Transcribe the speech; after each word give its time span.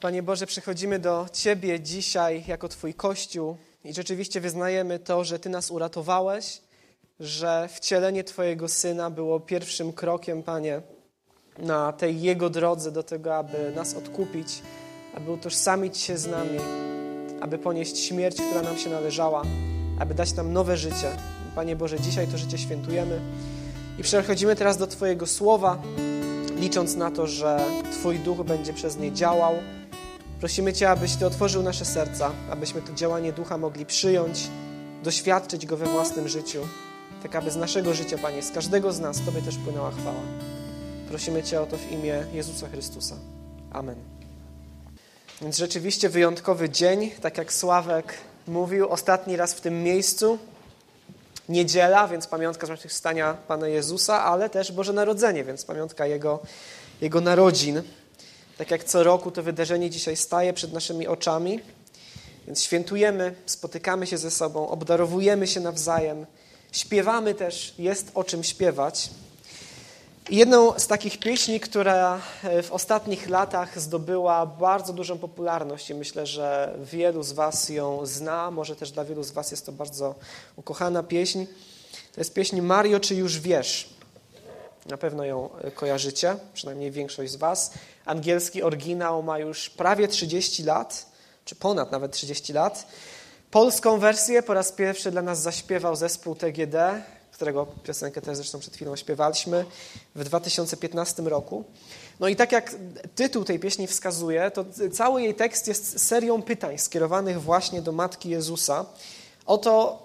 Panie 0.00 0.22
Boże, 0.22 0.46
przychodzimy 0.46 0.98
do 0.98 1.26
Ciebie 1.32 1.80
dzisiaj 1.80 2.44
jako 2.46 2.68
Twój 2.68 2.94
Kościół 2.94 3.56
i 3.84 3.94
rzeczywiście 3.94 4.40
wyznajemy 4.40 4.98
to, 4.98 5.24
że 5.24 5.38
Ty 5.38 5.48
nas 5.48 5.70
uratowałeś, 5.70 6.60
że 7.20 7.68
wcielenie 7.72 8.24
Twojego 8.24 8.68
Syna 8.68 9.10
było 9.10 9.40
pierwszym 9.40 9.92
krokiem, 9.92 10.42
Panie, 10.42 10.82
na 11.58 11.92
tej 11.92 12.22
Jego 12.22 12.50
drodze 12.50 12.92
do 12.92 13.02
tego, 13.02 13.36
aby 13.36 13.72
nas 13.76 13.94
odkupić, 13.94 14.62
aby 15.14 15.30
utożsamić 15.30 15.98
się 15.98 16.18
z 16.18 16.26
nami, 16.26 16.58
aby 17.40 17.58
ponieść 17.58 17.98
śmierć, 17.98 18.36
która 18.36 18.62
nam 18.62 18.78
się 18.78 18.90
należała, 18.90 19.42
aby 19.98 20.14
dać 20.14 20.34
nam 20.34 20.52
nowe 20.52 20.76
życie. 20.76 21.16
Panie 21.54 21.76
Boże, 21.76 22.00
dzisiaj 22.00 22.26
to 22.26 22.38
życie 22.38 22.58
świętujemy 22.58 23.20
i 23.98 24.02
przechodzimy 24.02 24.56
teraz 24.56 24.76
do 24.76 24.86
Twojego 24.86 25.26
Słowa, 25.26 25.82
licząc 26.56 26.96
na 26.96 27.10
to, 27.10 27.26
że 27.26 27.60
Twój 27.92 28.18
Duch 28.18 28.46
będzie 28.46 28.72
przez 28.72 28.98
nie 28.98 29.12
działał. 29.12 29.54
Prosimy 30.40 30.72
Cię, 30.72 30.90
abyś 30.90 31.16
Ty 31.16 31.26
otworzył 31.26 31.62
nasze 31.62 31.84
serca, 31.84 32.32
abyśmy 32.50 32.82
to 32.82 32.92
działanie 32.92 33.32
Ducha 33.32 33.58
mogli 33.58 33.86
przyjąć, 33.86 34.48
doświadczyć 35.02 35.66
Go 35.66 35.76
we 35.76 35.86
własnym 35.86 36.28
życiu, 36.28 36.68
tak 37.22 37.36
aby 37.36 37.50
z 37.50 37.56
naszego 37.56 37.94
życia, 37.94 38.18
Panie, 38.18 38.42
z 38.42 38.50
każdego 38.50 38.92
z 38.92 39.00
nas 39.00 39.20
Tobie 39.26 39.42
też 39.42 39.56
płynęła 39.56 39.90
chwała. 39.90 40.20
Prosimy 41.08 41.42
Cię 41.42 41.60
o 41.60 41.66
to 41.66 41.76
w 41.76 41.92
imię 41.92 42.24
Jezusa 42.32 42.68
Chrystusa. 42.68 43.16
Amen. 43.72 43.96
Więc 45.42 45.56
rzeczywiście 45.56 46.08
wyjątkowy 46.08 46.70
dzień, 46.70 47.10
tak 47.10 47.38
jak 47.38 47.52
Sławek 47.52 48.14
mówił, 48.46 48.88
ostatni 48.88 49.36
raz 49.36 49.54
w 49.54 49.60
tym 49.60 49.82
miejscu. 49.82 50.38
Niedziela, 51.48 52.08
więc 52.08 52.26
pamiątka 52.26 52.66
zmartwychwstania 52.66 53.34
Pana 53.48 53.68
Jezusa, 53.68 54.24
ale 54.24 54.50
też 54.50 54.72
Boże 54.72 54.92
Narodzenie, 54.92 55.44
więc 55.44 55.64
pamiątka 55.64 56.06
Jego, 56.06 56.38
Jego 57.00 57.20
narodzin. 57.20 57.82
Tak 58.60 58.70
jak 58.70 58.84
co 58.84 59.02
roku 59.02 59.30
to 59.30 59.42
wydarzenie 59.42 59.90
dzisiaj 59.90 60.16
staje 60.16 60.52
przed 60.52 60.72
naszymi 60.72 61.06
oczami, 61.06 61.60
więc 62.46 62.62
świętujemy, 62.62 63.34
spotykamy 63.46 64.06
się 64.06 64.18
ze 64.18 64.30
sobą, 64.30 64.68
obdarowujemy 64.68 65.46
się 65.46 65.60
nawzajem, 65.60 66.26
śpiewamy 66.72 67.34
też, 67.34 67.74
jest 67.78 68.10
o 68.14 68.24
czym 68.24 68.44
śpiewać. 68.44 69.10
I 70.30 70.36
jedną 70.36 70.78
z 70.78 70.86
takich 70.86 71.18
pieśni, 71.18 71.60
która 71.60 72.20
w 72.62 72.72
ostatnich 72.72 73.28
latach 73.28 73.80
zdobyła 73.80 74.46
bardzo 74.46 74.92
dużą 74.92 75.18
popularność 75.18 75.90
i 75.90 75.94
myślę, 75.94 76.26
że 76.26 76.74
wielu 76.92 77.22
z 77.22 77.32
Was 77.32 77.68
ją 77.68 78.06
zna, 78.06 78.50
może 78.50 78.76
też 78.76 78.90
dla 78.90 79.04
wielu 79.04 79.22
z 79.22 79.30
Was 79.30 79.50
jest 79.50 79.66
to 79.66 79.72
bardzo 79.72 80.14
ukochana 80.56 81.02
pieśń, 81.02 81.44
to 82.14 82.20
jest 82.20 82.34
pieśń 82.34 82.60
Mario, 82.60 83.00
czy 83.00 83.14
już 83.14 83.40
wiesz? 83.40 83.99
Na 84.90 84.96
pewno 84.96 85.24
ją 85.24 85.50
kojarzycie, 85.74 86.36
przynajmniej 86.54 86.90
większość 86.90 87.32
z 87.32 87.36
Was. 87.36 87.72
Angielski 88.04 88.62
oryginał 88.62 89.22
ma 89.22 89.38
już 89.38 89.70
prawie 89.70 90.08
30 90.08 90.62
lat, 90.62 91.06
czy 91.44 91.54
ponad 91.54 91.92
nawet 91.92 92.12
30 92.12 92.52
lat. 92.52 92.86
Polską 93.50 93.98
wersję 93.98 94.42
po 94.42 94.54
raz 94.54 94.72
pierwszy 94.72 95.10
dla 95.10 95.22
nas 95.22 95.42
zaśpiewał 95.42 95.96
zespół 95.96 96.34
TGD, 96.34 97.02
którego 97.32 97.66
piosenkę 97.66 98.20
też 98.20 98.36
zresztą 98.36 98.58
przed 98.58 98.74
chwilą 98.74 98.96
śpiewaliśmy 98.96 99.64
w 100.14 100.24
2015 100.24 101.22
roku. 101.22 101.64
No 102.20 102.28
i 102.28 102.36
tak 102.36 102.52
jak 102.52 102.74
tytuł 103.14 103.44
tej 103.44 103.58
pieśni 103.58 103.86
wskazuje, 103.86 104.50
to 104.50 104.64
cały 104.92 105.22
jej 105.22 105.34
tekst 105.34 105.68
jest 105.68 106.06
serią 106.06 106.42
pytań 106.42 106.78
skierowanych 106.78 107.42
właśnie 107.42 107.82
do 107.82 107.92
Matki 107.92 108.28
Jezusa 108.28 108.86
o 109.46 109.58
to, 109.58 110.02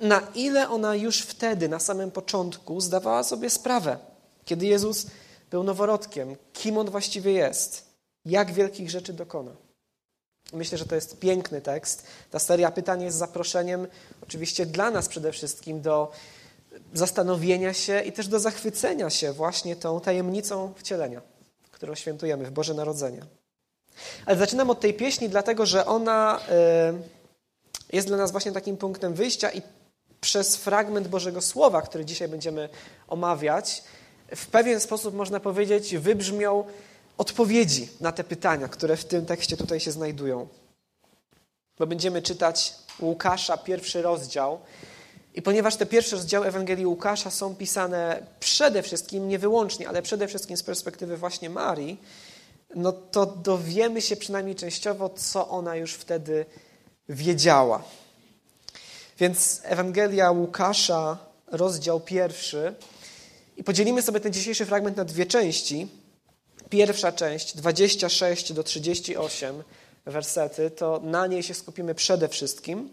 na 0.00 0.22
ile 0.34 0.68
ona 0.68 0.94
już 0.94 1.20
wtedy, 1.20 1.68
na 1.68 1.78
samym 1.78 2.10
początku, 2.10 2.80
zdawała 2.80 3.22
sobie 3.22 3.50
sprawę, 3.50 3.98
kiedy 4.46 4.66
Jezus 4.66 5.06
był 5.50 5.62
noworodkiem, 5.62 6.36
kim 6.52 6.78
on 6.78 6.90
właściwie 6.90 7.32
jest, 7.32 7.86
jak 8.24 8.52
wielkich 8.52 8.90
rzeczy 8.90 9.12
dokona. 9.12 9.52
Myślę, 10.52 10.78
że 10.78 10.86
to 10.86 10.94
jest 10.94 11.18
piękny 11.18 11.60
tekst. 11.60 12.06
Ta 12.30 12.38
seria 12.38 12.70
pytań 12.70 13.02
jest 13.02 13.16
zaproszeniem, 13.16 13.86
oczywiście 14.22 14.66
dla 14.66 14.90
nas 14.90 15.08
przede 15.08 15.32
wszystkim, 15.32 15.80
do 15.80 16.12
zastanowienia 16.94 17.74
się 17.74 18.00
i 18.00 18.12
też 18.12 18.28
do 18.28 18.40
zachwycenia 18.40 19.10
się 19.10 19.32
właśnie 19.32 19.76
tą 19.76 20.00
tajemnicą 20.00 20.72
wcielenia, 20.76 21.22
którą 21.70 21.94
świętujemy 21.94 22.44
w 22.44 22.50
Boże 22.50 22.74
Narodzenie. 22.74 23.22
Ale 24.26 24.36
zaczynam 24.36 24.70
od 24.70 24.80
tej 24.80 24.94
pieśni, 24.94 25.28
dlatego 25.28 25.66
że 25.66 25.86
ona 25.86 26.40
jest 27.92 28.06
dla 28.06 28.16
nas 28.16 28.32
właśnie 28.32 28.52
takim 28.52 28.76
punktem 28.76 29.14
wyjścia 29.14 29.52
i 29.52 29.62
przez 30.20 30.56
fragment 30.56 31.08
Bożego 31.08 31.42
Słowa, 31.42 31.82
który 31.82 32.04
dzisiaj 32.04 32.28
będziemy 32.28 32.68
omawiać, 33.08 33.82
w 34.34 34.46
pewien 34.46 34.80
sposób 34.80 35.14
można 35.14 35.40
powiedzieć, 35.40 35.96
wybrzmią 35.96 36.64
odpowiedzi 37.18 37.88
na 38.00 38.12
te 38.12 38.24
pytania, 38.24 38.68
które 38.68 38.96
w 38.96 39.04
tym 39.04 39.26
tekście 39.26 39.56
tutaj 39.56 39.80
się 39.80 39.92
znajdują. 39.92 40.48
Bo 41.78 41.86
będziemy 41.86 42.22
czytać 42.22 42.74
Łukasza, 43.00 43.56
pierwszy 43.56 44.02
rozdział, 44.02 44.58
i 45.34 45.42
ponieważ 45.42 45.76
te 45.76 45.86
pierwsze 45.86 46.16
rozdziały 46.16 46.46
Ewangelii 46.46 46.86
Łukasza 46.86 47.30
są 47.30 47.56
pisane 47.56 48.26
przede 48.40 48.82
wszystkim, 48.82 49.28
nie 49.28 49.38
wyłącznie, 49.38 49.88
ale 49.88 50.02
przede 50.02 50.28
wszystkim 50.28 50.56
z 50.56 50.62
perspektywy 50.62 51.16
właśnie 51.16 51.50
Marii, 51.50 52.00
no 52.74 52.92
to 52.92 53.26
dowiemy 53.26 54.02
się 54.02 54.16
przynajmniej 54.16 54.54
częściowo, 54.54 55.08
co 55.08 55.48
ona 55.48 55.76
już 55.76 55.94
wtedy 55.94 56.46
wiedziała. 57.08 57.82
Więc 59.18 59.60
Ewangelia 59.64 60.30
Łukasza, 60.30 61.18
rozdział 61.46 62.00
pierwszy, 62.00 62.74
i 63.56 63.64
podzielimy 63.64 64.02
sobie 64.02 64.20
ten 64.20 64.32
dzisiejszy 64.32 64.66
fragment 64.66 64.96
na 64.96 65.04
dwie 65.04 65.26
części. 65.26 65.88
Pierwsza 66.70 67.12
część, 67.12 67.56
26 67.56 68.52
do 68.52 68.62
38 68.62 69.62
wersety, 70.04 70.70
to 70.70 71.00
na 71.04 71.26
niej 71.26 71.42
się 71.42 71.54
skupimy 71.54 71.94
przede 71.94 72.28
wszystkim. 72.28 72.90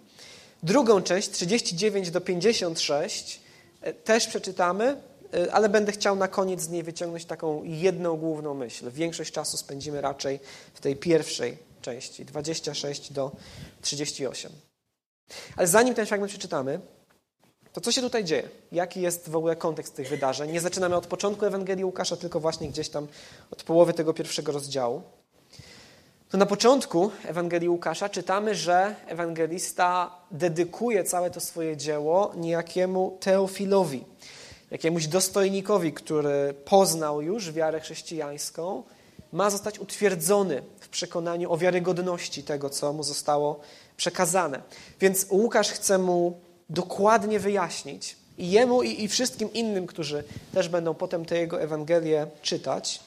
Drugą 0.63 1.01
część, 1.01 1.31
39 1.31 2.12
do 2.12 2.22
56, 2.22 3.40
e, 3.81 3.94
też 3.94 4.28
przeczytamy, 4.28 5.01
e, 5.34 5.53
ale 5.53 5.69
będę 5.69 5.91
chciał 5.91 6.16
na 6.16 6.28
koniec 6.28 6.62
z 6.62 6.69
niej 6.69 6.84
wyciągnąć 6.84 7.25
taką 7.25 7.63
jedną 7.63 8.18
główną 8.18 8.53
myśl. 8.53 8.91
Większość 8.91 9.31
czasu 9.31 9.57
spędzimy 9.57 10.01
raczej 10.01 10.40
w 10.74 10.80
tej 10.80 10.95
pierwszej 10.95 11.57
części, 11.81 12.25
26 12.25 13.13
do 13.13 13.31
38. 13.81 14.51
Ale 15.56 15.68
zanim 15.68 15.95
ten 15.95 16.06
fragment 16.06 16.31
przeczytamy, 16.31 16.80
to 17.74 17.82
co 17.82 17.92
się 17.92 18.02
tutaj 18.02 18.24
dzieje? 18.24 18.50
Jaki 18.72 19.02
jest 19.02 19.30
w 19.30 19.36
ogóle 19.36 19.56
kontekst 19.56 19.96
tych 19.96 20.10
wydarzeń? 20.10 20.52
Nie 20.52 20.62
zaczynamy 20.62 20.96
od 20.96 21.08
początku 21.08 21.46
Ewangelii 21.46 21.86
Łukasza, 21.86 22.18
tylko 22.18 22.40
właśnie 22.40 22.70
gdzieś 22.70 22.90
tam 22.90 23.08
od 23.52 23.64
połowy 23.64 23.94
tego 23.94 24.14
pierwszego 24.14 24.52
rozdziału. 24.52 25.02
To 26.30 26.38
na 26.38 26.46
początku 26.46 27.12
Ewangelii 27.26 27.70
Łukasza 27.70 28.10
czytamy, 28.10 28.56
że 28.56 28.96
ewangelista 29.08 30.12
dedykuje 30.32 31.04
całe 31.04 31.32
to 31.32 31.40
swoje 31.40 31.78
dzieło 31.78 32.32
niejakiemu 32.36 33.18
Teofilowi, 33.20 34.06
jakiemuś 34.72 35.08
dostojnikowi, 35.08 35.94
który 35.94 36.54
poznał 36.66 37.22
już 37.22 37.52
wiarę 37.52 37.80
chrześcijańską, 37.80 38.84
ma 39.32 39.50
zostać 39.50 39.80
utwierdzony 39.80 40.64
w 40.80 40.90
przekonaniu 40.90 41.52
o 41.52 41.58
wiarygodności 41.58 42.44
tego, 42.44 42.70
co 42.70 42.94
mu 42.94 43.04
zostało 43.04 43.60
przekazane. 43.98 44.62
Więc 45.00 45.26
Łukasz 45.30 45.72
chce 45.72 45.98
mu 45.98 46.40
dokładnie 46.69 47.40
wyjaśnić 47.40 48.16
i 48.38 48.51
jemu, 48.51 48.84
i, 48.84 49.03
i 49.03 49.07
wszystkim 49.07 49.53
innym, 49.53 49.88
którzy 49.88 50.24
też 50.53 50.69
będą 50.69 50.94
potem 50.94 51.25
tę 51.25 51.38
jego 51.38 51.62
Ewangelię 51.62 52.28
czytać, 52.41 53.00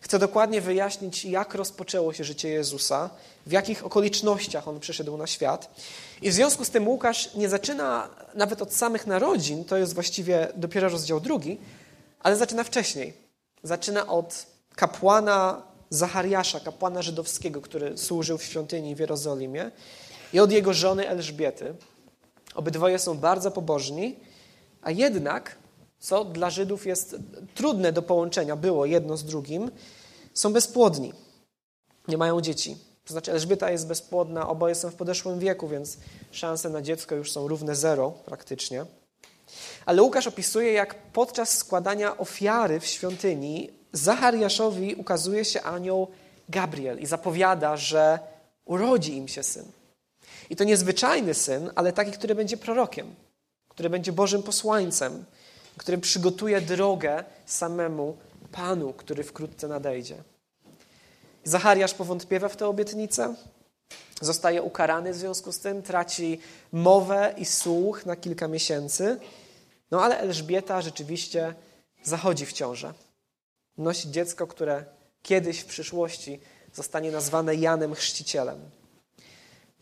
chce 0.00 0.18
dokładnie 0.18 0.60
wyjaśnić, 0.60 1.24
jak 1.24 1.54
rozpoczęło 1.54 2.12
się 2.12 2.24
życie 2.24 2.48
Jezusa, 2.48 3.10
w 3.46 3.52
jakich 3.52 3.86
okolicznościach 3.86 4.68
on 4.68 4.80
przyszedł 4.80 5.16
na 5.16 5.26
świat. 5.26 5.74
I 6.22 6.30
w 6.30 6.34
związku 6.34 6.64
z 6.64 6.70
tym 6.70 6.88
Łukasz 6.88 7.34
nie 7.34 7.48
zaczyna 7.48 8.08
nawet 8.34 8.62
od 8.62 8.74
samych 8.74 9.06
narodzin, 9.06 9.64
to 9.64 9.76
jest 9.76 9.94
właściwie 9.94 10.48
dopiero 10.56 10.88
rozdział 10.88 11.20
drugi, 11.20 11.58
ale 12.20 12.36
zaczyna 12.36 12.64
wcześniej. 12.64 13.12
Zaczyna 13.62 14.06
od 14.06 14.46
kapłana 14.76 15.62
Zachariasza, 15.90 16.60
kapłana 16.60 17.02
żydowskiego, 17.02 17.60
który 17.60 17.98
służył 17.98 18.38
w 18.38 18.44
świątyni 18.44 18.94
w 18.94 18.98
Jerozolimie, 18.98 19.70
i 20.32 20.40
od 20.40 20.52
jego 20.52 20.74
żony 20.74 21.08
Elżbiety. 21.08 21.74
Obydwoje 22.54 22.98
są 22.98 23.18
bardzo 23.18 23.50
pobożni, 23.50 24.16
a 24.82 24.90
jednak 24.90 25.56
co 25.98 26.24
dla 26.24 26.50
Żydów 26.50 26.86
jest 26.86 27.16
trudne 27.54 27.92
do 27.92 28.02
połączenia, 28.02 28.56
było 28.56 28.86
jedno 28.86 29.16
z 29.16 29.24
drugim, 29.24 29.70
są 30.34 30.52
bezpłodni. 30.52 31.12
Nie 32.08 32.18
mają 32.18 32.40
dzieci. 32.40 32.76
To 33.04 33.12
znaczy 33.12 33.32
Elżbieta 33.32 33.70
jest 33.70 33.86
bezpłodna, 33.86 34.48
oboje 34.48 34.74
są 34.74 34.90
w 34.90 34.94
podeszłym 34.94 35.38
wieku, 35.38 35.68
więc 35.68 35.98
szanse 36.30 36.70
na 36.70 36.82
dziecko 36.82 37.14
już 37.14 37.32
są 37.32 37.48
równe 37.48 37.74
zero 37.74 38.10
praktycznie. 38.10 38.86
Ale 39.86 40.02
Łukasz 40.02 40.26
opisuje, 40.26 40.72
jak 40.72 40.94
podczas 40.94 41.58
składania 41.58 42.18
ofiary 42.18 42.80
w 42.80 42.86
świątyni 42.86 43.70
Zachariaszowi 43.92 44.94
ukazuje 44.94 45.44
się 45.44 45.62
anioł 45.62 46.08
Gabriel 46.48 47.00
i 47.00 47.06
zapowiada, 47.06 47.76
że 47.76 48.18
urodzi 48.64 49.16
im 49.16 49.28
się 49.28 49.42
syn. 49.42 49.64
I 50.50 50.56
to 50.56 50.64
niezwyczajny 50.64 51.34
syn, 51.34 51.70
ale 51.74 51.92
taki, 51.92 52.12
który 52.12 52.34
będzie 52.34 52.56
prorokiem, 52.56 53.14
który 53.68 53.90
będzie 53.90 54.12
Bożym 54.12 54.42
posłańcem, 54.42 55.24
który 55.76 55.98
przygotuje 55.98 56.60
drogę 56.60 57.24
samemu 57.46 58.16
Panu, 58.52 58.92
który 58.92 59.24
wkrótce 59.24 59.68
nadejdzie. 59.68 60.22
Zachariasz 61.44 61.94
powątpiewa 61.94 62.48
w 62.48 62.56
tę 62.56 62.66
obietnicę, 62.66 63.34
zostaje 64.20 64.62
ukarany 64.62 65.12
w 65.12 65.16
związku 65.16 65.52
z 65.52 65.58
tym, 65.58 65.82
traci 65.82 66.40
mowę 66.72 67.34
i 67.36 67.44
słuch 67.44 68.06
na 68.06 68.16
kilka 68.16 68.48
miesięcy. 68.48 69.20
No 69.90 70.02
ale 70.02 70.18
Elżbieta 70.18 70.82
rzeczywiście 70.82 71.54
zachodzi 72.02 72.46
w 72.46 72.52
ciążę. 72.52 72.94
Nosi 73.78 74.10
dziecko, 74.10 74.46
które 74.46 74.84
kiedyś 75.22 75.60
w 75.60 75.66
przyszłości 75.66 76.40
zostanie 76.74 77.10
nazwane 77.10 77.54
Janem 77.54 77.94
Chrzcicielem. 77.94 78.58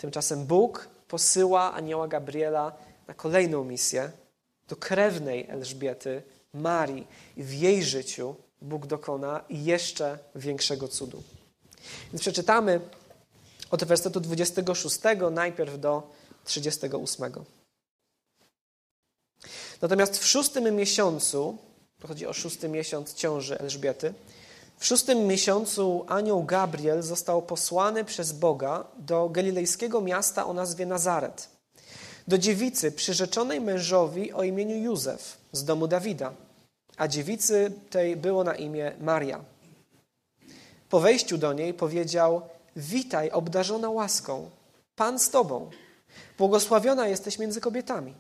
Tymczasem 0.03 0.47
Bóg 0.47 0.89
posyła 1.09 1.73
anioła 1.73 2.09
Gabriela 2.09 2.73
na 3.09 3.15
kolejną 3.15 3.65
misję 3.65 4.11
do 4.69 4.77
krewnej 4.77 5.47
Elżbiety, 5.49 6.23
Marii. 6.55 7.07
I 7.37 7.43
w 7.43 7.53
jej 7.53 7.85
życiu 7.85 8.35
Bóg 8.63 8.87
dokona 8.87 9.45
jeszcze 9.51 10.19
większego 10.35 10.89
cudu. 10.89 11.23
Więc 12.13 12.21
przeczytamy 12.21 12.81
od 13.71 13.85
wersetu 13.85 14.21
26 14.21 14.99
najpierw 15.31 15.81
do 15.81 16.11
38. 16.45 17.33
Natomiast 19.83 20.19
w 20.19 20.27
szóstym 20.27 20.77
miesiącu, 20.77 21.59
to 22.01 22.09
chodzi 22.09 22.27
o 22.27 22.33
szósty 22.33 22.69
miesiąc 22.69 23.15
ciąży 23.15 23.59
Elżbiety, 23.59 24.15
w 24.83 24.87
szóstym 24.87 25.27
miesiącu 25.27 26.05
anioł 26.09 26.45
Gabriel 26.45 27.03
został 27.03 27.43
posłany 27.43 28.05
przez 28.05 28.33
Boga 28.33 28.85
do 28.99 29.29
galilejskiego 29.29 30.01
miasta 30.01 30.47
o 30.47 30.53
nazwie 30.53 30.87
Nazaret, 30.87 31.49
do 32.29 32.39
dziewicy 32.39 32.93
przyrzeczonej 32.93 33.61
mężowi 33.61 34.33
o 34.33 34.43
imieniu 34.43 34.77
Józef 34.77 35.39
z 35.53 35.65
domu 35.65 35.89
Dawida, 35.89 36.33
a 36.97 37.09
dziewicy 37.09 37.73
tej 37.91 38.17
było 38.17 38.45
na 38.45 38.55
imię 38.55 38.93
Maria. 39.01 39.41
Po 40.89 41.01
wejściu 41.01 41.39
do 41.39 41.53
niej 41.53 41.75
powiedział: 41.75 42.43
Witaj, 42.77 43.31
obdarzona 43.31 43.91
łaską, 43.91 44.51
Pan 44.97 45.19
z 45.19 45.31
tobą, 45.31 45.71
błogosławiona 46.39 47.09
jesteś 47.09 47.39
między 47.39 47.61
kobietami. 47.61 48.15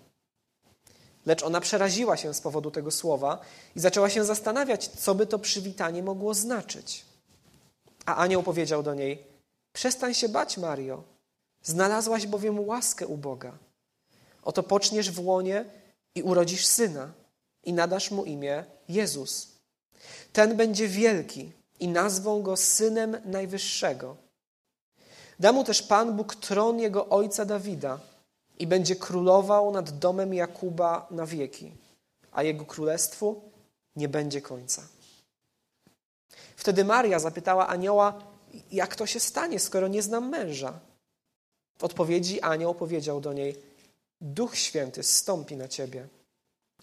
Lecz 1.26 1.42
ona 1.42 1.60
przeraziła 1.60 2.16
się 2.16 2.34
z 2.34 2.40
powodu 2.40 2.70
tego 2.70 2.90
słowa 2.90 3.38
i 3.76 3.80
zaczęła 3.80 4.10
się 4.10 4.24
zastanawiać, 4.24 4.88
co 4.88 5.14
by 5.14 5.26
to 5.26 5.38
przywitanie 5.38 6.02
mogło 6.02 6.34
znaczyć. 6.34 7.04
A 8.06 8.16
anioł 8.16 8.42
powiedział 8.42 8.82
do 8.82 8.94
niej: 8.94 9.26
Przestań 9.72 10.14
się 10.14 10.28
bać, 10.28 10.58
Mario. 10.58 11.02
Znalazłaś 11.62 12.26
bowiem 12.26 12.60
łaskę 12.60 13.06
u 13.06 13.16
Boga. 13.16 13.52
Oto 14.42 14.62
poczniesz 14.62 15.10
w 15.10 15.20
łonie 15.26 15.64
i 16.14 16.22
urodzisz 16.22 16.66
syna, 16.66 17.12
i 17.64 17.72
nadasz 17.72 18.10
mu 18.10 18.24
imię 18.24 18.64
Jezus. 18.88 19.48
Ten 20.32 20.56
będzie 20.56 20.88
wielki 20.88 21.52
i 21.80 21.88
nazwą 21.88 22.42
go 22.42 22.56
synem 22.56 23.16
Najwyższego. 23.24 24.16
Da 25.40 25.52
mu 25.52 25.64
też 25.64 25.82
Pan 25.82 26.16
Bóg 26.16 26.34
tron 26.34 26.78
jego 26.78 27.08
ojca 27.08 27.44
Dawida 27.44 28.00
i 28.58 28.66
będzie 28.66 28.96
królował 28.96 29.70
nad 29.70 29.98
domem 29.98 30.34
Jakuba 30.34 31.06
na 31.10 31.26
wieki, 31.26 31.72
a 32.32 32.42
jego 32.42 32.64
królestwu 32.64 33.42
nie 33.96 34.08
będzie 34.08 34.40
końca. 34.40 34.82
Wtedy 36.56 36.84
Maria 36.84 37.18
zapytała 37.18 37.68
anioła, 37.68 38.22
jak 38.72 38.96
to 38.96 39.06
się 39.06 39.20
stanie, 39.20 39.60
skoro 39.60 39.88
nie 39.88 40.02
znam 40.02 40.28
męża? 40.28 40.80
W 41.78 41.84
odpowiedzi 41.84 42.40
anioł 42.40 42.74
powiedział 42.74 43.20
do 43.20 43.32
niej, 43.32 43.56
Duch 44.20 44.56
Święty 44.56 45.02
zstąpi 45.02 45.56
na 45.56 45.68
ciebie 45.68 46.08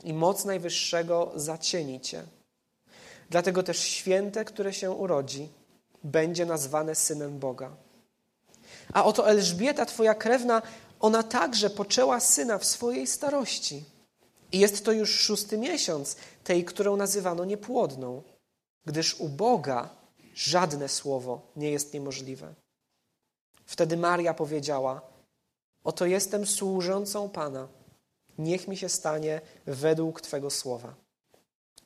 i 0.04 0.14
moc 0.14 0.46
Najwyższego 0.46 1.32
zacieni 1.36 2.02
cię. 2.02 2.24
Dlatego 3.30 3.64
też 3.64 3.80
święte, 3.80 4.46
które 4.46 4.74
się 4.74 4.92
urodzi, 4.92 5.50
będzie 6.04 6.46
nazwane 6.46 6.96
synem 6.96 7.40
Boga. 7.40 7.72
A 8.94 9.06
oto 9.06 9.30
Elżbieta, 9.30 9.86
twoja 9.86 10.16
krewna, 10.16 10.62
ona 11.00 11.24
także 11.24 11.70
poczęła 11.70 12.20
syna 12.20 12.58
w 12.58 12.66
swojej 12.66 13.08
starości. 13.08 13.84
I 14.52 14.60
jest 14.60 14.86
to 14.86 14.92
już 14.92 15.20
szósty 15.20 15.58
miesiąc 15.58 16.16
tej, 16.44 16.66
którą 16.66 16.98
nazywano 16.98 17.46
niepłodną, 17.46 18.24
gdyż 18.86 19.16
u 19.20 19.30
Boga 19.30 19.90
żadne 20.34 20.90
słowo 20.90 21.42
nie 21.56 21.72
jest 21.72 21.94
niemożliwe. 21.94 22.54
Wtedy 23.66 23.98
Maria 23.98 24.34
powiedziała: 24.34 25.02
Oto 25.84 26.06
jestem 26.06 26.46
służącą 26.46 27.30
Pana, 27.30 27.68
niech 28.38 28.68
mi 28.68 28.78
się 28.78 28.90
stanie 28.90 29.42
według 29.66 30.22
Twego 30.22 30.50
słowa. 30.50 30.96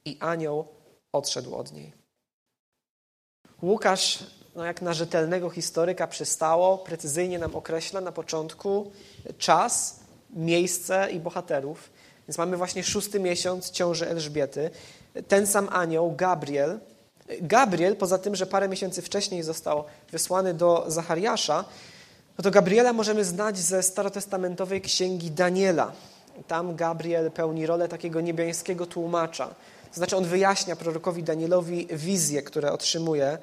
I 0.05 0.17
anioł 0.19 0.67
odszedł 1.11 1.55
od 1.55 1.71
niej. 1.71 1.93
Łukasz 3.61 4.23
no 4.55 4.65
jak 4.65 4.81
na 4.81 4.93
rzetelnego 4.93 5.49
historyka 5.49 6.07
przystało, 6.07 6.77
precyzyjnie 6.77 7.39
nam 7.39 7.55
określa 7.55 8.01
na 8.01 8.11
początku 8.11 8.91
czas, 9.37 9.99
miejsce 10.29 11.11
i 11.11 11.19
bohaterów. 11.19 11.89
Więc 12.27 12.37
mamy 12.37 12.57
właśnie 12.57 12.83
szósty 12.83 13.19
miesiąc 13.19 13.71
ciąży 13.71 14.09
Elżbiety. 14.09 14.69
Ten 15.27 15.47
sam 15.47 15.69
anioł, 15.71 16.15
Gabriel. 16.15 16.79
Gabriel, 17.41 17.95
poza 17.95 18.17
tym, 18.17 18.35
że 18.35 18.45
parę 18.45 18.69
miesięcy 18.69 19.01
wcześniej 19.01 19.43
został 19.43 19.83
wysłany 20.11 20.53
do 20.53 20.85
Zachariasza, 20.87 21.65
no 22.37 22.43
to 22.43 22.51
Gabriela 22.51 22.93
możemy 22.93 23.25
znać 23.25 23.57
ze 23.57 23.83
starotestamentowej 23.83 24.81
księgi 24.81 25.31
Daniela. 25.31 25.91
Tam 26.47 26.75
Gabriel 26.75 27.31
pełni 27.31 27.65
rolę 27.65 27.87
takiego 27.87 28.21
niebiańskiego 28.21 28.85
tłumacza. 28.85 29.47
To 29.89 29.95
znaczy 29.95 30.17
on 30.17 30.25
wyjaśnia 30.25 30.75
prorokowi 30.75 31.23
Danielowi 31.23 31.87
wizje, 31.91 32.41
które 32.41 32.71
otrzymuje 32.71 33.37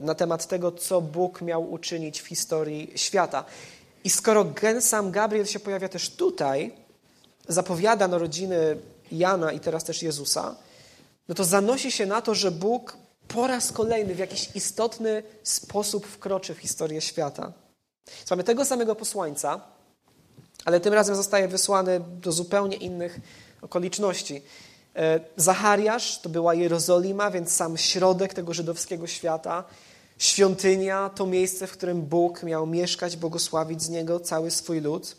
na 0.00 0.14
temat 0.14 0.46
tego, 0.46 0.72
co 0.72 1.00
Bóg 1.00 1.42
miał 1.42 1.72
uczynić 1.72 2.20
w 2.20 2.26
historii 2.26 2.92
świata. 2.96 3.44
I 4.04 4.10
skoro 4.10 4.52
sam 4.80 5.10
Gabriel 5.10 5.46
się 5.46 5.60
pojawia 5.60 5.88
też 5.88 6.10
tutaj, 6.10 6.72
zapowiada 7.48 8.08
narodziny 8.08 8.76
Jana 9.12 9.52
i 9.52 9.60
teraz 9.60 9.84
też 9.84 10.02
Jezusa, 10.02 10.56
no 11.28 11.34
to 11.34 11.44
zanosi 11.44 11.92
się 11.92 12.06
na 12.06 12.22
to, 12.22 12.34
że 12.34 12.50
Bóg 12.50 12.96
po 13.28 13.46
raz 13.46 13.72
kolejny 13.72 14.14
w 14.14 14.18
jakiś 14.18 14.48
istotny 14.54 15.22
sposób 15.42 16.06
wkroczy 16.06 16.54
w 16.54 16.58
historię 16.58 17.00
świata. 17.00 17.52
Więc 18.18 18.30
mamy 18.30 18.44
tego 18.44 18.64
samego 18.64 18.94
posłańca, 18.94 19.60
ale 20.64 20.80
tym 20.80 20.94
razem 20.94 21.16
zostaje 21.16 21.48
wysłany 21.48 22.00
do 22.00 22.32
zupełnie 22.32 22.76
innych 22.76 23.20
okoliczności. 23.62 24.42
E, 24.98 25.20
Zachariasz 25.36 26.18
to 26.18 26.28
była 26.28 26.54
Jerozolima, 26.54 27.30
więc 27.30 27.52
sam 27.52 27.76
środek 27.76 28.34
tego 28.34 28.54
żydowskiego 28.54 29.06
świata. 29.06 29.64
Świątynia 30.18 31.10
to 31.14 31.26
miejsce, 31.26 31.66
w 31.66 31.72
którym 31.72 32.02
Bóg 32.02 32.42
miał 32.42 32.66
mieszkać, 32.66 33.16
błogosławić 33.16 33.82
z 33.82 33.88
niego 33.88 34.20
cały 34.20 34.50
swój 34.50 34.80
lud. 34.80 35.16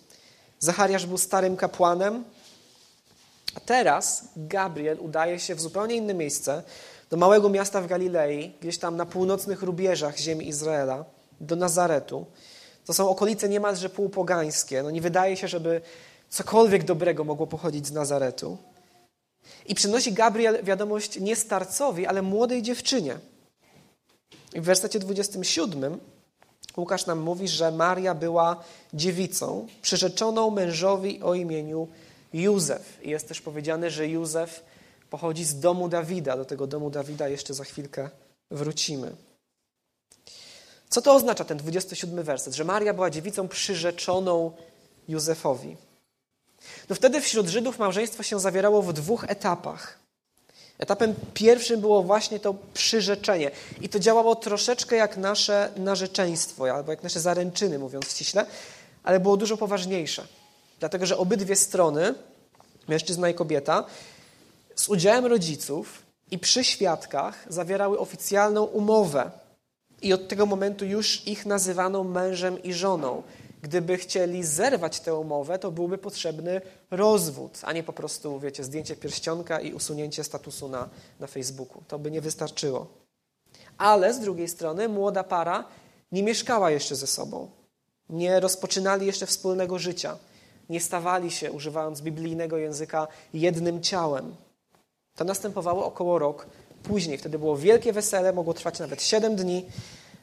Zachariasz 0.59 1.05
był 1.05 1.17
starym 1.17 1.57
kapłanem, 1.57 2.24
a 3.55 3.59
teraz 3.59 4.24
Gabriel 4.36 4.98
udaje 5.00 5.39
się 5.39 5.55
w 5.55 5.62
zupełnie 5.62 5.95
inne 5.95 6.13
miejsce, 6.13 6.63
do 7.09 7.17
małego 7.17 7.50
miasta 7.50 7.81
w 7.81 7.88
Galilei, 7.88 8.53
gdzieś 8.62 8.77
tam 8.77 8.98
na 8.98 9.05
północnych 9.05 9.62
rubieżach 9.62 10.17
ziemi 10.17 10.48
Izraela, 10.48 11.05
do 11.41 11.55
Nazaretu. 11.55 12.25
To 12.86 12.93
są 12.93 13.09
okolice 13.09 13.50
niemalże 13.50 13.89
półpogańskie. 13.89 14.83
No 14.83 14.91
nie 14.91 15.01
wydaje 15.01 15.38
się, 15.38 15.48
żeby 15.48 15.81
cokolwiek 16.29 16.83
dobrego 16.83 17.24
mogło 17.24 17.48
pochodzić 17.48 17.88
z 17.88 17.91
Nazaretu. 17.91 18.57
I 19.65 19.75
przynosi 19.75 20.13
Gabriel 20.13 20.63
wiadomość 20.63 21.19
nie 21.19 21.36
starcowi, 21.36 22.05
ale 22.05 22.22
młodej 22.22 22.62
dziewczynie. 22.62 23.19
I 24.53 24.62
w 24.62 24.63
wersecie 24.63 25.00
27 25.00 26.00
Łukasz 26.77 27.05
nam 27.05 27.19
mówi, 27.19 27.48
że 27.48 27.72
Maria 27.72 28.15
była 28.15 28.63
dziewicą 28.93 29.67
przyrzeczoną 29.81 30.50
mężowi 30.50 31.22
o 31.22 31.34
imieniu 31.34 31.88
Józef. 32.34 33.00
I 33.03 33.10
jest 33.10 33.27
też 33.27 33.41
powiedziane, 33.41 33.91
że 33.91 34.08
Józef 34.08 34.63
pochodzi 35.10 35.46
z 35.46 35.60
domu 35.60 35.89
Dawida. 35.89 36.38
Do 36.38 36.46
tego 36.46 36.67
domu 36.67 36.89
Dawida 36.89 37.27
jeszcze 37.27 37.53
za 37.53 37.63
chwilkę 37.63 38.10
wrócimy. 38.51 39.15
Co 40.89 41.01
to 41.01 41.13
oznacza 41.13 41.46
ten 41.46 41.58
27 41.58 42.24
werset? 42.24 42.55
Że 42.55 42.63
Maria 42.63 42.93
była 42.93 43.10
dziewicą 43.10 43.48
przyrzeczoną 43.48 44.51
Józefowi. 45.08 45.77
No 46.89 46.96
wtedy 46.96 47.22
wśród 47.22 47.48
Żydów 47.48 47.79
małżeństwo 47.79 48.24
się 48.24 48.39
zawierało 48.39 48.81
w 48.81 48.93
dwóch 48.93 49.25
etapach. 49.27 50.00
Etapem 50.79 51.15
pierwszym 51.34 51.81
było 51.81 52.03
właśnie 52.03 52.39
to 52.39 52.55
przyrzeczenie. 52.74 53.51
I 53.81 53.89
to 53.89 54.00
działało 54.00 54.36
troszeczkę 54.36 54.96
jak 54.96 55.17
nasze 55.17 55.72
narzeczeństwo, 55.77 56.72
albo 56.72 56.91
jak 56.91 57.03
nasze 57.03 57.19
zaręczyny, 57.19 57.79
mówiąc 57.79 58.12
ściśle, 58.12 58.46
ale 59.03 59.19
było 59.19 59.38
dużo 59.38 59.58
poważniejsze. 59.58 60.27
Dlatego, 60.79 61.05
że 61.05 61.17
obydwie 61.17 61.55
strony, 61.55 62.13
mężczyzna 62.88 63.29
i 63.29 63.34
kobieta, 63.34 63.86
z 64.75 64.89
udziałem 64.89 65.25
rodziców 65.25 66.01
i 66.31 66.39
przy 66.39 66.63
świadkach 66.63 67.46
zawierały 67.50 68.00
oficjalną 68.00 68.63
umowę. 68.63 69.31
I 70.01 70.13
od 70.13 70.27
tego 70.27 70.46
momentu 70.46 70.86
już 70.86 71.27
ich 71.27 71.46
nazywano 71.46 72.03
mężem 72.03 72.63
i 72.63 72.74
żoną. 72.74 73.24
Gdyby 73.61 73.97
chcieli 73.97 74.43
zerwać 74.43 74.99
tę 74.99 75.15
umowę, 75.15 75.59
to 75.59 75.71
byłby 75.71 75.97
potrzebny 75.97 76.61
rozwód, 76.91 77.59
a 77.63 77.73
nie 77.73 77.83
po 77.83 77.93
prostu, 77.93 78.39
wiecie, 78.39 78.63
zdjęcie 78.63 78.95
pierścionka 78.95 79.59
i 79.59 79.73
usunięcie 79.73 80.23
statusu 80.23 80.69
na, 80.69 80.89
na 81.19 81.27
Facebooku. 81.27 81.83
To 81.87 81.99
by 81.99 82.11
nie 82.11 82.21
wystarczyło. 82.21 82.87
Ale 83.77 84.13
z 84.13 84.19
drugiej 84.19 84.47
strony 84.47 84.89
młoda 84.89 85.23
para 85.23 85.63
nie 86.11 86.23
mieszkała 86.23 86.71
jeszcze 86.71 86.95
ze 86.95 87.07
sobą. 87.07 87.49
Nie 88.09 88.39
rozpoczynali 88.39 89.05
jeszcze 89.05 89.25
wspólnego 89.25 89.79
życia. 89.79 90.17
Nie 90.69 90.79
stawali 90.79 91.31
się, 91.31 91.51
używając 91.51 92.01
biblijnego 92.01 92.57
języka, 92.57 93.07
jednym 93.33 93.81
ciałem. 93.81 94.35
To 95.15 95.23
następowało 95.23 95.85
około 95.85 96.19
rok 96.19 96.47
później. 96.83 97.17
Wtedy 97.17 97.39
było 97.39 97.57
wielkie 97.57 97.93
wesele, 97.93 98.33
mogło 98.33 98.53
trwać 98.53 98.79
nawet 98.79 99.03
siedem 99.03 99.35
dni. 99.35 99.65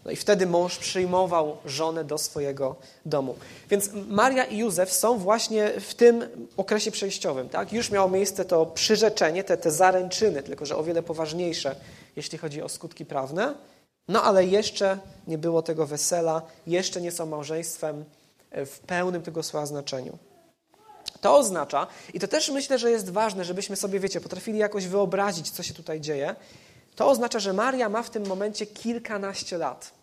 No 0.07 0.13
i 0.13 0.17
wtedy 0.17 0.47
mąż 0.47 0.79
przyjmował 0.79 1.57
żonę 1.65 2.05
do 2.05 2.19
swojego 2.19 2.77
domu. 3.07 3.35
Więc 3.71 3.91
Maria 4.09 4.45
i 4.45 4.59
Józef 4.59 4.93
są 4.93 5.19
właśnie 5.19 5.81
w 5.81 5.95
tym 5.95 6.25
okresie 6.57 6.91
przejściowym. 6.91 7.49
Tak? 7.49 7.73
Już 7.73 7.91
miało 7.91 8.09
miejsce 8.09 8.45
to 8.45 8.67
przyrzeczenie, 8.67 9.45
te, 9.45 9.57
te 9.57 9.71
zaręczyny, 9.71 10.43
tylko 10.43 10.67
że 10.67 10.77
o 10.77 10.83
wiele 10.83 11.03
poważniejsze, 11.03 11.77
jeśli 12.17 12.39
chodzi 12.39 12.63
o 12.63 12.69
skutki 12.69 13.07
prawne. 13.07 13.55
No 14.09 14.23
ale 14.23 14.45
jeszcze 14.45 14.99
nie 15.27 15.39
było 15.39 15.63
tego 15.63 15.87
wesela, 15.87 16.43
jeszcze 16.67 17.01
nie 17.01 17.13
są 17.13 17.27
małżeństwem 17.27 18.05
w 18.53 18.79
pełnym 18.79 19.23
tego 19.23 19.43
słowa 19.43 19.67
znaczeniu. 19.67 20.19
To 21.21 21.37
oznacza, 21.37 21.87
i 22.15 22.21
to 22.21 22.29
też 22.29 22.51
myślę, 22.51 22.79
że 22.79 22.91
jest 22.91 23.11
ważne, 23.11 23.45
żebyśmy 23.45 23.77
sobie, 23.77 24.01
wiecie, 24.01 24.21
potrafili 24.21 24.59
jakoś 24.59 24.87
wyobrazić, 24.87 25.51
co 25.51 25.63
się 25.63 25.75
tutaj 25.75 26.01
dzieje. 26.01 26.35
To 26.97 27.09
oznacza, 27.09 27.39
że 27.39 27.53
Maria 27.53 27.89
ma 27.89 28.03
w 28.03 28.11
tym 28.11 28.27
momencie 28.27 28.67
kilkanaście 28.67 29.59
lat. 29.59 29.96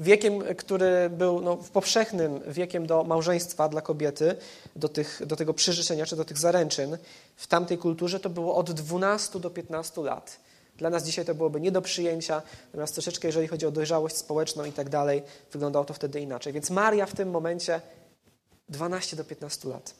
Wiekiem, 0.00 0.42
który 0.56 1.10
był 1.10 1.40
no, 1.40 1.56
powszechnym 1.56 2.40
wiekiem 2.46 2.86
do 2.86 3.04
małżeństwa 3.04 3.68
dla 3.68 3.80
kobiety, 3.80 4.36
do, 4.76 4.88
tych, 4.88 5.22
do 5.26 5.36
tego 5.36 5.54
przyrzeczenia 5.54 6.06
czy 6.06 6.16
do 6.16 6.24
tych 6.24 6.38
zaręczyn, 6.38 6.98
w 7.36 7.46
tamtej 7.46 7.78
kulturze 7.78 8.20
to 8.20 8.30
było 8.30 8.56
od 8.56 8.70
12 8.72 9.40
do 9.40 9.50
15 9.50 10.00
lat. 10.00 10.40
Dla 10.76 10.90
nas 10.90 11.04
dzisiaj 11.04 11.24
to 11.24 11.34
byłoby 11.34 11.60
nie 11.60 11.72
do 11.72 11.82
przyjęcia, 11.82 12.42
natomiast 12.66 12.94
troszeczkę, 12.94 13.28
jeżeli 13.28 13.48
chodzi 13.48 13.66
o 13.66 13.70
dojrzałość 13.70 14.16
społeczną 14.16 14.64
i 14.64 14.72
tak 14.72 14.88
dalej, 14.88 15.22
wyglądało 15.52 15.84
to 15.84 15.94
wtedy 15.94 16.20
inaczej. 16.20 16.52
Więc 16.52 16.70
Maria 16.70 17.06
w 17.06 17.14
tym 17.14 17.30
momencie 17.30 17.80
12 18.68 19.16
do 19.16 19.24
15 19.24 19.68
lat. 19.68 19.94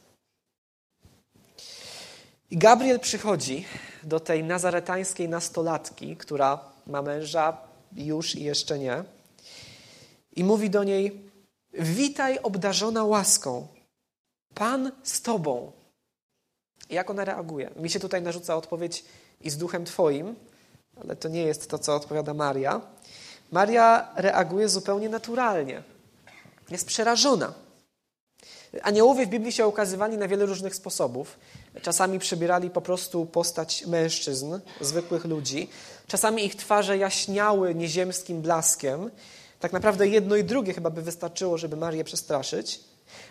I 2.50 2.58
Gabriel 2.58 3.00
przychodzi 3.00 3.64
do 4.02 4.20
tej 4.20 4.44
nazaretańskiej 4.44 5.28
nastolatki, 5.28 6.16
która 6.16 6.64
ma 6.86 7.02
męża 7.02 7.56
już 7.96 8.34
i 8.34 8.44
jeszcze 8.44 8.78
nie, 8.78 9.04
i 10.36 10.44
mówi 10.44 10.70
do 10.70 10.84
niej: 10.84 11.30
Witaj, 11.72 12.38
obdarzona 12.38 13.04
łaską. 13.04 13.66
Pan 14.54 14.92
z 15.02 15.22
tobą. 15.22 15.72
Jak 16.90 17.10
ona 17.10 17.24
reaguje? 17.24 17.70
Mi 17.76 17.90
się 17.90 18.00
tutaj 18.00 18.22
narzuca 18.22 18.56
odpowiedź 18.56 19.04
i 19.40 19.50
z 19.50 19.56
duchem 19.56 19.84
Twoim, 19.84 20.34
ale 21.04 21.16
to 21.16 21.28
nie 21.28 21.42
jest 21.42 21.70
to, 21.70 21.78
co 21.78 21.96
odpowiada 21.96 22.34
Maria. 22.34 22.80
Maria 23.52 24.12
reaguje 24.16 24.68
zupełnie 24.68 25.08
naturalnie. 25.08 25.82
Jest 26.70 26.86
przerażona. 26.86 27.54
Aniołowie 28.82 29.26
w 29.26 29.28
Biblii 29.28 29.52
się 29.52 29.66
ukazywali 29.66 30.16
na 30.16 30.28
wiele 30.28 30.46
różnych 30.46 30.74
sposobów. 30.74 31.38
Czasami 31.82 32.18
przybierali 32.18 32.70
po 32.70 32.80
prostu 32.80 33.26
postać 33.26 33.86
mężczyzn, 33.86 34.58
zwykłych 34.80 35.24
ludzi. 35.24 35.68
Czasami 36.06 36.44
ich 36.44 36.56
twarze 36.56 36.98
jaśniały 36.98 37.74
nieziemskim 37.74 38.42
blaskiem. 38.42 39.10
Tak 39.60 39.72
naprawdę 39.72 40.08
jedno 40.08 40.36
i 40.36 40.44
drugie 40.44 40.74
chyba 40.74 40.90
by 40.90 41.02
wystarczyło, 41.02 41.58
żeby 41.58 41.76
Marię 41.76 42.04
przestraszyć. 42.04 42.80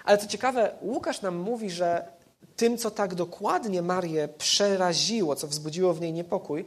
Ale 0.04 0.18
co 0.18 0.28
ciekawe, 0.28 0.76
Łukasz 0.82 1.22
nam 1.22 1.36
mówi, 1.36 1.70
że 1.70 2.12
tym, 2.56 2.78
co 2.78 2.92
tak 2.92 3.16
dokładnie 3.16 3.82
Marię 3.82 4.28
przeraziło, 4.28 5.36
co 5.36 5.48
wzbudziło 5.48 5.94
w 5.94 6.02
niej 6.02 6.14
niepokój, 6.14 6.66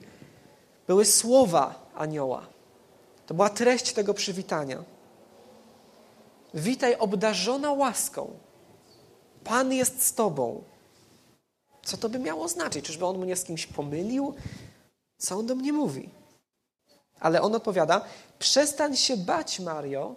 były 0.87 1.05
słowa 1.05 1.91
anioła. 1.95 2.47
To 3.27 3.35
była 3.35 3.51
treść 3.51 3.93
tego 3.93 4.15
przywitania. 4.15 4.85
Witaj 6.55 6.97
obdarzona 6.99 7.73
łaską. 7.73 8.31
Pan 9.45 9.73
jest 9.73 10.07
z 10.07 10.15
tobą. 10.15 10.63
Co 11.85 11.97
to 11.97 12.09
by 12.09 12.19
miało 12.19 12.49
znaczyć? 12.49 12.85
Czyżby 12.85 13.07
on 13.07 13.19
mnie 13.19 13.37
z 13.37 13.45
kimś 13.45 13.67
pomylił? 13.67 14.35
Co 15.19 15.39
on 15.39 15.47
do 15.47 15.55
mnie 15.55 15.73
mówi? 15.73 16.22
Ale 17.23 17.43
on 17.43 17.55
odpowiada: 17.55 18.05
Przestań 18.39 18.97
się 18.97 19.17
bać, 19.17 19.61
Mario, 19.61 20.15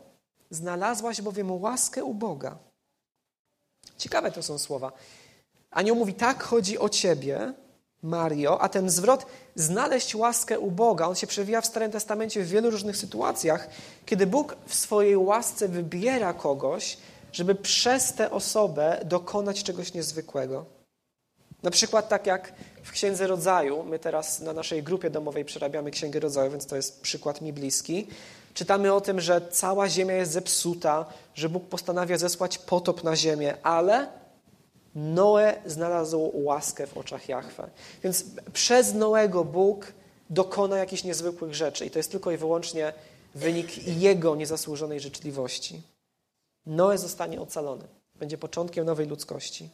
znalazłaś 0.50 1.22
bowiem 1.22 1.52
łaskę 1.52 2.04
u 2.04 2.14
Boga. 2.14 2.58
Ciekawe 3.98 4.32
to 4.32 4.44
są 4.44 4.58
słowa. 4.58 4.92
Anioł 5.72 5.96
mówi: 5.96 6.14
Tak 6.14 6.44
chodzi 6.44 6.80
o 6.80 6.90
ciebie, 6.90 7.54
Mario, 8.04 8.62
a 8.62 8.70
ten 8.70 8.90
zwrot 8.90 9.26
znaleźć 9.56 10.16
łaskę 10.16 10.60
u 10.60 10.72
Boga, 10.72 11.08
on 11.08 11.16
się 11.16 11.28
przewija 11.28 11.62
w 11.62 11.66
Starym 11.66 11.92
Testamencie 11.92 12.44
w 12.44 12.48
wielu 12.48 12.70
różnych 12.70 12.98
sytuacjach, 12.98 13.70
kiedy 14.06 14.28
Bóg 14.28 14.56
w 14.66 14.76
swojej 14.76 15.18
łasce 15.18 15.68
wybiera 15.68 16.34
kogoś, 16.34 16.98
żeby 17.32 17.56
przez 17.56 18.14
tę 18.14 18.32
osobę 18.32 19.02
dokonać 19.06 19.64
czegoś 19.64 19.94
niezwykłego. 19.94 20.75
Na 21.66 21.72
przykład 21.72 22.10
tak 22.10 22.28
jak 22.28 22.54
w 22.84 22.92
Księdze 22.92 23.28
Rodzaju, 23.28 23.84
my 23.84 24.00
teraz 24.00 24.40
na 24.40 24.54
naszej 24.54 24.84
grupie 24.84 25.10
domowej 25.10 25.46
przerabiamy 25.46 25.92
Księgę 25.92 26.20
Rodzaju, 26.20 26.52
więc 26.52 26.66
to 26.66 26.76
jest 26.76 27.02
przykład 27.02 27.42
mi 27.42 27.54
bliski. 27.54 28.08
Czytamy 28.54 28.94
o 28.94 29.02
tym, 29.02 29.22
że 29.22 29.42
cała 29.52 29.90
ziemia 29.90 30.14
jest 30.14 30.32
zepsuta, 30.32 31.06
że 31.34 31.50
Bóg 31.50 31.64
postanawia 31.64 32.18
zesłać 32.18 32.58
potop 32.58 33.04
na 33.04 33.16
ziemię, 33.16 33.58
ale 33.64 34.08
Noe 34.96 35.54
znalazł 35.66 36.32
łaskę 36.34 36.88
w 36.88 36.98
oczach 36.98 37.30
Jahwe. 37.30 37.70
Więc 38.04 38.26
przez 38.54 38.94
Noego 38.94 39.44
Bóg 39.44 39.94
dokona 40.30 40.78
jakichś 40.78 41.04
niezwykłych 41.04 41.56
rzeczy 41.56 41.86
i 41.86 41.92
to 41.92 42.00
jest 42.00 42.12
tylko 42.12 42.32
i 42.32 42.38
wyłącznie 42.38 42.94
wynik 43.36 43.88
jego 43.88 44.36
niezasłużonej 44.36 45.00
życzliwości. 45.00 45.82
Noe 46.66 46.98
zostanie 46.98 47.42
ocalony. 47.42 47.84
Będzie 48.16 48.38
początkiem 48.38 48.86
nowej 48.86 49.08
ludzkości. 49.08 49.70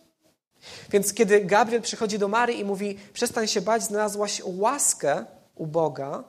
Więc 0.90 1.14
kiedy 1.14 1.46
Gabriel 1.46 1.82
przychodzi 1.82 2.20
do 2.20 2.28
Marii 2.28 2.60
i 2.60 2.66
mówi: 2.66 2.98
Przestań 3.14 3.48
się 3.48 3.62
bać, 3.62 3.84
znalazłaś 3.84 4.42
łaskę 4.46 5.26
u 5.56 5.68
Boga, 5.68 6.24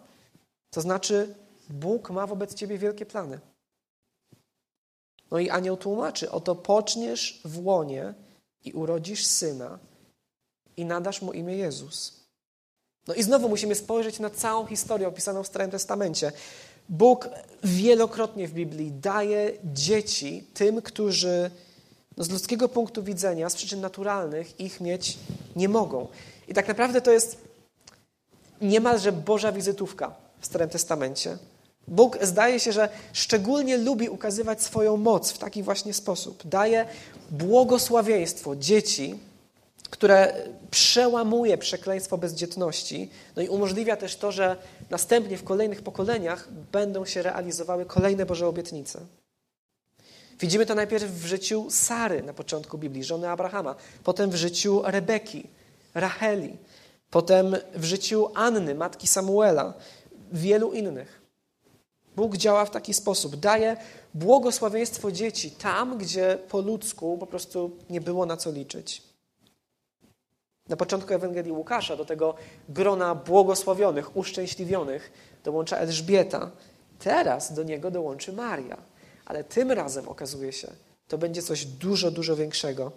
to 0.70 0.80
znaczy 0.80 1.34
Bóg 1.70 2.10
ma 2.10 2.26
wobec 2.26 2.54
ciebie 2.54 2.78
wielkie 2.78 3.06
plany. 3.06 3.40
No 5.30 5.38
i 5.38 5.50
anioł 5.50 5.76
tłumaczy: 5.76 6.30
Oto 6.30 6.54
poczniesz 6.54 7.40
w 7.44 7.64
łonie 7.64 8.14
i 8.64 8.72
urodzisz 8.72 9.26
syna 9.26 9.78
i 10.76 10.84
nadasz 10.84 11.22
mu 11.22 11.32
imię 11.32 11.56
Jezus. 11.56 12.22
No 13.06 13.14
i 13.14 13.22
znowu 13.22 13.48
musimy 13.48 13.74
spojrzeć 13.74 14.18
na 14.18 14.30
całą 14.30 14.66
historię 14.66 15.08
opisaną 15.08 15.42
w 15.42 15.46
Starym 15.46 15.70
Testamencie. 15.70 16.32
Bóg 16.88 17.28
wielokrotnie 17.64 18.48
w 18.48 18.52
Biblii 18.52 18.92
daje 18.92 19.52
dzieci 19.64 20.46
tym, 20.54 20.82
którzy 20.82 21.50
no 22.16 22.24
z 22.24 22.30
ludzkiego 22.30 22.68
punktu 22.68 23.02
widzenia, 23.02 23.50
z 23.50 23.54
przyczyn 23.54 23.80
naturalnych, 23.80 24.60
ich 24.60 24.80
mieć 24.80 25.18
nie 25.56 25.68
mogą. 25.68 26.08
I 26.48 26.54
tak 26.54 26.68
naprawdę 26.68 27.00
to 27.00 27.12
jest 27.12 27.38
niemalże 28.60 29.12
Boża 29.12 29.52
wizytówka 29.52 30.14
w 30.40 30.46
Starym 30.46 30.68
Testamencie. 30.68 31.38
Bóg 31.88 32.18
zdaje 32.22 32.60
się, 32.60 32.72
że 32.72 32.88
szczególnie 33.12 33.78
lubi 33.78 34.08
ukazywać 34.08 34.62
swoją 34.62 34.96
moc 34.96 35.32
w 35.32 35.38
taki 35.38 35.62
właśnie 35.62 35.94
sposób. 35.94 36.42
Daje 36.44 36.86
błogosławieństwo 37.30 38.56
dzieci, 38.56 39.18
które 39.90 40.34
przełamuje 40.70 41.58
przekleństwo 41.58 42.18
bezdzietności, 42.18 43.10
no 43.36 43.42
i 43.42 43.48
umożliwia 43.48 43.96
też 43.96 44.16
to, 44.16 44.32
że 44.32 44.56
następnie 44.90 45.36
w 45.38 45.44
kolejnych 45.44 45.82
pokoleniach 45.82 46.48
będą 46.72 47.04
się 47.04 47.22
realizowały 47.22 47.84
kolejne 47.84 48.26
Boże 48.26 48.46
obietnice. 48.46 49.00
Widzimy 50.40 50.66
to 50.66 50.74
najpierw 50.74 51.04
w 51.04 51.26
życiu 51.26 51.66
Sary 51.70 52.22
na 52.22 52.32
początku 52.32 52.78
Biblii, 52.78 53.04
żony 53.04 53.30
Abrahama, 53.30 53.74
potem 54.04 54.30
w 54.30 54.34
życiu 54.34 54.82
Rebeki, 54.84 55.46
Racheli, 55.94 56.56
potem 57.10 57.56
w 57.74 57.84
życiu 57.84 58.28
Anny, 58.34 58.74
matki 58.74 59.06
Samuela, 59.06 59.74
wielu 60.32 60.72
innych. 60.72 61.22
Bóg 62.16 62.36
działa 62.36 62.64
w 62.64 62.70
taki 62.70 62.94
sposób. 62.94 63.36
Daje 63.36 63.76
błogosławieństwo 64.14 65.12
dzieci 65.12 65.50
tam, 65.50 65.98
gdzie 65.98 66.38
po 66.48 66.60
ludzku 66.60 67.18
po 67.18 67.26
prostu 67.26 67.70
nie 67.90 68.00
było 68.00 68.26
na 68.26 68.36
co 68.36 68.52
liczyć. 68.52 69.02
Na 70.68 70.76
początku 70.76 71.14
Ewangelii 71.14 71.52
Łukasza 71.52 71.96
do 71.96 72.04
tego 72.04 72.34
grona 72.68 73.14
błogosławionych, 73.14 74.16
uszczęśliwionych 74.16 75.12
dołącza 75.44 75.76
Elżbieta. 75.76 76.50
Teraz 76.98 77.52
do 77.52 77.62
niego 77.62 77.90
dołączy 77.90 78.32
Maria. 78.32 78.76
Ale 79.24 79.44
tym 79.44 79.72
razem 79.72 80.08
okazuje 80.08 80.52
się, 80.52 80.68
to 81.08 81.18
będzie 81.18 81.42
coś 81.42 81.64
dużo, 81.64 82.10
dużo 82.10 82.36
większego 82.36 82.92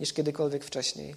niż 0.00 0.12
kiedykolwiek 0.12 0.64
wcześniej. 0.64 1.14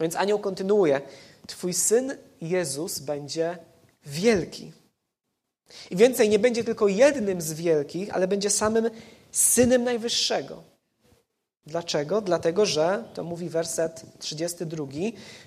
Więc 0.00 0.16
anioł 0.16 0.38
kontynuuje. 0.38 1.00
Twój 1.46 1.74
syn 1.74 2.16
Jezus 2.40 2.98
będzie 2.98 3.58
wielki. 4.06 4.72
I 5.90 5.96
więcej, 5.96 6.28
nie 6.28 6.38
będzie 6.38 6.64
tylko 6.64 6.88
jednym 6.88 7.40
z 7.40 7.52
wielkich, 7.52 8.14
ale 8.14 8.28
będzie 8.28 8.50
samym 8.50 8.90
synem 9.32 9.84
Najwyższego. 9.84 10.62
Dlaczego? 11.66 12.20
Dlatego, 12.20 12.66
że, 12.66 13.04
to 13.14 13.24
mówi 13.24 13.48
werset 13.48 14.02
32, 14.18 14.86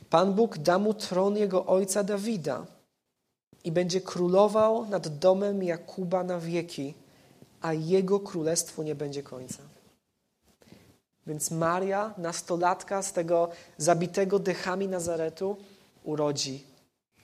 Pan 0.10 0.34
Bóg 0.34 0.58
da 0.58 0.80
mu 0.80 0.94
tron 0.94 1.38
jego 1.38 1.66
ojca 1.66 2.04
Dawida 2.04 2.66
i 3.64 3.72
będzie 3.72 4.02
królował 4.02 4.86
nad 4.86 5.08
domem 5.08 5.64
Jakuba 5.64 6.24
na 6.24 6.40
wieki, 6.40 6.94
a 7.66 7.74
jego 7.74 8.20
królestwu 8.20 8.84
nie 8.84 8.96
będzie 8.96 9.24
końca. 9.24 9.58
Więc 11.28 11.52
Maria, 11.52 12.14
nastolatka 12.18 13.02
z 13.02 13.14
tego 13.14 13.50
zabitego 13.78 14.40
dechami 14.40 14.88
Nazaretu, 14.88 15.58
urodzi 16.04 16.64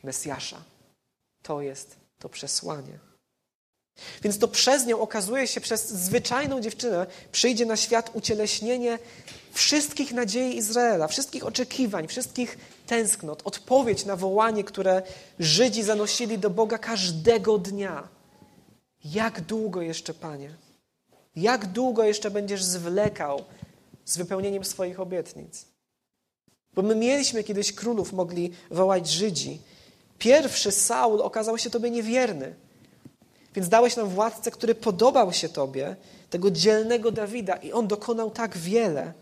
Mesjasza. 0.04 0.64
To 1.42 1.62
jest 1.62 1.96
to 2.20 2.30
przesłanie. 2.30 3.00
Więc 4.24 4.40
to 4.40 4.48
przez 4.48 4.86
nią 4.86 5.00
okazuje 5.00 5.48
się, 5.48 5.62
przez 5.62 5.90
zwyczajną 5.90 6.62
dziewczynę, 6.62 7.08
przyjdzie 7.32 7.66
na 7.66 7.78
świat 7.78 8.12
ucieleśnienie 8.14 9.00
wszystkich 9.54 10.14
nadziei 10.14 10.58
Izraela, 10.58 11.08
wszystkich 11.08 11.46
oczekiwań, 11.46 12.08
wszystkich 12.08 12.58
tęsknot, 12.88 13.42
odpowiedź 13.46 14.06
na 14.06 14.16
wołanie, 14.16 14.64
które 14.64 15.02
Żydzi 15.40 15.84
zanosili 15.84 16.40
do 16.40 16.50
Boga 16.50 16.78
każdego 16.78 17.58
dnia. 17.58 18.21
Jak 19.06 19.42
długo 19.42 19.82
jeszcze, 19.82 20.14
Panie? 20.14 20.50
Jak 21.36 21.66
długo 21.66 22.04
jeszcze 22.04 22.32
będziesz 22.32 22.64
zwlekał 22.64 23.44
z 24.06 24.18
wypełnieniem 24.18 24.66
swoich 24.66 25.00
obietnic? 25.00 25.66
Bo 26.74 26.82
my 26.82 26.96
mieliśmy 26.96 27.44
kiedyś 27.44 27.74
królów, 27.74 28.14
mogli 28.14 28.52
wołać 28.72 29.10
Żydzi. 29.10 29.60
Pierwszy 30.20 30.72
Saul 30.72 31.22
okazał 31.22 31.58
się 31.58 31.70
Tobie 31.70 31.90
niewierny. 31.90 32.56
Więc 33.56 33.70
dałeś 33.70 33.96
nam 33.96 34.10
władcę, 34.10 34.52
który 34.52 34.76
podobał 34.76 35.34
się 35.34 35.50
Tobie, 35.50 35.96
tego 36.30 36.52
dzielnego 36.52 37.12
Dawida, 37.12 37.56
i 37.56 37.72
on 37.72 37.88
dokonał 37.88 38.32
tak 38.32 38.58
wiele. 38.58 39.14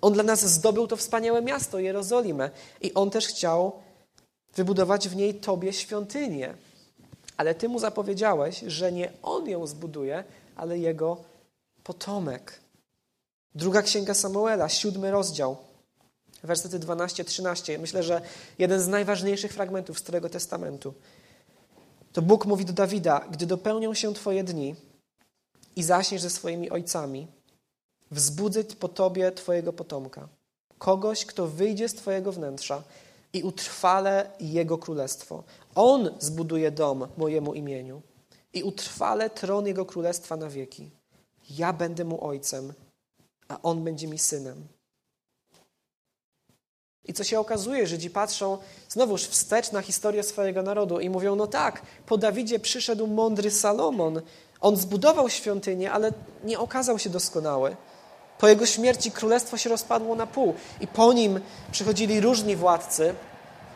On 0.00 0.12
dla 0.12 0.22
nas 0.22 0.44
zdobył 0.46 0.86
to 0.86 0.96
wspaniałe 0.96 1.42
miasto, 1.42 1.78
Jerozolimę, 1.78 2.50
i 2.80 2.94
on 2.94 3.10
też 3.10 3.26
chciał 3.26 3.72
wybudować 4.54 5.08
w 5.08 5.16
niej 5.16 5.34
Tobie 5.34 5.72
świątynię. 5.72 6.54
Ale 7.36 7.54
Ty 7.54 7.68
mu 7.68 7.78
zapowiedziałeś, 7.78 8.64
że 8.66 8.92
nie 8.92 9.12
on 9.22 9.48
ją 9.48 9.66
zbuduje, 9.66 10.24
ale 10.56 10.78
jego 10.78 11.16
potomek. 11.84 12.60
Druga 13.54 13.82
księga 13.82 14.14
Samuela, 14.14 14.68
siódmy 14.68 15.10
rozdział, 15.10 15.56
wersety 16.42 16.78
12-13. 16.78 17.78
Myślę, 17.78 18.02
że 18.02 18.20
jeden 18.58 18.80
z 18.80 18.88
najważniejszych 18.88 19.52
fragmentów 19.52 19.98
Starego 19.98 20.28
Testamentu. 20.28 20.94
To 22.12 22.22
Bóg 22.22 22.46
mówi 22.46 22.64
do 22.64 22.72
Dawida: 22.72 23.20
Gdy 23.30 23.46
dopełnią 23.46 23.94
się 23.94 24.14
Twoje 24.14 24.44
dni 24.44 24.74
i 25.76 25.82
zaśniesz 25.82 26.22
ze 26.22 26.30
swoimi 26.30 26.70
ojcami, 26.70 27.26
wzbudzę 28.10 28.64
po 28.64 28.88
Tobie 28.88 29.32
Twojego 29.32 29.72
potomka, 29.72 30.28
kogoś, 30.78 31.26
kto 31.26 31.46
wyjdzie 31.46 31.88
z 31.88 31.94
Twojego 31.94 32.32
wnętrza 32.32 32.82
i 33.32 33.42
utrwale 33.42 34.30
Jego 34.40 34.78
królestwo. 34.78 35.42
On 35.74 36.10
zbuduje 36.18 36.70
dom 36.70 37.08
mojemu 37.16 37.54
imieniu 37.54 38.02
i 38.52 38.62
utrwale 38.62 39.30
tron 39.30 39.66
Jego 39.66 39.84
królestwa 39.84 40.36
na 40.36 40.48
wieki. 40.48 40.90
Ja 41.50 41.72
będę 41.72 42.04
mu 42.04 42.24
ojcem, 42.26 42.72
a 43.48 43.62
on 43.62 43.84
będzie 43.84 44.08
mi 44.08 44.18
synem. 44.18 44.68
I 47.04 47.12
co 47.12 47.24
się 47.24 47.40
okazuje, 47.40 47.86
Żydzi 47.86 48.10
patrzą 48.10 48.58
znowuż 48.88 49.24
wstecz 49.24 49.72
na 49.72 49.82
historię 49.82 50.22
swojego 50.22 50.62
narodu 50.62 51.00
i 51.00 51.10
mówią: 51.10 51.36
No 51.36 51.46
tak, 51.46 51.82
po 52.06 52.18
Dawidzie 52.18 52.58
przyszedł 52.58 53.06
mądry 53.06 53.50
Salomon. 53.50 54.22
On 54.60 54.76
zbudował 54.76 55.30
świątynię, 55.30 55.92
ale 55.92 56.12
nie 56.44 56.58
okazał 56.58 56.98
się 56.98 57.10
doskonały. 57.10 57.76
Po 58.38 58.48
jego 58.48 58.66
śmierci 58.66 59.10
królestwo 59.10 59.56
się 59.56 59.70
rozpadło 59.70 60.14
na 60.14 60.26
pół, 60.26 60.54
i 60.80 60.86
po 60.86 61.12
nim 61.12 61.40
przychodzili 61.72 62.20
różni 62.20 62.56
władcy, 62.56 63.14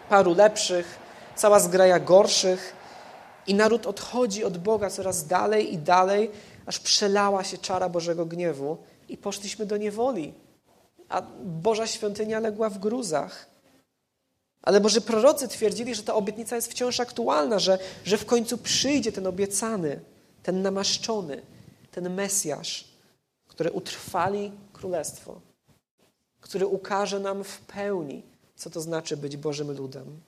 paru 0.08 0.34
lepszych, 0.34 1.05
cała 1.36 1.60
zgraja 1.60 2.00
gorszych, 2.00 2.76
i 3.46 3.54
naród 3.54 3.86
odchodzi 3.86 4.44
od 4.44 4.58
Boga 4.58 4.90
coraz 4.90 5.26
dalej 5.26 5.74
i 5.74 5.78
dalej, 5.78 6.30
aż 6.66 6.80
przelała 6.80 7.44
się 7.44 7.58
czara 7.58 7.88
Bożego 7.88 8.26
gniewu 8.26 8.76
i 9.08 9.16
poszliśmy 9.16 9.66
do 9.66 9.76
niewoli 9.76 10.34
a 11.08 11.22
Boża 11.44 11.86
świątynia 11.86 12.40
legła 12.40 12.70
w 12.70 12.78
gruzach. 12.78 13.46
Ale 14.62 14.80
Boży 14.80 15.00
prorocy 15.00 15.48
twierdzili, 15.48 15.94
że 15.94 16.02
ta 16.02 16.14
obietnica 16.14 16.56
jest 16.56 16.70
wciąż 16.70 17.00
aktualna, 17.00 17.58
że, 17.58 17.78
że 18.04 18.16
w 18.16 18.26
końcu 18.26 18.58
przyjdzie 18.58 19.12
ten 19.12 19.26
obiecany, 19.26 20.00
ten 20.42 20.62
namaszczony, 20.62 21.42
ten 21.90 22.14
Mesjasz, 22.14 22.84
który 23.48 23.72
utrwali 23.72 24.52
królestwo, 24.72 25.40
który 26.40 26.66
ukaże 26.66 27.20
nam 27.20 27.44
w 27.44 27.60
pełni, 27.60 28.22
co 28.56 28.70
to 28.70 28.80
znaczy 28.80 29.16
być 29.16 29.36
Bożym 29.36 29.76
ludem. 29.76 30.20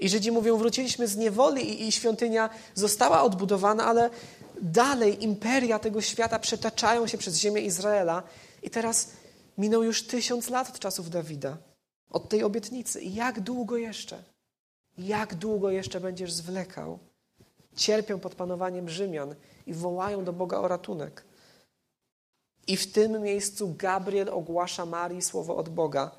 I 0.00 0.08
Żydzi 0.08 0.32
mówią, 0.32 0.56
wróciliśmy 0.56 1.08
z 1.08 1.16
niewoli 1.16 1.70
i, 1.70 1.88
i 1.88 1.92
świątynia 1.92 2.50
została 2.74 3.22
odbudowana, 3.22 3.84
ale 3.84 4.10
dalej 4.62 5.24
imperia 5.24 5.78
tego 5.78 6.00
świata 6.00 6.38
przetaczają 6.38 7.06
się 7.06 7.18
przez 7.18 7.36
ziemię 7.36 7.60
Izraela 7.60 8.22
i 8.62 8.70
teraz 8.70 9.08
Minął 9.60 9.82
już 9.82 10.06
tysiąc 10.06 10.50
lat 10.50 10.68
od 10.68 10.78
czasów 10.78 11.10
Dawida, 11.10 11.58
od 12.10 12.28
tej 12.28 12.42
obietnicy. 12.42 13.00
I 13.00 13.14
jak 13.14 13.40
długo 13.40 13.76
jeszcze? 13.76 14.24
Jak 14.98 15.34
długo 15.34 15.70
jeszcze 15.70 16.00
będziesz 16.00 16.32
zwlekał? 16.32 16.98
Cierpią 17.76 18.20
pod 18.20 18.34
panowaniem 18.34 18.88
Rzymian 18.88 19.34
i 19.66 19.74
wołają 19.74 20.24
do 20.24 20.32
Boga 20.32 20.58
o 20.58 20.68
ratunek. 20.68 21.24
I 22.66 22.76
w 22.76 22.92
tym 22.92 23.22
miejscu 23.22 23.74
Gabriel 23.78 24.28
ogłasza 24.28 24.86
Marii 24.86 25.22
słowo 25.22 25.56
od 25.56 25.68
Boga: 25.68 26.10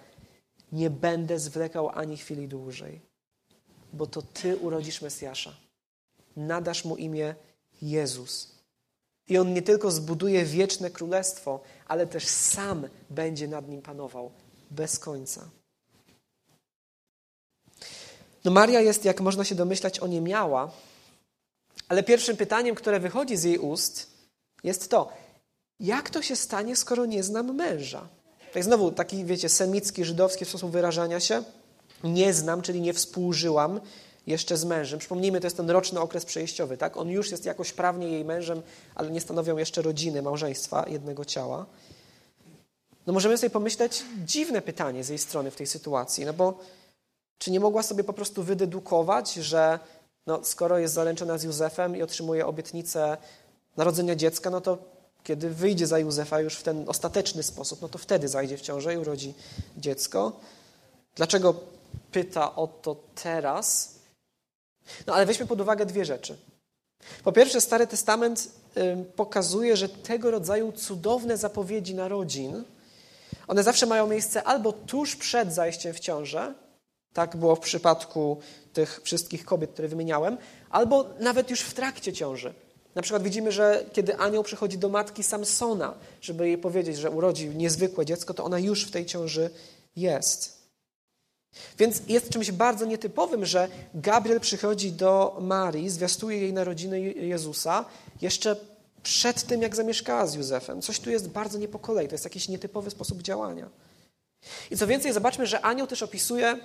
Nie 0.71 0.89
będę 0.89 1.39
zwlekał 1.39 1.89
ani 1.89 2.17
chwili 2.17 2.47
dłużej, 2.47 3.01
bo 3.93 4.07
to 4.07 4.21
Ty 4.21 4.57
urodzisz 4.57 5.01
Mesjasza. 5.01 5.55
Nadasz 6.37 6.85
mu 6.85 6.97
imię 6.97 7.35
Jezus. 7.81 8.51
I 9.27 9.37
on 9.37 9.53
nie 9.53 9.61
tylko 9.61 9.91
zbuduje 9.91 10.45
wieczne 10.45 10.89
królestwo, 10.89 11.59
ale 11.87 12.07
też 12.07 12.27
sam 12.27 12.87
będzie 13.09 13.47
nad 13.47 13.69
nim 13.69 13.81
panował 13.81 14.31
bez 14.71 14.99
końca. 14.99 15.49
No 18.45 18.51
Maria 18.51 18.81
jest, 18.81 19.05
jak 19.05 19.21
można 19.21 19.43
się 19.43 19.55
domyślać, 19.55 19.99
oniemiała, 19.99 20.71
ale 21.87 22.03
pierwszym 22.03 22.37
pytaniem, 22.37 22.75
które 22.75 22.99
wychodzi 22.99 23.37
z 23.37 23.43
jej 23.43 23.57
ust, 23.57 24.07
jest 24.63 24.89
to, 24.89 25.13
jak 25.79 26.09
to 26.09 26.21
się 26.21 26.35
stanie, 26.35 26.75
skoro 26.75 27.05
nie 27.05 27.23
znam 27.23 27.55
męża? 27.55 28.07
To 28.53 28.63
znowu 28.63 28.91
taki, 28.91 29.25
wiecie, 29.25 29.49
semicki, 29.49 30.05
żydowski 30.05 30.45
sposób 30.45 30.71
wyrażania 30.71 31.19
się. 31.19 31.43
Nie 32.03 32.33
znam, 32.33 32.61
czyli 32.61 32.81
nie 32.81 32.93
współżyłam 32.93 33.79
jeszcze 34.27 34.57
z 34.57 34.65
mężem. 34.65 34.99
Przypomnijmy, 34.99 35.39
to 35.39 35.47
jest 35.47 35.57
ten 35.57 35.69
roczny 35.69 35.99
okres 35.99 36.25
przejściowy, 36.25 36.77
tak? 36.77 36.97
On 36.97 37.09
już 37.09 37.31
jest 37.31 37.45
jakoś 37.45 37.71
prawnie 37.71 38.07
jej 38.07 38.25
mężem, 38.25 38.61
ale 38.95 39.11
nie 39.11 39.21
stanowią 39.21 39.57
jeszcze 39.57 39.81
rodziny, 39.81 40.21
małżeństwa, 40.21 40.85
jednego 40.87 41.25
ciała. 41.25 41.65
No 43.07 43.13
możemy 43.13 43.37
sobie 43.37 43.49
pomyśleć, 43.49 44.03
dziwne 44.25 44.61
pytanie 44.61 45.03
z 45.03 45.09
jej 45.09 45.17
strony 45.17 45.51
w 45.51 45.55
tej 45.55 45.67
sytuacji, 45.67 46.25
no 46.25 46.33
bo 46.33 46.59
czy 47.37 47.51
nie 47.51 47.59
mogła 47.59 47.83
sobie 47.83 48.03
po 48.03 48.13
prostu 48.13 48.43
wydedukować, 48.43 49.33
że 49.33 49.79
no, 50.27 50.43
skoro 50.43 50.77
jest 50.77 50.93
zaręczona 50.93 51.37
z 51.37 51.43
Józefem 51.43 51.95
i 51.95 52.01
otrzymuje 52.01 52.45
obietnicę 52.45 53.17
narodzenia 53.77 54.15
dziecka, 54.15 54.49
no 54.49 54.61
to 54.61 54.77
kiedy 55.23 55.49
wyjdzie 55.49 55.87
za 55.87 55.99
Józefa 55.99 56.41
już 56.41 56.55
w 56.55 56.63
ten 56.63 56.89
ostateczny 56.89 57.43
sposób, 57.43 57.81
no 57.81 57.89
to 57.89 57.97
wtedy 57.97 58.27
zajdzie 58.27 58.57
w 58.57 58.61
ciążę 58.61 58.93
i 58.93 58.97
urodzi 58.97 59.33
dziecko. 59.77 60.31
Dlaczego 61.15 61.53
pyta 62.11 62.55
o 62.55 62.67
to 62.67 62.95
teraz? 63.23 63.95
No 65.07 65.13
ale 65.13 65.25
weźmy 65.25 65.45
pod 65.45 65.61
uwagę 65.61 65.85
dwie 65.85 66.05
rzeczy. 66.05 66.37
Po 67.23 67.31
pierwsze, 67.31 67.61
Stary 67.61 67.87
Testament 67.87 68.47
pokazuje, 69.15 69.77
że 69.77 69.89
tego 69.89 70.31
rodzaju 70.31 70.71
cudowne 70.71 71.37
zapowiedzi 71.37 71.95
narodzin, 71.95 72.63
one 73.47 73.63
zawsze 73.63 73.85
mają 73.85 74.07
miejsce 74.07 74.43
albo 74.43 74.73
tuż 74.73 75.15
przed 75.15 75.53
zajściem 75.53 75.93
w 75.93 75.99
ciążę, 75.99 76.53
tak 77.13 77.35
było 77.35 77.55
w 77.55 77.59
przypadku 77.59 78.37
tych 78.73 79.01
wszystkich 79.03 79.45
kobiet, 79.45 79.71
które 79.71 79.87
wymieniałem, 79.87 80.37
albo 80.69 81.05
nawet 81.19 81.49
już 81.49 81.61
w 81.61 81.73
trakcie 81.73 82.13
ciąży. 82.13 82.53
Na 82.95 83.01
przykład 83.01 83.23
widzimy, 83.23 83.51
że 83.51 83.85
kiedy 83.93 84.17
anioł 84.17 84.43
przychodzi 84.43 84.77
do 84.77 84.89
matki 84.89 85.23
Samsona, 85.23 85.93
żeby 86.21 86.47
jej 86.47 86.57
powiedzieć, 86.57 86.97
że 86.97 87.11
urodzi 87.11 87.49
niezwykłe 87.49 88.05
dziecko, 88.05 88.33
to 88.33 88.43
ona 88.43 88.59
już 88.59 88.85
w 88.85 88.91
tej 88.91 89.05
ciąży 89.05 89.49
jest. 89.95 90.60
Więc 91.77 92.01
jest 92.07 92.29
czymś 92.29 92.51
bardzo 92.51 92.85
nietypowym, 92.85 93.45
że 93.45 93.67
Gabriel 93.93 94.39
przychodzi 94.39 94.91
do 94.91 95.37
Marii, 95.41 95.89
zwiastuje 95.89 96.37
jej 96.37 96.53
narodziny 96.53 97.01
Jezusa 97.01 97.85
jeszcze 98.21 98.55
przed 99.03 99.43
tym, 99.43 99.61
jak 99.61 99.75
zamieszkała 99.75 100.27
z 100.27 100.35
Józefem. 100.35 100.81
Coś 100.81 100.99
tu 100.99 101.09
jest 101.09 101.29
bardzo 101.29 101.57
nie 101.57 101.67
po 101.67 101.79
kolei, 101.79 102.07
to 102.07 102.13
jest 102.13 102.23
jakiś 102.23 102.49
nietypowy 102.49 102.91
sposób 102.91 103.21
działania. 103.21 103.69
I 104.71 104.77
co 104.77 104.87
więcej, 104.87 105.13
zobaczmy, 105.13 105.47
że 105.47 105.61
anioł 105.61 105.87
też 105.87 106.03
opisuje 106.03 106.57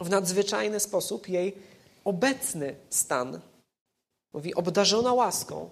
w 0.00 0.10
nadzwyczajny 0.10 0.80
sposób 0.80 1.28
jej 1.28 1.56
obecny 2.04 2.76
stan. 2.90 3.40
Mówi, 4.32 4.54
obdarzona 4.54 5.12
łaską. 5.14 5.70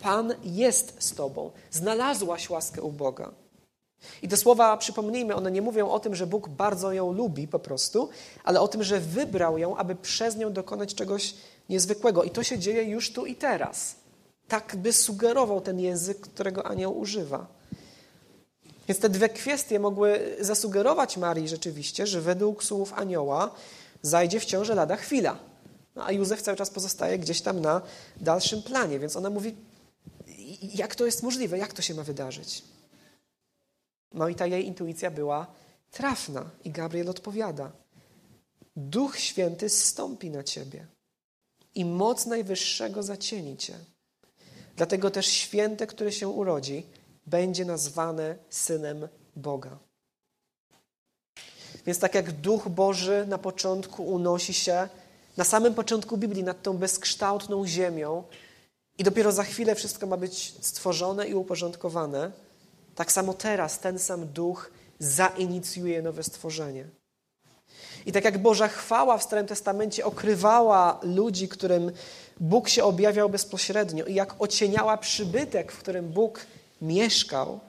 Pan 0.00 0.34
jest 0.44 0.94
z 0.98 1.14
tobą. 1.14 1.50
Znalazłaś 1.70 2.50
łaskę 2.50 2.82
u 2.82 2.92
Boga. 2.92 3.43
I 4.22 4.28
te 4.28 4.36
słowa, 4.36 4.76
przypomnijmy, 4.76 5.34
one 5.34 5.50
nie 5.50 5.62
mówią 5.62 5.90
o 5.90 6.00
tym, 6.00 6.14
że 6.14 6.26
Bóg 6.26 6.48
bardzo 6.48 6.92
ją 6.92 7.12
lubi 7.12 7.48
po 7.48 7.58
prostu, 7.58 8.08
ale 8.44 8.60
o 8.60 8.68
tym, 8.68 8.82
że 8.82 9.00
wybrał 9.00 9.58
ją, 9.58 9.76
aby 9.76 9.94
przez 9.94 10.36
nią 10.36 10.52
dokonać 10.52 10.94
czegoś 10.94 11.34
niezwykłego. 11.68 12.24
I 12.24 12.30
to 12.30 12.42
się 12.42 12.58
dzieje 12.58 12.82
już 12.82 13.12
tu 13.12 13.26
i 13.26 13.34
teraz. 13.34 13.96
Tak 14.48 14.76
by 14.76 14.92
sugerował 14.92 15.60
ten 15.60 15.80
język, 15.80 16.20
którego 16.20 16.66
anioł 16.66 16.98
używa. 16.98 17.46
Więc 18.88 19.00
te 19.00 19.08
dwie 19.08 19.28
kwestie 19.28 19.78
mogły 19.78 20.36
zasugerować 20.40 21.16
Marii 21.16 21.48
rzeczywiście, 21.48 22.06
że 22.06 22.20
według 22.20 22.64
słów 22.64 22.92
anioła 22.92 23.50
zajdzie 24.02 24.40
w 24.40 24.44
ciąży 24.44 24.74
lada 24.74 24.96
chwila. 24.96 25.38
No, 25.96 26.04
a 26.04 26.12
Józef 26.12 26.42
cały 26.42 26.56
czas 26.56 26.70
pozostaje 26.70 27.18
gdzieś 27.18 27.40
tam 27.40 27.60
na 27.60 27.82
dalszym 28.16 28.62
planie, 28.62 28.98
więc 28.98 29.16
ona 29.16 29.30
mówi, 29.30 29.54
jak 30.74 30.94
to 30.94 31.06
jest 31.06 31.22
możliwe, 31.22 31.58
jak 31.58 31.72
to 31.72 31.82
się 31.82 31.94
ma 31.94 32.02
wydarzyć? 32.02 32.62
No 34.14 34.28
i 34.28 34.34
ta 34.34 34.46
jej 34.46 34.66
intuicja 34.66 35.10
była 35.10 35.46
trafna 35.90 36.50
i 36.64 36.70
Gabriel 36.70 37.08
odpowiada. 37.08 37.72
Duch 38.76 39.18
Święty 39.18 39.68
zstąpi 39.68 40.30
na 40.30 40.42
ciebie 40.42 40.86
i 41.74 41.84
moc 41.84 42.26
Najwyższego 42.26 43.02
zacieni 43.02 43.56
cię. 43.56 43.74
Dlatego 44.76 45.10
też 45.10 45.26
święte, 45.26 45.86
które 45.86 46.12
się 46.12 46.28
urodzi, 46.28 46.86
będzie 47.26 47.64
nazwane 47.64 48.36
synem 48.50 49.08
Boga. 49.36 49.78
Więc 51.86 51.98
tak 51.98 52.14
jak 52.14 52.32
Duch 52.32 52.68
Boży 52.68 53.24
na 53.28 53.38
początku 53.38 54.06
unosi 54.06 54.54
się, 54.54 54.88
na 55.36 55.44
samym 55.44 55.74
początku 55.74 56.16
Biblii, 56.16 56.44
nad 56.44 56.62
tą 56.62 56.78
bezkształtną 56.78 57.66
ziemią, 57.66 58.24
i 58.98 59.04
dopiero 59.04 59.32
za 59.32 59.44
chwilę 59.44 59.74
wszystko 59.74 60.06
ma 60.06 60.16
być 60.16 60.54
stworzone 60.60 61.28
i 61.28 61.34
uporządkowane, 61.34 62.32
tak 62.94 63.12
samo 63.12 63.34
teraz 63.34 63.78
ten 63.78 63.98
sam 63.98 64.26
Duch 64.26 64.70
zainicjuje 64.98 66.02
nowe 66.02 66.22
stworzenie. 66.22 66.84
I 68.06 68.12
tak 68.12 68.24
jak 68.24 68.38
Boża 68.38 68.68
chwała 68.68 69.18
w 69.18 69.22
Starym 69.22 69.46
Testamencie 69.46 70.04
okrywała 70.04 71.00
ludzi, 71.02 71.48
którym 71.48 71.92
Bóg 72.40 72.68
się 72.68 72.84
objawiał 72.84 73.28
bezpośrednio, 73.28 74.04
i 74.04 74.14
jak 74.14 74.34
ocieniała 74.38 74.96
przybytek, 74.96 75.72
w 75.72 75.78
którym 75.78 76.08
Bóg 76.08 76.46
mieszkał, 76.82 77.60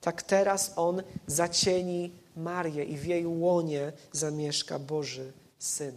tak 0.00 0.22
teraz 0.22 0.72
On 0.76 1.02
zacieni 1.26 2.12
Marię 2.36 2.84
i 2.84 2.96
w 2.96 3.06
jej 3.06 3.26
łonie 3.26 3.92
zamieszka 4.12 4.78
Boży 4.78 5.32
Syn. 5.58 5.94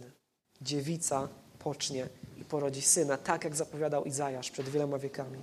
Dziewica 0.62 1.28
pocznie 1.58 2.08
i 2.40 2.44
porodzi 2.44 2.82
syna, 2.82 3.16
tak 3.16 3.44
jak 3.44 3.56
zapowiadał 3.56 4.04
Izajasz 4.04 4.50
przed 4.50 4.68
wieloma 4.68 4.98
wiekami. 4.98 5.38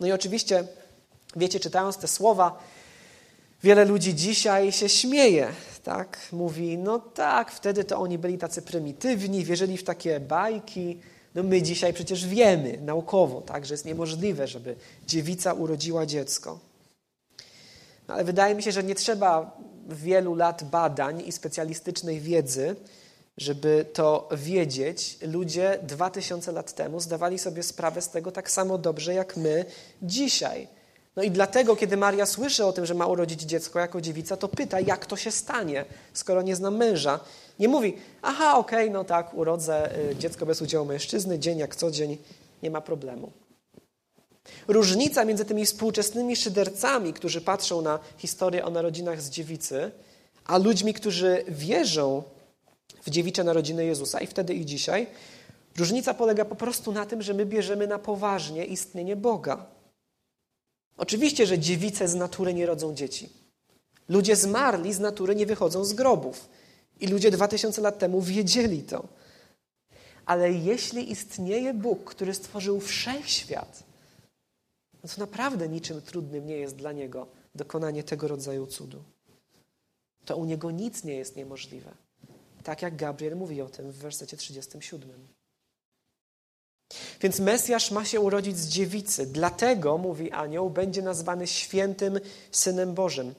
No 0.00 0.06
i 0.06 0.12
oczywiście, 0.12 0.64
wiecie, 1.36 1.60
czytając 1.60 1.96
te 1.96 2.08
słowa, 2.08 2.62
wiele 3.62 3.84
ludzi 3.84 4.14
dzisiaj 4.14 4.72
się 4.72 4.88
śmieje, 4.88 5.48
tak? 5.82 6.18
Mówi, 6.32 6.78
no 6.78 6.98
tak, 6.98 7.50
wtedy 7.52 7.84
to 7.84 7.98
oni 7.98 8.18
byli 8.18 8.38
tacy 8.38 8.62
prymitywni, 8.62 9.44
wierzyli 9.44 9.76
w 9.76 9.84
takie 9.84 10.20
bajki, 10.20 10.98
no 11.34 11.42
my 11.42 11.62
dzisiaj 11.62 11.92
przecież 11.92 12.26
wiemy 12.26 12.78
naukowo, 12.82 13.40
tak, 13.40 13.66
że 13.66 13.74
jest 13.74 13.84
niemożliwe, 13.84 14.46
żeby 14.46 14.76
dziewica 15.06 15.52
urodziła 15.52 16.06
dziecko. 16.06 16.58
No, 18.08 18.14
ale 18.14 18.24
wydaje 18.24 18.54
mi 18.54 18.62
się, 18.62 18.72
że 18.72 18.84
nie 18.84 18.94
trzeba 18.94 19.56
wielu 19.88 20.34
lat 20.34 20.64
badań 20.64 21.22
i 21.26 21.32
specjalistycznej 21.32 22.20
wiedzy, 22.20 22.76
żeby 23.36 23.86
to 23.92 24.28
wiedzieć. 24.32 25.18
Ludzie 25.22 25.78
dwa 25.82 26.10
tysiące 26.10 26.52
lat 26.52 26.72
temu 26.72 27.00
zdawali 27.00 27.38
sobie 27.38 27.62
sprawę 27.62 28.02
z 28.02 28.10
tego 28.10 28.32
tak 28.32 28.50
samo 28.50 28.78
dobrze 28.78 29.14
jak 29.14 29.36
my 29.36 29.64
dzisiaj. 30.02 30.68
No 31.16 31.22
i 31.22 31.30
dlatego, 31.30 31.76
kiedy 31.76 31.96
Maria 31.96 32.26
słyszy 32.26 32.64
o 32.64 32.72
tym, 32.72 32.86
że 32.86 32.94
ma 32.94 33.06
urodzić 33.06 33.42
dziecko 33.42 33.78
jako 33.78 34.00
dziewica, 34.00 34.36
to 34.36 34.48
pyta, 34.48 34.80
jak 34.80 35.06
to 35.06 35.16
się 35.16 35.30
stanie, 35.30 35.84
skoro 36.12 36.42
nie 36.42 36.56
zna 36.56 36.70
męża. 36.70 37.20
Nie 37.58 37.68
mówi, 37.68 37.96
aha, 38.22 38.58
okej, 38.58 38.84
okay, 38.84 38.90
no 38.90 39.04
tak, 39.04 39.34
urodzę 39.34 39.98
y, 40.10 40.16
dziecko 40.16 40.46
bez 40.46 40.62
udziału 40.62 40.86
mężczyzny, 40.86 41.38
dzień 41.38 41.58
jak 41.58 41.76
co 41.76 41.90
dzień, 41.90 42.18
nie 42.62 42.70
ma 42.70 42.80
problemu. 42.80 43.32
Różnica 44.68 45.24
między 45.24 45.44
tymi 45.44 45.66
współczesnymi 45.66 46.36
szydercami, 46.36 47.12
którzy 47.12 47.40
patrzą 47.40 47.82
na 47.82 47.98
historię 48.18 48.64
o 48.64 48.70
narodzinach 48.70 49.22
z 49.22 49.30
dziewicy, 49.30 49.90
a 50.44 50.58
ludźmi, 50.58 50.94
którzy 50.94 51.44
wierzą 51.48 52.22
w 53.02 53.10
dziewicze 53.10 53.44
narodziny 53.44 53.84
Jezusa 53.84 54.20
i 54.20 54.26
wtedy 54.26 54.54
i 54.54 54.66
dzisiaj, 54.66 55.06
różnica 55.78 56.14
polega 56.14 56.44
po 56.44 56.56
prostu 56.56 56.92
na 56.92 57.06
tym, 57.06 57.22
że 57.22 57.34
my 57.34 57.46
bierzemy 57.46 57.86
na 57.86 57.98
poważnie 57.98 58.64
istnienie 58.64 59.16
Boga. 59.16 59.66
Oczywiście, 60.96 61.46
że 61.46 61.58
dziewice 61.58 62.08
z 62.08 62.14
natury 62.14 62.54
nie 62.54 62.66
rodzą 62.66 62.94
dzieci. 62.94 63.28
Ludzie 64.08 64.36
zmarli 64.36 64.92
z 64.92 65.00
natury 65.00 65.34
nie 65.34 65.46
wychodzą 65.46 65.84
z 65.84 65.92
grobów. 65.92 66.48
I 67.00 67.06
ludzie 67.06 67.30
dwa 67.30 67.48
tysiące 67.48 67.80
lat 67.80 67.98
temu 67.98 68.22
wiedzieli 68.22 68.82
to. 68.82 69.08
Ale 70.26 70.52
jeśli 70.52 71.10
istnieje 71.10 71.74
Bóg, 71.74 72.04
który 72.04 72.34
stworzył 72.34 72.80
wszechświat, 72.80 73.82
no 75.02 75.08
to 75.08 75.20
naprawdę 75.20 75.68
niczym 75.68 76.02
trudnym 76.02 76.46
nie 76.46 76.56
jest 76.56 76.76
dla 76.76 76.92
Niego 76.92 77.26
dokonanie 77.54 78.04
tego 78.04 78.28
rodzaju 78.28 78.66
cudu. 78.66 79.02
To 80.24 80.36
u 80.36 80.44
Niego 80.44 80.70
nic 80.70 81.04
nie 81.04 81.14
jest 81.14 81.36
niemożliwe. 81.36 81.94
Tak 82.62 82.82
jak 82.82 82.96
Gabriel 82.96 83.36
mówi 83.36 83.62
o 83.62 83.68
tym 83.68 83.92
w 83.92 83.96
wersecie 83.96 84.36
37. 84.36 85.10
Więc 87.20 87.40
Mesjasz 87.40 87.90
ma 87.90 88.04
się 88.04 88.20
urodzić 88.20 88.58
z 88.58 88.68
dziewicy. 88.68 89.26
Dlatego, 89.26 89.98
mówi 89.98 90.30
anioł, 90.30 90.70
będzie 90.70 91.02
nazwany 91.02 91.46
świętym 91.46 92.20
Synem 92.52 92.94
Bożym. 92.94 93.34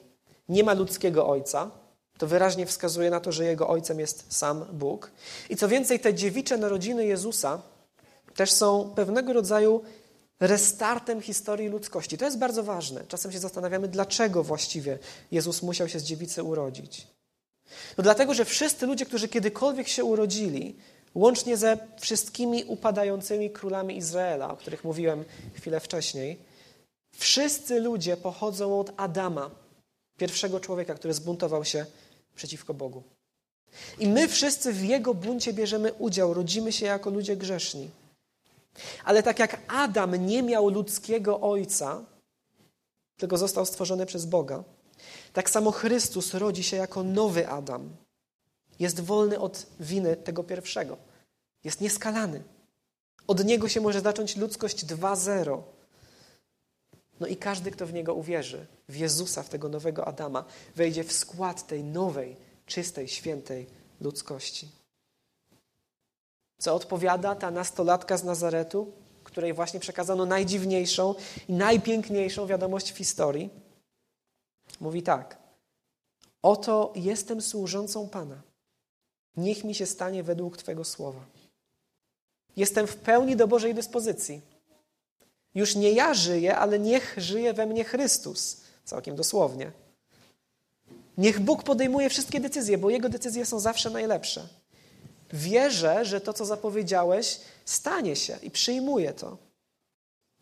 Nie 0.48 0.64
ma 0.64 0.74
ludzkiego 0.74 1.28
ojca. 1.28 1.70
To 2.18 2.26
wyraźnie 2.26 2.66
wskazuje 2.66 3.10
na 3.10 3.20
to, 3.20 3.32
że 3.32 3.44
jego 3.44 3.68
ojcem 3.68 4.00
jest 4.00 4.24
sam 4.28 4.64
Bóg. 4.72 5.10
I 5.50 5.56
co 5.56 5.68
więcej, 5.68 6.00
te 6.00 6.14
dziewicze 6.14 6.56
narodziny 6.58 7.06
Jezusa 7.06 7.62
też 8.34 8.52
są 8.52 8.92
pewnego 8.96 9.32
rodzaju 9.32 9.82
restartem 10.40 11.20
historii 11.20 11.68
ludzkości. 11.68 12.18
To 12.18 12.24
jest 12.24 12.38
bardzo 12.38 12.62
ważne. 12.62 13.04
Czasem 13.08 13.32
się 13.32 13.38
zastanawiamy, 13.38 13.88
dlaczego 13.88 14.42
właściwie 14.42 14.98
Jezus 15.30 15.62
musiał 15.62 15.88
się 15.88 15.98
z 15.98 16.04
dziewicy 16.04 16.42
urodzić. 16.42 17.06
No 17.98 18.04
dlatego, 18.04 18.34
że 18.34 18.44
wszyscy 18.44 18.86
ludzie, 18.86 19.06
którzy 19.06 19.28
kiedykolwiek 19.28 19.88
się 19.88 20.04
urodzili, 20.04 20.76
łącznie 21.14 21.56
ze 21.56 21.78
wszystkimi 22.00 22.64
upadającymi 22.64 23.50
królami 23.50 23.96
Izraela, 23.96 24.50
o 24.50 24.56
których 24.56 24.84
mówiłem 24.84 25.24
chwilę 25.54 25.80
wcześniej, 25.80 26.38
wszyscy 27.16 27.80
ludzie 27.80 28.16
pochodzą 28.16 28.80
od 28.80 28.92
Adama, 28.96 29.50
pierwszego 30.18 30.60
człowieka, 30.60 30.94
który 30.94 31.14
zbuntował 31.14 31.64
się 31.64 31.86
przeciwko 32.34 32.74
Bogu. 32.74 33.02
I 33.98 34.08
my 34.08 34.28
wszyscy 34.28 34.72
w 34.72 34.84
jego 34.84 35.14
buncie 35.14 35.52
bierzemy 35.52 35.92
udział, 35.92 36.34
rodzimy 36.34 36.72
się 36.72 36.86
jako 36.86 37.10
ludzie 37.10 37.36
grzeszni. 37.36 37.90
Ale 39.04 39.22
tak 39.22 39.38
jak 39.38 39.60
Adam 39.68 40.26
nie 40.26 40.42
miał 40.42 40.68
ludzkiego 40.68 41.40
ojca, 41.40 42.04
tylko 43.16 43.36
został 43.38 43.66
stworzony 43.66 44.06
przez 44.06 44.26
Boga, 44.26 44.64
tak 45.32 45.50
samo 45.50 45.70
Chrystus 45.70 46.34
rodzi 46.34 46.62
się 46.62 46.76
jako 46.76 47.02
nowy 47.02 47.48
Adam. 47.48 47.96
Jest 48.78 49.00
wolny 49.00 49.40
od 49.40 49.66
winy 49.80 50.16
tego 50.16 50.44
pierwszego. 50.44 50.96
Jest 51.64 51.80
nieskalany. 51.80 52.42
Od 53.26 53.44
niego 53.44 53.68
się 53.68 53.80
może 53.80 54.00
zacząć 54.00 54.36
ludzkość 54.36 54.84
2.0. 54.86 55.62
No 57.20 57.26
i 57.26 57.36
każdy, 57.36 57.70
kto 57.70 57.86
w 57.86 57.92
niego 57.92 58.14
uwierzy, 58.14 58.66
w 58.88 58.96
Jezusa, 58.96 59.42
w 59.42 59.48
tego 59.48 59.68
nowego 59.68 60.08
Adama, 60.08 60.44
wejdzie 60.76 61.04
w 61.04 61.12
skład 61.12 61.66
tej 61.66 61.84
nowej, 61.84 62.36
czystej, 62.66 63.08
świętej 63.08 63.66
ludzkości. 64.00 64.68
Co 66.58 66.74
odpowiada 66.74 67.34
ta 67.34 67.50
nastolatka 67.50 68.16
z 68.16 68.24
Nazaretu, 68.24 68.92
której 69.24 69.52
właśnie 69.52 69.80
przekazano 69.80 70.26
najdziwniejszą 70.26 71.14
i 71.48 71.52
najpiękniejszą 71.52 72.46
wiadomość 72.46 72.92
w 72.92 72.96
historii? 72.96 73.50
Mówi 74.80 75.02
tak: 75.02 75.38
Oto 76.42 76.92
jestem 76.96 77.42
służącą 77.42 78.08
Pana. 78.08 78.42
Niech 79.36 79.64
mi 79.64 79.74
się 79.74 79.86
stanie 79.86 80.22
według 80.22 80.56
Twojego 80.56 80.84
słowa. 80.84 81.20
Jestem 82.56 82.86
w 82.86 82.96
pełni 82.96 83.36
do 83.36 83.48
Bożej 83.48 83.74
dyspozycji. 83.74 84.40
Już 85.54 85.76
nie 85.76 85.92
ja 85.92 86.14
żyję, 86.14 86.56
ale 86.56 86.78
niech 86.78 87.14
żyje 87.16 87.54
we 87.54 87.66
mnie 87.66 87.84
Chrystus. 87.84 88.60
Całkiem 88.84 89.16
dosłownie. 89.16 89.72
Niech 91.18 91.40
Bóg 91.40 91.62
podejmuje 91.62 92.10
wszystkie 92.10 92.40
decyzje, 92.40 92.78
bo 92.78 92.90
Jego 92.90 93.08
decyzje 93.08 93.46
są 93.46 93.60
zawsze 93.60 93.90
najlepsze. 93.90 94.48
Wierzę, 95.32 96.04
że 96.04 96.20
to, 96.20 96.32
co 96.32 96.44
zapowiedziałeś, 96.44 97.40
stanie 97.64 98.16
się 98.16 98.38
i 98.42 98.50
przyjmuję 98.50 99.12
to. 99.12 99.36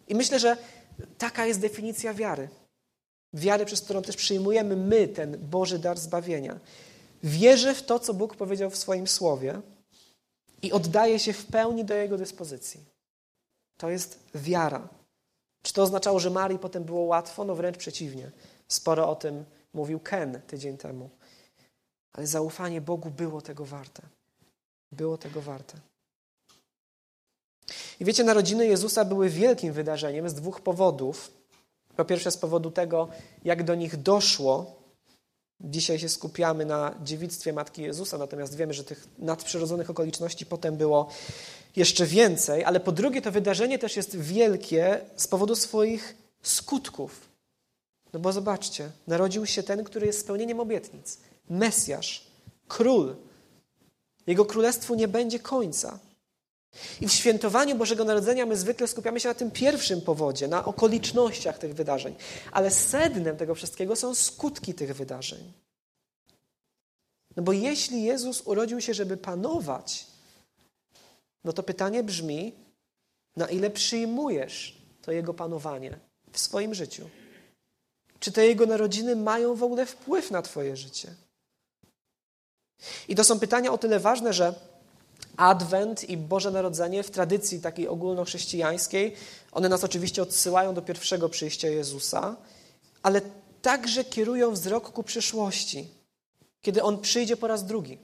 I 0.08 0.14
myślę, 0.14 0.38
że 0.38 0.56
taka 1.18 1.46
jest 1.46 1.60
definicja 1.60 2.14
wiary. 2.14 2.48
Wiary, 3.34 3.64
przez 3.64 3.80
którą 3.80 4.02
też 4.02 4.16
przyjmujemy 4.16 4.76
my 4.76 5.08
ten 5.08 5.38
Boży 5.38 5.78
dar 5.78 5.98
zbawienia. 5.98 6.58
Wierzę 7.22 7.74
w 7.74 7.82
to, 7.82 7.98
co 7.98 8.14
Bóg 8.14 8.36
powiedział 8.36 8.70
w 8.70 8.76
swoim 8.76 9.08
słowie 9.08 9.60
i 10.62 10.72
oddaję 10.72 11.18
się 11.18 11.32
w 11.32 11.46
pełni 11.46 11.84
do 11.84 11.94
Jego 11.94 12.18
dyspozycji. 12.18 12.80
To 13.76 13.90
jest 13.90 14.18
wiara. 14.34 14.88
Czy 15.62 15.72
to 15.72 15.82
oznaczało, 15.82 16.20
że 16.20 16.30
Marii 16.30 16.58
potem 16.58 16.84
było 16.84 17.00
łatwo? 17.00 17.44
No 17.44 17.54
wręcz 17.54 17.76
przeciwnie. 17.76 18.30
Sporo 18.68 19.10
o 19.10 19.16
tym 19.16 19.44
mówił 19.74 20.00
Ken 20.00 20.40
tydzień 20.46 20.76
temu. 20.76 21.10
Ale 22.12 22.26
zaufanie 22.26 22.80
Bogu 22.80 23.10
było 23.10 23.42
tego 23.42 23.64
warte. 23.64 24.02
Było 24.92 25.18
tego 25.18 25.42
warte. 25.42 25.78
I 28.00 28.04
wiecie, 28.04 28.24
narodziny 28.24 28.66
Jezusa 28.66 29.04
były 29.04 29.28
wielkim 29.28 29.72
wydarzeniem 29.72 30.28
z 30.28 30.34
dwóch 30.34 30.60
powodów. 30.60 31.30
Po 31.96 32.04
pierwsze, 32.04 32.30
z 32.30 32.36
powodu 32.36 32.70
tego, 32.70 33.08
jak 33.44 33.62
do 33.62 33.74
nich 33.74 33.96
doszło. 33.96 34.81
Dzisiaj 35.64 35.98
się 35.98 36.08
skupiamy 36.08 36.66
na 36.66 36.94
dziewictwie 37.02 37.52
Matki 37.52 37.82
Jezusa, 37.82 38.18
natomiast 38.18 38.56
wiemy, 38.56 38.74
że 38.74 38.84
tych 38.84 39.06
nadprzyrodzonych 39.18 39.90
okoliczności 39.90 40.46
potem 40.46 40.76
było 40.76 41.08
jeszcze 41.76 42.06
więcej. 42.06 42.64
Ale 42.64 42.80
po 42.80 42.92
drugie, 42.92 43.22
to 43.22 43.32
wydarzenie 43.32 43.78
też 43.78 43.96
jest 43.96 44.16
wielkie 44.16 45.00
z 45.16 45.28
powodu 45.28 45.56
swoich 45.56 46.16
skutków. 46.42 47.28
No 48.12 48.20
bo 48.20 48.32
zobaczcie, 48.32 48.90
narodził 49.06 49.46
się 49.46 49.62
ten, 49.62 49.84
który 49.84 50.06
jest 50.06 50.20
spełnieniem 50.20 50.60
obietnic. 50.60 51.18
Mesjasz, 51.50 52.26
król. 52.68 53.16
Jego 54.26 54.44
królestwu 54.44 54.94
nie 54.94 55.08
będzie 55.08 55.38
końca. 55.38 55.98
I 57.00 57.08
w 57.08 57.12
świętowaniu 57.12 57.76
Bożego 57.76 58.04
Narodzenia 58.04 58.46
my 58.46 58.56
zwykle 58.56 58.88
skupiamy 58.88 59.20
się 59.20 59.28
na 59.28 59.34
tym 59.34 59.50
pierwszym 59.50 60.00
powodzie, 60.00 60.48
na 60.48 60.64
okolicznościach 60.64 61.58
tych 61.58 61.74
wydarzeń. 61.74 62.14
Ale 62.52 62.70
sednem 62.70 63.36
tego 63.36 63.54
wszystkiego 63.54 63.96
są 63.96 64.14
skutki 64.14 64.74
tych 64.74 64.96
wydarzeń. 64.96 65.52
No 67.36 67.42
bo 67.42 67.52
jeśli 67.52 68.02
Jezus 68.02 68.42
urodził 68.44 68.80
się, 68.80 68.94
żeby 68.94 69.16
panować, 69.16 70.06
no 71.44 71.52
to 71.52 71.62
pytanie 71.62 72.02
brzmi, 72.02 72.52
na 73.36 73.46
ile 73.46 73.70
przyjmujesz 73.70 74.82
to 75.02 75.12
Jego 75.12 75.34
panowanie 75.34 75.98
w 76.32 76.38
swoim 76.38 76.74
życiu? 76.74 77.10
Czy 78.20 78.32
te 78.32 78.46
Jego 78.46 78.66
narodziny 78.66 79.16
mają 79.16 79.54
w 79.54 79.62
ogóle 79.62 79.86
wpływ 79.86 80.30
na 80.30 80.42
Twoje 80.42 80.76
życie? 80.76 81.14
I 83.08 83.14
to 83.14 83.24
są 83.24 83.40
pytania 83.40 83.72
o 83.72 83.78
tyle 83.78 84.00
ważne, 84.00 84.32
że 84.32 84.54
Adwent 85.36 86.10
i 86.10 86.16
Boże 86.16 86.50
Narodzenie 86.50 87.02
w 87.02 87.10
tradycji 87.10 87.60
takiej 87.60 87.88
ogólnochrześcijańskiej, 87.88 89.14
one 89.52 89.68
nas 89.68 89.84
oczywiście 89.84 90.22
odsyłają 90.22 90.74
do 90.74 90.82
pierwszego 90.82 91.28
przyjścia 91.28 91.68
Jezusa, 91.68 92.36
ale 93.02 93.20
także 93.62 94.04
kierują 94.04 94.52
wzrok 94.52 94.92
ku 94.92 95.02
przyszłości, 95.02 95.88
kiedy 96.60 96.82
On 96.82 97.00
przyjdzie 97.00 97.36
po 97.36 97.46
raz 97.46 97.64
drugi, 97.64 97.98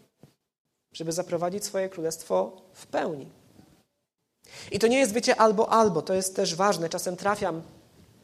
żeby 0.93 1.13
zaprowadzić 1.13 1.65
swoje 1.65 1.89
królestwo 1.89 2.63
w 2.75 2.87
pełni. 2.87 3.27
I 4.71 4.79
to 4.79 4.87
nie 4.87 4.99
jest, 4.99 5.13
wiecie, 5.13 5.37
albo 5.37 5.69
albo, 5.73 6.03
to 6.03 6.15
jest 6.15 6.37
też 6.37 6.55
ważne. 6.55 6.89
Czasem 6.89 7.17
trafiam 7.17 7.63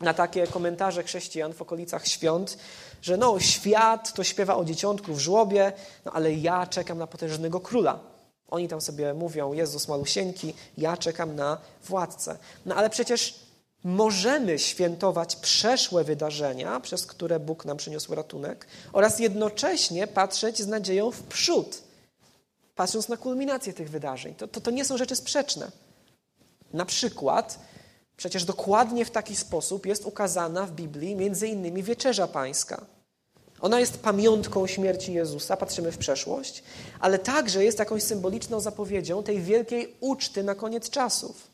na 0.00 0.14
takie 0.14 0.46
komentarze 0.46 1.02
chrześcijan 1.02 1.52
w 1.52 1.62
okolicach 1.62 2.06
świąt, 2.06 2.58
że 3.02 3.16
no, 3.16 3.40
świat 3.40 4.12
to 4.12 4.24
śpiewa 4.24 4.56
o 4.56 4.64
dzieciątku 4.64 5.14
w 5.14 5.18
żłobie, 5.18 5.72
no 6.04 6.12
ale 6.12 6.34
ja 6.34 6.66
czekam 6.66 6.98
na 6.98 7.06
potężnego 7.06 7.60
króla. 7.60 8.13
Oni 8.50 8.68
tam 8.68 8.80
sobie 8.80 9.14
mówią, 9.14 9.52
Jezus 9.52 9.88
malusieńki, 9.88 10.54
ja 10.78 10.96
czekam 10.96 11.36
na 11.36 11.58
władcę. 11.84 12.36
No 12.66 12.74
ale 12.74 12.90
przecież 12.90 13.44
możemy 13.84 14.58
świętować 14.58 15.36
przeszłe 15.36 16.04
wydarzenia, 16.04 16.80
przez 16.80 17.06
które 17.06 17.40
Bóg 17.40 17.64
nam 17.64 17.76
przyniósł 17.76 18.14
ratunek, 18.14 18.66
oraz 18.92 19.18
jednocześnie 19.18 20.06
patrzeć 20.06 20.62
z 20.62 20.66
nadzieją 20.66 21.10
w 21.10 21.22
przód, 21.22 21.82
patrząc 22.74 23.08
na 23.08 23.16
kulminację 23.16 23.72
tych 23.72 23.90
wydarzeń. 23.90 24.34
To, 24.34 24.48
to, 24.48 24.60
to 24.60 24.70
nie 24.70 24.84
są 24.84 24.96
rzeczy 24.96 25.16
sprzeczne. 25.16 25.70
Na 26.72 26.84
przykład, 26.84 27.58
przecież 28.16 28.44
dokładnie 28.44 29.04
w 29.04 29.10
taki 29.10 29.36
sposób 29.36 29.86
jest 29.86 30.04
ukazana 30.04 30.66
w 30.66 30.72
Biblii 30.72 31.16
między 31.16 31.48
innymi 31.48 31.82
Wieczerza 31.82 32.26
Pańska. 32.26 32.86
Ona 33.64 33.80
jest 33.80 33.98
pamiątką 33.98 34.66
śmierci 34.66 35.12
Jezusa, 35.12 35.56
patrzymy 35.56 35.92
w 35.92 35.98
przeszłość, 35.98 36.62
ale 37.00 37.18
także 37.18 37.64
jest 37.64 37.78
jakąś 37.78 38.02
symboliczną 38.02 38.60
zapowiedzią 38.60 39.22
tej 39.22 39.42
wielkiej 39.42 39.94
uczty 40.00 40.42
na 40.42 40.54
koniec 40.54 40.90
czasów. 40.90 41.50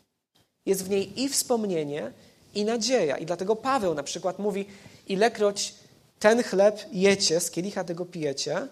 Jest 0.66 0.84
w 0.84 0.90
niej 0.90 1.22
i 1.22 1.28
wspomnienie, 1.28 2.12
i 2.54 2.64
nadzieja. 2.64 3.18
I 3.18 3.26
dlatego 3.26 3.56
Paweł 3.56 3.94
na 3.94 4.02
przykład 4.02 4.38
mówi: 4.38 4.66
Ilekroć 5.08 5.74
ten 6.18 6.42
chleb 6.42 6.80
jecie, 6.92 7.40
z 7.40 7.50
kielicha 7.50 7.84
tego 7.84 8.04
pijecie, 8.04 8.66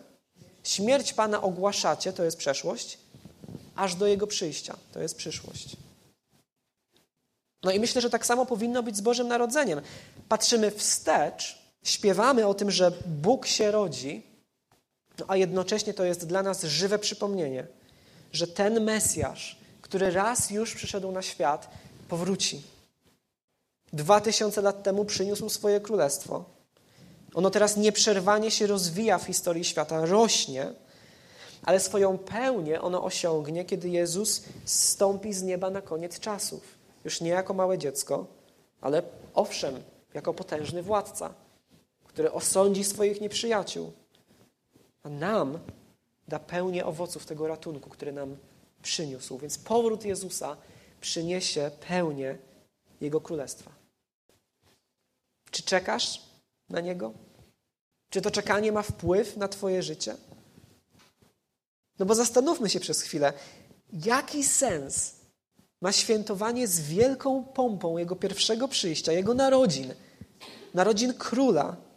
śmierć 0.64 1.12
Pana 1.12 1.42
ogłaszacie, 1.42 2.12
to 2.12 2.24
jest 2.24 2.37
przeszłość, 2.37 2.98
aż 3.77 3.94
do 3.94 4.07
jego 4.07 4.27
przyjścia, 4.27 4.77
to 4.92 5.03
jest 5.03 5.16
przyszłość. 5.16 5.77
No 7.62 7.70
i 7.70 7.81
myślę, 7.81 8.01
że 8.01 8.11
tak 8.11 8.27
samo 8.27 8.46
powinno 8.46 8.83
być 8.83 8.96
z 8.96 9.01
Bożym 9.01 9.29
Narodzeniem. 9.29 9.81
Patrzymy 10.29 10.70
wstecz, 10.70 11.67
śpiewamy 11.88 12.46
o 12.46 12.55
tym, 12.55 12.70
że 12.70 12.92
Bóg 13.07 13.46
się 13.46 13.70
rodzi, 13.70 14.22
no 15.18 15.24
a 15.29 15.37
jednocześnie 15.37 15.94
to 15.94 16.05
jest 16.05 16.27
dla 16.27 16.42
nas 16.42 16.64
żywe 16.64 16.98
przypomnienie, 16.98 17.66
że 18.33 18.46
ten 18.46 18.85
Mesjasz, 18.85 19.59
który 19.83 20.11
raz 20.11 20.51
już 20.51 20.74
przyszedł 20.74 21.12
na 21.12 21.22
świat, 21.22 21.70
powróci. 22.09 22.62
Dwa 23.92 24.20
tysiące 24.20 24.62
lat 24.62 24.83
temu 24.83 25.05
przyniósł 25.05 25.48
swoje 25.48 25.81
królestwo. 25.81 26.44
Ono 27.35 27.51
teraz 27.51 27.77
nieprzerwanie 27.77 28.51
się 28.51 28.66
rozwija 28.66 29.18
w 29.18 29.24
historii 29.24 29.64
świata, 29.64 30.07
rośnie, 30.07 30.72
ale 31.62 31.81
swoją 31.81 32.18
pełnię 32.18 32.81
ono 32.81 33.05
osiągnie, 33.05 33.64
kiedy 33.64 33.88
Jezus 33.88 34.42
zstąpi 34.64 35.33
z 35.33 35.42
nieba 35.42 35.70
na 35.70 35.83
koniec 35.83 36.20
czasów. 36.20 36.62
Już 37.05 37.20
nie 37.20 37.31
jako 37.31 37.55
małe 37.55 37.79
dziecko, 37.79 38.27
ale 38.81 39.03
owszem, 39.35 39.83
jako 40.14 40.35
potężny 40.35 40.83
władca 40.83 41.35
który 42.18 42.33
osądzi 42.33 42.85
swoich 42.85 43.20
nieprzyjaciół, 43.20 43.92
a 45.02 45.09
nam 45.09 45.59
da 46.28 46.38
pełnię 46.38 46.87
owoców 46.87 47.26
tego 47.26 47.48
ratunku, 47.48 47.90
który 47.90 48.12
nam 48.12 48.37
przyniósł. 48.83 49.38
Więc 49.38 49.59
powrót 49.59 50.04
Jezusa 50.04 50.57
przyniesie 51.00 51.70
pełnię 51.88 52.38
Jego 53.00 53.20
Królestwa. 53.20 53.70
Czy 55.50 55.62
czekasz 55.62 56.22
na 56.68 56.81
Niego? 56.81 57.12
Czy 58.11 58.22
to 58.22 58.31
czekanie 58.31 58.72
ma 58.72 58.83
wpływ 58.83 59.37
na 59.37 59.48
Twoje 59.48 59.83
życie? 59.83 60.16
No 61.98 62.07
bo 62.07 62.14
zastanówmy 62.14 62.70
się 62.70 62.81
przez 62.81 63.02
chwilę, 63.02 63.33
jaki 63.92 64.44
sens 64.44 65.14
ma 65.81 65.92
świętowanie 65.92 66.68
z 66.68 66.81
wielką 66.81 67.44
pompą 67.44 67.98
Jego 67.98 68.16
pierwszego 68.16 68.68
przyjścia, 68.68 69.12
Jego 69.12 69.35
narodzin, 69.35 69.94
narodzin 70.74 71.14
króla, 71.14 71.88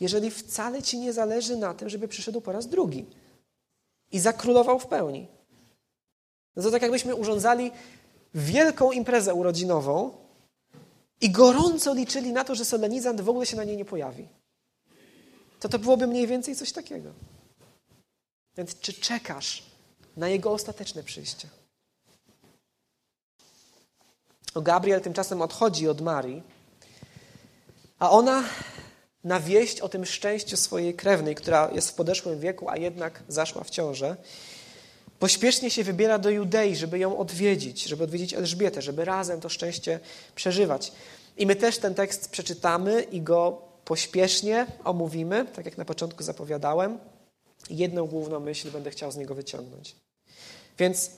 jeżeli 0.00 0.30
wcale 0.30 0.82
ci 0.82 0.98
nie 0.98 1.12
zależy 1.12 1.56
na 1.56 1.74
tym, 1.74 1.88
żeby 1.88 2.08
przyszedł 2.08 2.40
po 2.40 2.52
raz 2.52 2.66
drugi 2.66 3.06
i 4.12 4.20
zakrólował 4.20 4.78
w 4.78 4.86
pełni. 4.86 5.28
No 6.56 6.62
to 6.62 6.70
tak 6.70 6.82
jakbyśmy 6.82 7.14
urządzali 7.14 7.70
wielką 8.34 8.92
imprezę 8.92 9.34
urodzinową 9.34 10.10
i 11.20 11.30
gorąco 11.30 11.94
liczyli 11.94 12.32
na 12.32 12.44
to, 12.44 12.54
że 12.54 12.64
solenizant 12.64 13.20
w 13.20 13.28
ogóle 13.28 13.46
się 13.46 13.56
na 13.56 13.64
niej 13.64 13.76
nie 13.76 13.84
pojawi. 13.84 14.28
To 15.60 15.68
to 15.68 15.78
byłoby 15.78 16.06
mniej 16.06 16.26
więcej 16.26 16.56
coś 16.56 16.72
takiego. 16.72 17.12
Więc 18.56 18.80
czy 18.80 18.92
czekasz 18.92 19.62
na 20.16 20.28
jego 20.28 20.52
ostateczne 20.52 21.02
przyjście? 21.02 21.48
O 24.54 24.60
Gabriel 24.60 25.00
tymczasem 25.00 25.42
odchodzi 25.42 25.88
od 25.88 26.00
Marii, 26.00 26.42
a 27.98 28.10
ona 28.10 28.44
na 29.24 29.40
wieść 29.40 29.80
o 29.80 29.88
tym 29.88 30.06
szczęściu 30.06 30.56
swojej 30.56 30.94
krewnej, 30.94 31.34
która 31.34 31.70
jest 31.72 31.90
w 31.90 31.94
podeszłym 31.94 32.40
wieku, 32.40 32.68
a 32.68 32.76
jednak 32.76 33.22
zaszła 33.28 33.64
w 33.64 33.70
ciążę, 33.70 34.16
pośpiesznie 35.18 35.70
się 35.70 35.84
wybiera 35.84 36.18
do 36.18 36.30
Judei, 36.30 36.76
żeby 36.76 36.98
ją 36.98 37.18
odwiedzić, 37.18 37.84
żeby 37.84 38.04
odwiedzić 38.04 38.34
Elżbietę, 38.34 38.82
żeby 38.82 39.04
razem 39.04 39.40
to 39.40 39.48
szczęście 39.48 40.00
przeżywać. 40.34 40.92
I 41.36 41.46
my 41.46 41.56
też 41.56 41.78
ten 41.78 41.94
tekst 41.94 42.30
przeczytamy 42.30 43.02
i 43.02 43.20
go 43.20 43.62
pośpiesznie 43.84 44.66
omówimy, 44.84 45.46
tak 45.46 45.64
jak 45.64 45.78
na 45.78 45.84
początku 45.84 46.22
zapowiadałem. 46.22 46.98
Jedną 47.70 48.06
główną 48.06 48.40
myśl 48.40 48.70
będę 48.70 48.90
chciał 48.90 49.12
z 49.12 49.16
niego 49.16 49.34
wyciągnąć. 49.34 49.96
Więc 50.78 51.10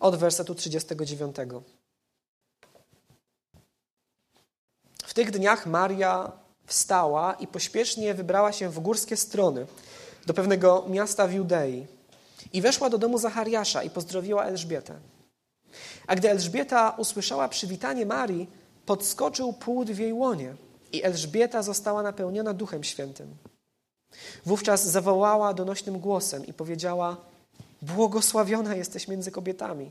od 0.00 0.16
wersetu 0.16 0.54
39. 0.54 1.36
W 5.04 5.14
tych 5.14 5.30
dniach 5.30 5.66
Maria 5.66 6.43
wstała 6.66 7.34
i 7.34 7.46
pośpiesznie 7.46 8.14
wybrała 8.14 8.52
się 8.52 8.68
w 8.70 8.80
górskie 8.80 9.16
strony, 9.16 9.66
do 10.26 10.34
pewnego 10.34 10.84
miasta 10.88 11.26
w 11.26 11.32
Judei. 11.32 11.86
I 12.52 12.60
weszła 12.60 12.90
do 12.90 12.98
domu 12.98 13.18
Zachariasza 13.18 13.82
i 13.82 13.90
pozdrowiła 13.90 14.44
Elżbietę. 14.44 14.94
A 16.06 16.16
gdy 16.16 16.30
Elżbieta 16.30 16.94
usłyszała 16.98 17.48
przywitanie 17.48 18.06
Marii, 18.06 18.50
podskoczył 18.86 19.52
płód 19.52 19.90
w 19.90 19.98
jej 19.98 20.12
łonie 20.12 20.54
i 20.92 21.04
Elżbieta 21.04 21.62
została 21.62 22.02
napełniona 22.02 22.54
Duchem 22.54 22.84
Świętym. 22.84 23.36
Wówczas 24.46 24.84
zawołała 24.84 25.54
donośnym 25.54 25.98
głosem 25.98 26.46
i 26.46 26.52
powiedziała: 26.52 27.16
Błogosławiona 27.82 28.74
jesteś 28.74 29.08
między 29.08 29.30
kobietami 29.30 29.90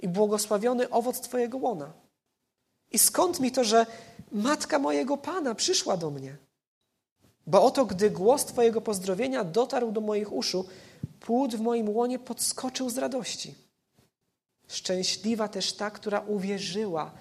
i 0.00 0.08
błogosławiony 0.08 0.90
owoc 0.90 1.20
Twojego 1.20 1.58
łona. 1.58 1.92
I 2.94 2.98
skąd 2.98 3.40
mi 3.40 3.52
to, 3.52 3.64
że 3.64 3.86
matka 4.32 4.78
mojego 4.78 5.16
Pana 5.16 5.54
przyszła 5.54 5.96
do 5.96 6.10
mnie? 6.10 6.36
Bo 7.46 7.64
oto, 7.64 7.84
gdy 7.86 8.10
głos 8.10 8.44
Twojego 8.44 8.80
pozdrowienia 8.80 9.44
dotarł 9.44 9.92
do 9.92 10.00
moich 10.00 10.32
uszu, 10.32 10.64
płód 11.20 11.54
w 11.54 11.60
moim 11.60 11.88
łonie 11.88 12.18
podskoczył 12.18 12.90
z 12.90 12.98
radości. 12.98 13.54
Szczęśliwa 14.68 15.48
też 15.48 15.72
ta, 15.72 15.90
która 15.90 16.20
uwierzyła, 16.20 17.12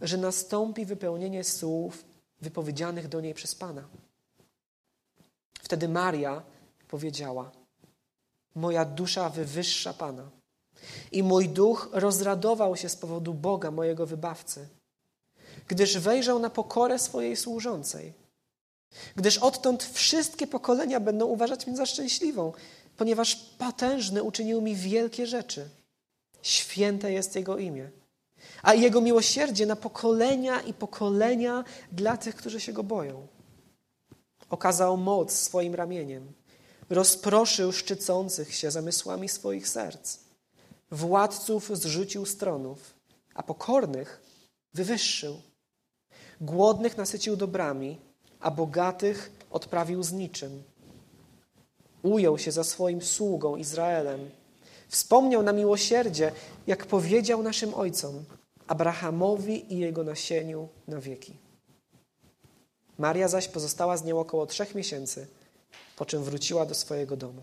że 0.00 0.16
nastąpi 0.16 0.84
wypełnienie 0.84 1.44
słów 1.44 2.04
wypowiedzianych 2.40 3.08
do 3.08 3.20
niej 3.20 3.34
przez 3.34 3.54
Pana. 3.54 3.88
Wtedy 5.62 5.88
Maria 5.88 6.42
powiedziała: 6.88 7.50
Moja 8.54 8.84
dusza 8.84 9.30
wywyższa 9.30 9.92
Pana 9.92 10.30
i 11.12 11.22
mój 11.22 11.48
duch 11.48 11.88
rozradował 11.92 12.76
się 12.76 12.88
z 12.88 12.96
powodu 12.96 13.34
Boga, 13.34 13.70
mojego 13.70 14.06
wybawcy, 14.06 14.68
gdyż 15.68 15.98
wejrzał 15.98 16.38
na 16.38 16.50
pokorę 16.50 16.98
swojej 16.98 17.36
służącej. 17.36 18.12
Gdyż 19.16 19.38
odtąd 19.38 19.84
wszystkie 19.84 20.46
pokolenia 20.46 21.00
będą 21.00 21.26
uważać 21.26 21.66
mnie 21.66 21.76
za 21.76 21.86
szczęśliwą, 21.86 22.52
ponieważ 22.96 23.36
potężny 23.36 24.22
uczynił 24.22 24.60
mi 24.60 24.76
wielkie 24.76 25.26
rzeczy. 25.26 25.68
Święte 26.42 27.12
jest 27.12 27.36
Jego 27.36 27.58
imię, 27.58 27.90
a 28.62 28.74
Jego 28.74 29.00
miłosierdzie 29.00 29.66
na 29.66 29.76
pokolenia 29.76 30.60
i 30.60 30.74
pokolenia 30.74 31.64
dla 31.92 32.16
tych, 32.16 32.36
którzy 32.36 32.60
się 32.60 32.72
Go 32.72 32.82
boją. 32.82 33.26
Okazał 34.50 34.96
moc 34.96 35.32
swoim 35.32 35.74
ramieniem, 35.74 36.32
rozproszył 36.90 37.72
szczycących 37.72 38.54
się 38.54 38.70
zamysłami 38.70 39.28
swoich 39.28 39.68
serc. 39.68 40.18
Władców 40.90 41.70
zrzucił 41.72 42.26
stronów, 42.26 42.94
a 43.34 43.42
pokornych 43.42 44.20
wywyższył. 44.74 45.40
Głodnych 46.40 46.96
nasycił 46.96 47.36
dobrami, 47.36 47.98
a 48.40 48.50
bogatych 48.50 49.30
odprawił 49.50 50.02
z 50.02 50.12
niczym. 50.12 50.62
Ujął 52.02 52.38
się 52.38 52.52
za 52.52 52.64
swoim 52.64 53.02
sługą 53.02 53.56
Izraelem. 53.56 54.30
Wspomniał 54.88 55.42
na 55.42 55.52
miłosierdzie, 55.52 56.32
jak 56.66 56.86
powiedział 56.86 57.42
naszym 57.42 57.74
ojcom, 57.74 58.24
Abrahamowi 58.66 59.74
i 59.74 59.78
jego 59.78 60.04
nasieniu 60.04 60.68
na 60.88 61.00
wieki. 61.00 61.36
Maria 62.98 63.28
zaś 63.28 63.48
pozostała 63.48 63.96
z 63.96 64.04
nią 64.04 64.20
około 64.20 64.46
trzech 64.46 64.74
miesięcy, 64.74 65.26
po 65.96 66.06
czym 66.06 66.22
wróciła 66.22 66.66
do 66.66 66.74
swojego 66.74 67.16
domu. 67.16 67.42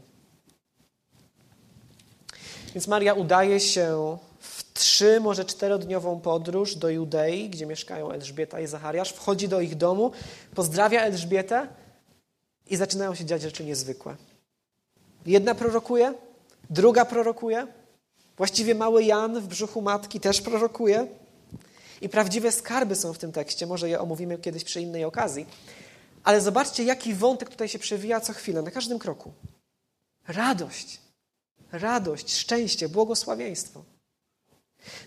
Więc 2.74 2.88
Maria 2.88 3.14
udaje 3.14 3.60
się 3.60 4.18
w 4.46 4.74
trzy, 4.74 5.20
może 5.20 5.46
czterodniową 5.46 6.20
podróż 6.20 6.76
do 6.76 6.90
Judei, 6.90 7.50
gdzie 7.50 7.66
mieszkają 7.66 8.12
Elżbieta 8.12 8.60
i 8.60 8.68
Zachariasz. 8.68 9.14
Wchodzi 9.14 9.48
do 9.48 9.62
ich 9.62 9.76
domu, 9.76 10.12
pozdrawia 10.56 11.02
Elżbietę 11.02 11.68
i 12.70 12.76
zaczynają 12.76 13.16
się 13.16 13.26
dziać 13.26 13.42
rzeczy 13.42 13.66
niezwykłe. 13.66 14.16
Jedna 15.26 15.56
prorokuje, 15.56 16.14
druga 16.70 17.06
prorokuje, 17.06 17.68
właściwie 18.38 18.76
mały 18.76 19.04
Jan 19.04 19.40
w 19.40 19.48
brzuchu 19.48 19.82
matki 19.82 20.20
też 20.20 20.42
prorokuje. 20.42 21.08
I 22.02 22.10
prawdziwe 22.10 22.52
skarby 22.52 22.96
są 22.96 23.14
w 23.14 23.18
tym 23.18 23.32
tekście, 23.32 23.68
może 23.68 23.90
je 23.90 24.00
omówimy 24.00 24.38
kiedyś 24.38 24.64
przy 24.64 24.82
innej 24.82 25.06
okazji. 25.06 25.46
Ale 26.24 26.42
zobaczcie, 26.42 26.84
jaki 26.84 27.14
wątek 27.14 27.50
tutaj 27.50 27.70
się 27.70 27.80
przewija 27.80 28.22
co 28.22 28.34
chwilę, 28.34 28.62
na 28.62 28.72
każdym 28.72 29.00
kroku. 29.00 29.34
Radość, 30.28 31.00
radość, 31.72 32.36
szczęście, 32.36 32.90
błogosławieństwo. 32.90 33.84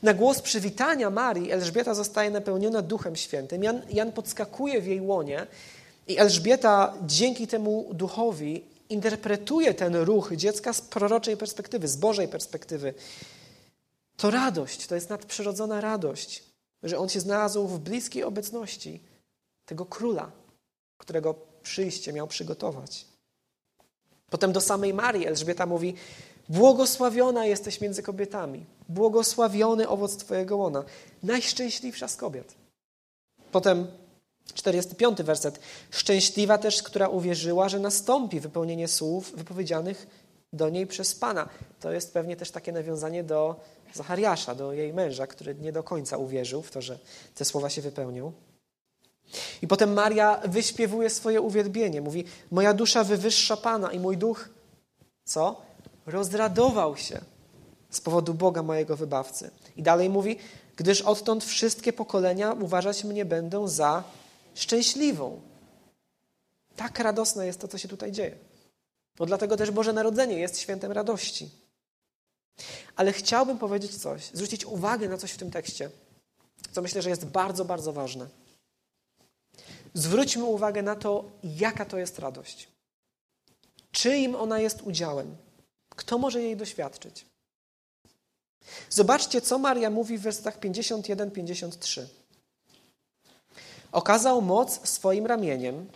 Na 0.03 0.15
głos 0.15 0.43
przywitania 0.43 1.11
Marii 1.11 1.53
Elżbieta 1.53 1.95
zostaje 1.95 2.31
napełniona 2.31 2.83
Duchem 2.83 3.17
Świętym. 3.17 3.63
Jan, 3.63 3.83
Jan 3.91 4.13
podskakuje 4.13 4.81
w 4.81 4.87
jej 4.87 5.01
łonie 5.01 5.47
i 6.09 6.19
Elżbieta 6.19 6.95
dzięki 7.07 7.47
temu 7.47 7.91
duchowi 7.93 8.65
interpretuje 8.89 9.75
ten 9.75 9.97
ruch 9.97 10.37
dziecka 10.37 10.73
z 10.73 10.81
proroczej 10.81 11.37
perspektywy, 11.37 11.89
z 11.89 11.97
Bożej 11.97 12.29
perspektywy. 12.29 12.95
To 14.17 14.31
radość, 14.31 14.87
to 14.87 14.95
jest 14.95 15.11
nadprzyrodzona 15.11 15.81
radość, 15.81 16.43
że 16.83 16.99
on 16.99 17.09
się 17.09 17.21
znalazł 17.21 17.67
w 17.67 17.79
bliskiej 17.79 18.25
obecności 18.25 19.01
tego 19.67 19.87
króla, 19.87 20.31
którego 20.99 21.35
przyjście 21.63 22.13
miał 22.13 22.27
przygotować. 22.27 23.07
Potem 24.31 24.53
do 24.53 24.61
samej 24.61 24.95
Marii 24.95 25.27
Elżbieta 25.27 25.67
mówi: 25.67 25.95
Błogosławiona 26.49 27.47
jesteś 27.47 27.81
między 27.81 28.03
kobietami, 28.03 28.67
błogosławiony 28.89 29.89
owoc 29.89 30.17
Twojego 30.17 30.57
łona, 30.57 30.85
najszczęśliwsza 31.23 32.09
z 32.09 32.17
kobiet. 32.17 32.55
Potem 33.53 33.87
45 34.55 35.23
werset. 35.23 35.61
Szczęśliwa 35.91 36.59
też, 36.59 36.83
która 36.83 37.09
uwierzyła, 37.09 37.69
że 37.69 37.79
nastąpi 37.79 38.41
wypełnienie 38.41 38.89
słów 38.89 39.33
wypowiedzianych 39.37 40.07
do 40.53 40.69
niej 40.69 40.87
przez 40.87 41.15
Pana. 41.15 41.49
To 41.81 41.93
jest 41.93 42.13
pewnie 42.13 42.37
też 42.37 42.51
takie 42.51 42.73
nawiązanie 42.73 43.25
do 43.25 43.57
Zachariasza, 43.95 44.55
do 44.55 44.73
jej 44.73 44.93
męża, 44.93 45.27
który 45.27 45.55
nie 45.55 45.73
do 45.73 45.83
końca 45.83 46.17
uwierzył 46.17 46.63
w 46.63 46.71
to, 46.71 46.83
że 46.83 46.99
te 47.35 47.45
słowa 47.45 47.71
się 47.71 47.83
wypełnią. 47.83 48.33
I 49.63 49.69
potem 49.69 49.93
Maria 49.93 50.41
wyśpiewuje 50.45 51.11
swoje 51.11 51.41
uwielbienie. 51.41 52.01
Mówi, 52.01 52.25
moja 52.51 52.75
dusza 52.75 53.05
wywyższa 53.05 53.57
Pana 53.57 53.93
i 53.93 54.01
mój 54.01 54.17
duch, 54.17 54.49
co? 55.25 55.68
Rozradował 56.09 56.97
się 56.97 57.21
z 57.91 58.01
powodu 58.01 58.35
Boga 58.35 58.63
mojego 58.63 58.97
wybawcy. 58.97 59.51
I 59.77 59.83
dalej 59.83 60.11
mówi, 60.11 60.39
gdyż 60.77 61.03
odtąd 61.03 61.45
wszystkie 61.45 61.93
pokolenia 61.93 62.53
uważać 62.53 63.05
mnie 63.05 63.25
będą 63.25 63.69
za 63.69 64.05
szczęśliwą. 64.55 65.41
Tak 66.77 66.99
radosne 66.99 67.47
jest 67.47 67.61
to, 67.61 67.69
co 67.69 67.79
się 67.79 67.89
tutaj 67.89 68.13
dzieje. 68.13 68.37
Bo 69.17 69.27
dlatego 69.27 69.57
też 69.57 69.71
Boże 69.71 69.93
Narodzenie 69.93 70.39
jest 70.39 70.59
świętem 70.59 70.93
radości. 70.93 71.51
Ale 72.97 73.13
chciałbym 73.13 73.59
powiedzieć 73.59 73.97
coś, 73.97 74.25
zwrócić 74.25 74.65
uwagę 74.65 75.09
na 75.09 75.19
coś 75.19 75.33
w 75.33 75.39
tym 75.39 75.51
tekście, 75.51 75.91
co 76.73 76.83
myślę, 76.83 77.03
że 77.03 77.11
jest 77.11 77.27
bardzo, 77.27 77.65
bardzo 77.65 77.93
ważne. 77.93 78.27
Zwróćmy 79.95 80.45
uwagę 80.45 80.83
na 80.83 80.97
to, 80.97 81.25
jaka 81.45 81.85
to 81.85 81.99
jest 81.99 82.19
radość. 82.19 82.69
Czyim 83.91 84.37
ona 84.37 84.61
jest 84.61 84.83
udziałem? 84.83 85.37
Kto 85.99 86.19
może 86.19 86.43
jej 86.43 86.57
doświadczyć? 86.57 87.27
Zobaczcie, 88.91 89.41
co 89.41 89.59
Maria 89.59 89.91
mówi 89.91 90.19
w 90.19 90.23
wersetach 90.23 90.61
51-53. 90.61 92.03
Okazał 93.93 94.43
moc 94.43 94.89
swoim 94.89 95.27
ramieniem, 95.27 95.87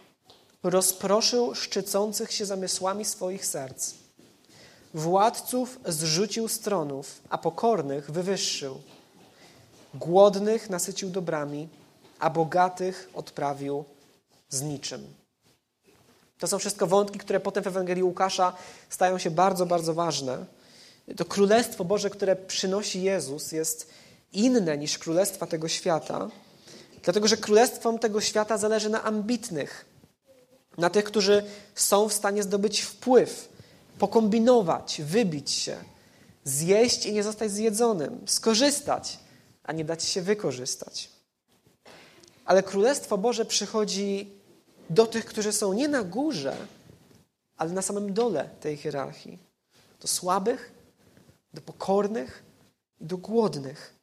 rozproszył 0.63 1.55
szczycących 1.55 2.33
się 2.33 2.47
zamysłami 2.47 3.05
swoich 3.05 3.47
serc. 3.47 3.95
Władców 4.95 5.79
zrzucił 5.87 6.49
stronów, 6.49 7.21
a 7.29 7.39
pokornych 7.39 8.11
wywyższył. 8.11 8.81
Głodnych 9.95 10.71
nasycił 10.71 11.11
dobrami, 11.11 11.69
a 12.19 12.31
bogatych 12.31 13.11
odprawił 13.15 13.85
z 14.49 14.63
niczym. 14.63 15.22
To 16.43 16.49
są 16.49 16.59
wszystko 16.59 16.87
wątki, 16.87 17.19
które 17.19 17.41
potem 17.41 17.65
w 17.65 17.67
Ewangelii 17.67 18.03
Łukasza 18.03 18.53
stają 18.91 19.19
się 19.19 19.31
bardzo, 19.31 19.67
bardzo 19.67 19.95
ważne. 19.95 20.47
To 21.17 21.25
Królestwo 21.25 21.85
Boże, 21.85 22.11
które 22.11 22.37
przynosi 22.37 23.03
Jezus, 23.03 23.53
jest 23.53 23.91
inne 24.33 24.79
niż 24.79 24.99
królestwa 24.99 25.47
tego 25.47 25.69
świata, 25.69 26.29
dlatego 27.03 27.29
że 27.29 27.37
królestwom 27.37 27.99
tego 27.99 28.21
świata 28.21 28.59
zależy 28.59 28.91
na 28.91 29.03
ambitnych, 29.05 29.85
na 30.79 30.91
tych, 30.91 31.05
którzy 31.05 31.45
są 31.75 32.09
w 32.09 32.13
stanie 32.13 32.43
zdobyć 32.43 32.81
wpływ, 32.81 33.49
pokombinować, 33.99 35.03
wybić 35.05 35.51
się, 35.51 35.77
zjeść 36.45 37.07
i 37.07 37.13
nie 37.13 37.23
zostać 37.23 37.51
zjedzonym, 37.51 38.21
skorzystać, 38.27 39.19
a 39.65 39.73
nie 39.73 39.85
dać 39.85 40.05
się 40.05 40.23
wykorzystać. 40.23 41.11
Ale 42.45 42.63
Królestwo 42.63 43.19
Boże 43.19 43.45
przychodzi 43.45 44.42
do 44.93 45.07
tych, 45.07 45.25
którzy 45.25 45.53
są 45.53 45.73
nie 45.73 45.89
na 45.89 46.05
górze, 46.05 46.57
ale 47.57 47.73
na 47.73 47.83
samym 47.83 48.15
dole 48.15 48.51
tej 48.61 48.77
hierarchii. 48.77 49.39
Do 50.01 50.09
słabych, 50.09 50.73
do 51.55 51.61
pokornych 51.61 52.43
i 53.01 53.07
do 53.07 53.17
głodnych. 53.17 53.95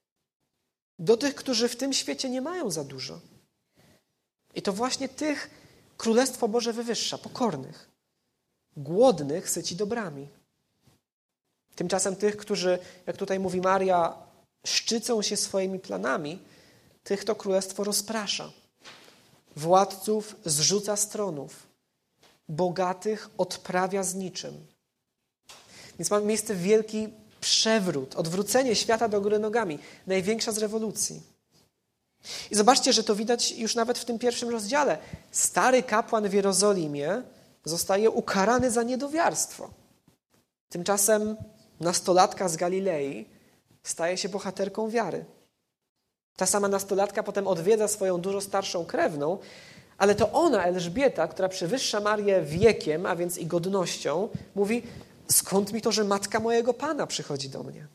Do 0.99 1.17
tych, 1.17 1.35
którzy 1.35 1.69
w 1.69 1.75
tym 1.75 1.93
świecie 1.93 2.29
nie 2.29 2.41
mają 2.41 2.71
za 2.71 2.83
dużo. 2.83 3.19
I 4.55 4.61
to 4.61 4.73
właśnie 4.73 5.09
tych 5.09 5.49
Królestwo 5.97 6.47
Boże 6.47 6.73
wywyższa, 6.73 7.17
pokornych. 7.17 7.89
Głodnych 8.77 9.49
syci 9.49 9.75
dobrami. 9.75 10.27
Tymczasem 11.75 12.15
tych, 12.15 12.37
którzy, 12.37 12.79
jak 13.05 13.17
tutaj 13.17 13.39
mówi 13.39 13.61
Maria, 13.61 14.13
szczycą 14.65 15.21
się 15.21 15.37
swoimi 15.37 15.79
planami, 15.79 16.39
tych 17.03 17.23
to 17.23 17.35
królestwo 17.35 17.83
rozprasza. 17.83 18.51
Władców 19.59 20.35
zrzuca 20.45 20.95
stronów, 20.95 21.67
bogatych 22.49 23.29
odprawia 23.37 24.03
z 24.03 24.15
niczym. 24.15 24.65
Więc 25.99 26.11
ma 26.11 26.19
miejsce 26.19 26.55
wielki 26.55 27.09
przewrót, 27.41 28.15
odwrócenie 28.15 28.75
świata 28.75 29.07
do 29.09 29.21
góry 29.21 29.39
nogami. 29.39 29.79
Największa 30.07 30.51
z 30.51 30.57
rewolucji. 30.57 31.21
I 32.51 32.55
zobaczcie, 32.55 32.93
że 32.93 33.03
to 33.03 33.15
widać 33.15 33.51
już 33.51 33.75
nawet 33.75 33.99
w 33.99 34.05
tym 34.05 34.19
pierwszym 34.19 34.49
rozdziale. 34.49 34.97
Stary 35.31 35.83
kapłan 35.83 36.29
w 36.29 36.33
Jerozolimie 36.33 37.21
zostaje 37.65 38.09
ukarany 38.09 38.71
za 38.71 38.83
niedowiarstwo. 38.83 39.69
Tymczasem 40.69 41.35
nastolatka 41.79 42.49
z 42.49 42.55
Galilei 42.55 43.25
staje 43.83 44.17
się 44.17 44.29
bohaterką 44.29 44.89
wiary. 44.89 45.25
Ta 46.35 46.45
sama 46.45 46.67
nastolatka 46.67 47.23
potem 47.23 47.47
odwiedza 47.47 47.87
swoją 47.87 48.21
dużo 48.21 48.41
starszą 48.41 48.85
krewną, 48.85 49.37
ale 49.97 50.15
to 50.15 50.31
ona, 50.31 50.63
Elżbieta, 50.63 51.27
która 51.27 51.49
przewyższa 51.49 51.99
Marię 51.99 52.41
wiekiem, 52.41 53.05
a 53.05 53.15
więc 53.15 53.37
i 53.37 53.45
godnością, 53.45 54.29
mówi: 54.55 54.83
Skąd 55.31 55.73
mi 55.73 55.81
to, 55.81 55.91
że 55.91 56.03
matka 56.03 56.39
mojego 56.39 56.73
pana 56.73 57.07
przychodzi 57.07 57.49
do 57.49 57.63
mnie? 57.63 57.87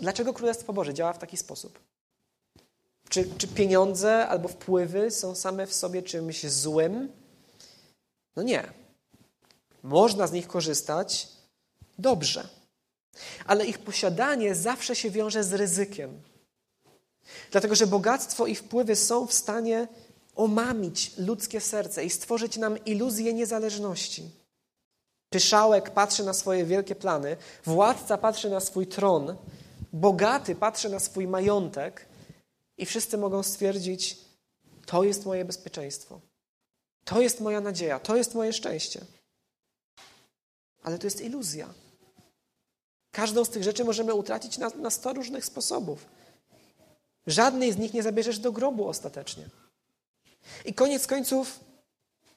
Dlaczego 0.00 0.32
Królestwo 0.32 0.72
Boże 0.72 0.94
działa 0.94 1.12
w 1.12 1.18
taki 1.18 1.36
sposób? 1.36 1.78
Czy, 3.08 3.28
czy 3.38 3.48
pieniądze 3.48 4.28
albo 4.28 4.48
wpływy 4.48 5.10
są 5.10 5.34
same 5.34 5.66
w 5.66 5.74
sobie 5.74 6.02
czymś 6.02 6.46
złym? 6.46 7.12
No 8.36 8.42
nie. 8.42 8.72
Można 9.82 10.26
z 10.26 10.32
nich 10.32 10.48
korzystać 10.48 11.28
dobrze. 11.98 12.48
Ale 13.46 13.66
ich 13.66 13.78
posiadanie 13.78 14.54
zawsze 14.54 14.96
się 14.96 15.10
wiąże 15.10 15.44
z 15.44 15.52
ryzykiem. 15.52 16.22
Dlatego, 17.50 17.74
że 17.74 17.86
bogactwo 17.86 18.46
i 18.46 18.54
wpływy 18.54 18.96
są 18.96 19.26
w 19.26 19.32
stanie 19.32 19.88
omamić 20.36 21.16
ludzkie 21.16 21.60
serce 21.60 22.04
i 22.04 22.10
stworzyć 22.10 22.56
nam 22.56 22.84
iluzję 22.84 23.34
niezależności. 23.34 24.30
Pyszałek 25.30 25.90
patrzy 25.90 26.24
na 26.24 26.32
swoje 26.32 26.64
wielkie 26.64 26.94
plany, 26.94 27.36
władca 27.64 28.18
patrzy 28.18 28.50
na 28.50 28.60
swój 28.60 28.86
tron, 28.86 29.36
bogaty 29.92 30.54
patrzy 30.54 30.88
na 30.88 31.00
swój 31.00 31.26
majątek 31.26 32.06
i 32.78 32.86
wszyscy 32.86 33.18
mogą 33.18 33.42
stwierdzić: 33.42 34.18
To 34.86 35.04
jest 35.04 35.26
moje 35.26 35.44
bezpieczeństwo, 35.44 36.20
to 37.04 37.20
jest 37.20 37.40
moja 37.40 37.60
nadzieja, 37.60 38.00
to 38.00 38.16
jest 38.16 38.34
moje 38.34 38.52
szczęście. 38.52 39.00
Ale 40.82 40.98
to 40.98 41.06
jest 41.06 41.20
iluzja. 41.20 41.68
Każdą 43.12 43.44
z 43.44 43.50
tych 43.50 43.62
rzeczy 43.62 43.84
możemy 43.84 44.14
utracić 44.14 44.58
na, 44.58 44.68
na 44.68 44.90
sto 44.90 45.12
różnych 45.12 45.44
sposobów. 45.44 46.06
Żadnej 47.28 47.72
z 47.72 47.78
nich 47.78 47.94
nie 47.94 48.02
zabierzesz 48.02 48.38
do 48.38 48.52
grobu 48.52 48.88
ostatecznie. 48.88 49.44
I 50.64 50.74
koniec 50.74 51.06
końców 51.06 51.60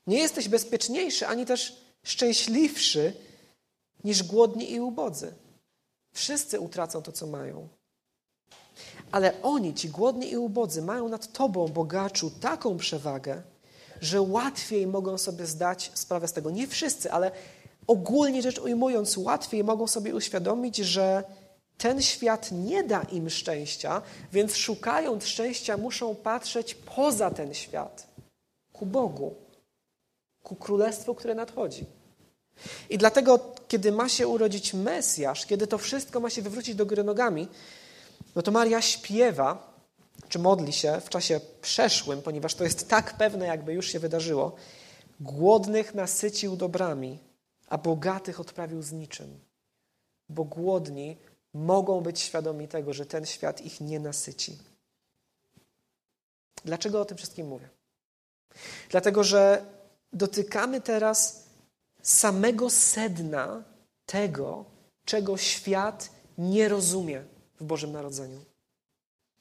nie 0.08 0.18
jesteś 0.18 0.50
bezpieczniejszy 0.50 1.28
ani 1.28 1.46
też 1.46 1.78
szczęśliwszy 2.04 3.14
niż 4.04 4.24
głodni 4.24 4.72
i 4.72 4.80
ubodzy. 4.80 5.34
Wszyscy 6.14 6.60
utracą 6.60 7.02
to, 7.02 7.12
co 7.12 7.28
mają. 7.28 7.68
Ale 9.12 9.42
oni, 9.42 9.74
ci 9.74 9.90
głodni 9.90 10.32
i 10.32 10.38
ubodzy, 10.38 10.82
mają 10.82 11.10
nad 11.10 11.34
tobą, 11.34 11.68
bogaczu, 11.68 12.32
taką 12.32 12.78
przewagę, 12.78 13.42
że 14.02 14.22
łatwiej 14.22 14.88
mogą 14.88 15.18
sobie 15.18 15.46
zdać 15.46 15.92
sprawę 15.94 16.28
z 16.28 16.34
tego. 16.34 16.52
Nie 16.52 16.68
wszyscy, 16.68 17.12
ale 17.12 17.32
ogólnie 17.88 18.42
rzecz 18.42 18.60
ujmując, 18.60 19.18
łatwiej 19.18 19.64
mogą 19.64 19.88
sobie 19.88 20.16
uświadomić, 20.16 20.78
że 20.78 21.24
ten 21.82 22.02
świat 22.02 22.52
nie 22.52 22.84
da 22.84 23.02
im 23.02 23.30
szczęścia, 23.30 24.02
więc 24.34 24.56
szukając 24.56 25.26
szczęścia, 25.26 25.78
muszą 25.78 26.16
patrzeć 26.16 26.76
poza 26.76 27.32
ten 27.32 27.54
świat, 27.54 28.08
ku 28.74 28.86
Bogu, 28.86 29.36
ku 30.44 30.56
królestwu, 30.56 31.16
które 31.16 31.36
nadchodzi. 31.36 31.86
I 32.90 32.98
dlatego, 32.98 33.40
kiedy 33.68 33.92
ma 33.92 34.10
się 34.10 34.28
urodzić 34.28 34.74
Mesjasz, 34.74 35.46
kiedy 35.46 35.68
to 35.68 35.78
wszystko 35.78 36.20
ma 36.20 36.30
się 36.30 36.42
wywrócić 36.42 36.76
do 36.76 36.86
góry 36.86 37.04
nogami, 37.04 37.48
no 38.36 38.42
to 38.42 38.52
Maria 38.52 38.82
śpiewa, 38.82 39.74
czy 40.30 40.40
modli 40.40 40.74
się 40.74 41.02
w 41.02 41.10
czasie 41.10 41.40
przeszłym, 41.62 42.22
ponieważ 42.22 42.56
to 42.56 42.64
jest 42.64 42.90
tak 42.90 43.18
pewne, 43.18 43.46
jakby 43.46 43.74
już 43.74 43.88
się 43.88 44.00
wydarzyło. 44.00 44.56
Głodnych 45.20 45.96
nasycił 45.96 46.56
dobrami, 46.56 47.20
a 47.68 47.78
bogatych 47.78 48.40
odprawił 48.40 48.82
z 48.82 48.92
niczym. 48.92 49.40
Bo 50.30 50.44
głodni 50.44 51.18
mogą 51.54 52.02
być 52.02 52.20
świadomi 52.20 52.68
tego, 52.68 52.94
że 52.94 53.06
ten 53.06 53.26
świat 53.26 53.62
ich 53.62 53.82
nie 53.82 54.00
nasyci. 54.00 54.58
Dlaczego 56.66 57.02
o 57.02 57.06
tym 57.06 57.18
wszystkim 57.18 57.48
mówię? 57.48 57.70
Dlatego, 58.90 59.24
że 59.24 59.66
dotykamy 60.14 60.82
teraz 60.82 61.44
samego 62.02 62.70
sedna 62.70 63.64
tego, 64.06 64.66
czego 65.06 65.38
świat 65.38 66.10
nie 66.38 66.70
rozumie 66.70 67.24
w 67.60 67.64
Bożym 67.64 67.92
Narodzeniu. 67.92 68.40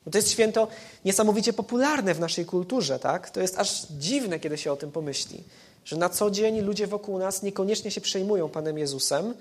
Bo 0.04 0.10
to 0.10 0.18
jest 0.18 0.30
święto 0.30 0.68
niesamowicie 1.04 1.52
popularne 1.52 2.14
w 2.14 2.20
naszej 2.20 2.46
kulturze, 2.46 2.98
tak? 2.98 3.30
To 3.30 3.40
jest 3.40 3.58
aż 3.58 3.86
dziwne, 3.86 4.40
kiedy 4.40 4.58
się 4.58 4.72
o 4.72 4.76
tym 4.76 4.92
pomyśli, 4.92 5.44
że 5.84 5.96
na 5.96 6.08
co 6.08 6.30
dzień 6.30 6.60
ludzie 6.60 6.86
wokół 6.86 7.18
nas 7.18 7.42
niekoniecznie 7.42 7.90
się 7.90 8.00
przejmują 8.00 8.48
Panem 8.48 8.78
Jezusem, 8.78 9.34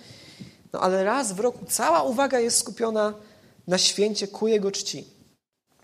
no 0.74 0.82
ale 0.82 1.04
raz 1.04 1.32
w 1.32 1.40
roku 1.40 1.66
cała 1.70 2.04
uwaga 2.04 2.40
jest 2.40 2.58
skupiona 2.58 3.14
na 3.68 3.78
święcie 3.78 4.28
ku 4.28 4.48
Jego 4.48 4.72
czci. 4.72 5.08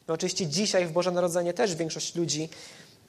No 0.07 0.13
oczywiście 0.13 0.47
dzisiaj 0.47 0.85
w 0.85 0.91
Boże 0.91 1.11
Narodzenie 1.11 1.53
też 1.53 1.75
większość 1.75 2.15
ludzi 2.15 2.49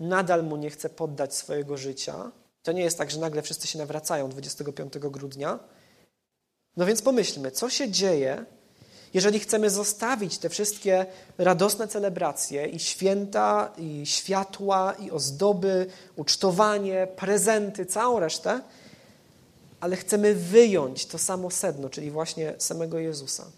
nadal 0.01 0.45
Mu 0.45 0.57
nie 0.57 0.71
chce 0.71 0.91
poddać 0.91 1.35
swojego 1.35 1.77
życia. 1.77 2.31
To 2.63 2.73
nie 2.73 2.83
jest 2.83 2.99
tak, 2.99 3.11
że 3.11 3.19
nagle 3.19 3.43
wszyscy 3.43 3.67
się 3.67 3.79
nawracają 3.79 4.29
25 4.29 4.99
grudnia. 4.99 5.59
No 6.77 6.87
więc 6.87 7.03
pomyślmy, 7.03 7.51
co 7.51 7.71
się 7.71 7.91
dzieje, 7.91 8.45
jeżeli 9.15 9.41
chcemy 9.41 9.71
zostawić 9.71 10.39
te 10.39 10.49
wszystkie 10.49 11.07
radosne 11.39 11.89
celebracje 11.89 12.67
i 12.67 12.79
święta, 12.79 13.73
i 13.79 14.07
światła, 14.07 14.93
i 14.93 15.11
ozdoby, 15.11 15.87
ucztowanie, 16.17 17.09
prezenty, 17.17 17.87
całą 17.87 18.21
resztę, 18.21 18.61
ale 19.81 19.97
chcemy 19.97 20.35
wyjąć 20.35 21.07
to 21.07 21.19
samo 21.19 21.51
sedno, 21.51 21.91
czyli 21.91 22.11
właśnie 22.11 22.55
samego 22.59 22.99
Jezusa. 22.99 23.51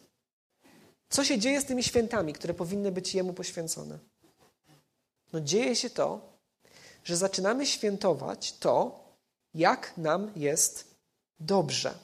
Co 1.09 1.25
się 1.25 1.39
dzieje 1.39 1.61
z 1.61 1.65
tymi 1.65 1.83
świętami, 1.83 2.33
które 2.33 2.55
powinny 2.55 2.93
być 2.93 3.15
Jemu 3.15 3.33
poświęcone? 3.33 3.99
No 5.33 5.41
dzieje 5.41 5.77
się 5.77 5.91
to, 5.91 6.21
że 7.05 7.17
zaczynamy 7.17 7.67
świętować 7.67 8.53
to, 8.53 9.05
jak 9.55 9.93
nam 9.97 10.31
jest 10.37 10.85
dobrze. 11.41 11.95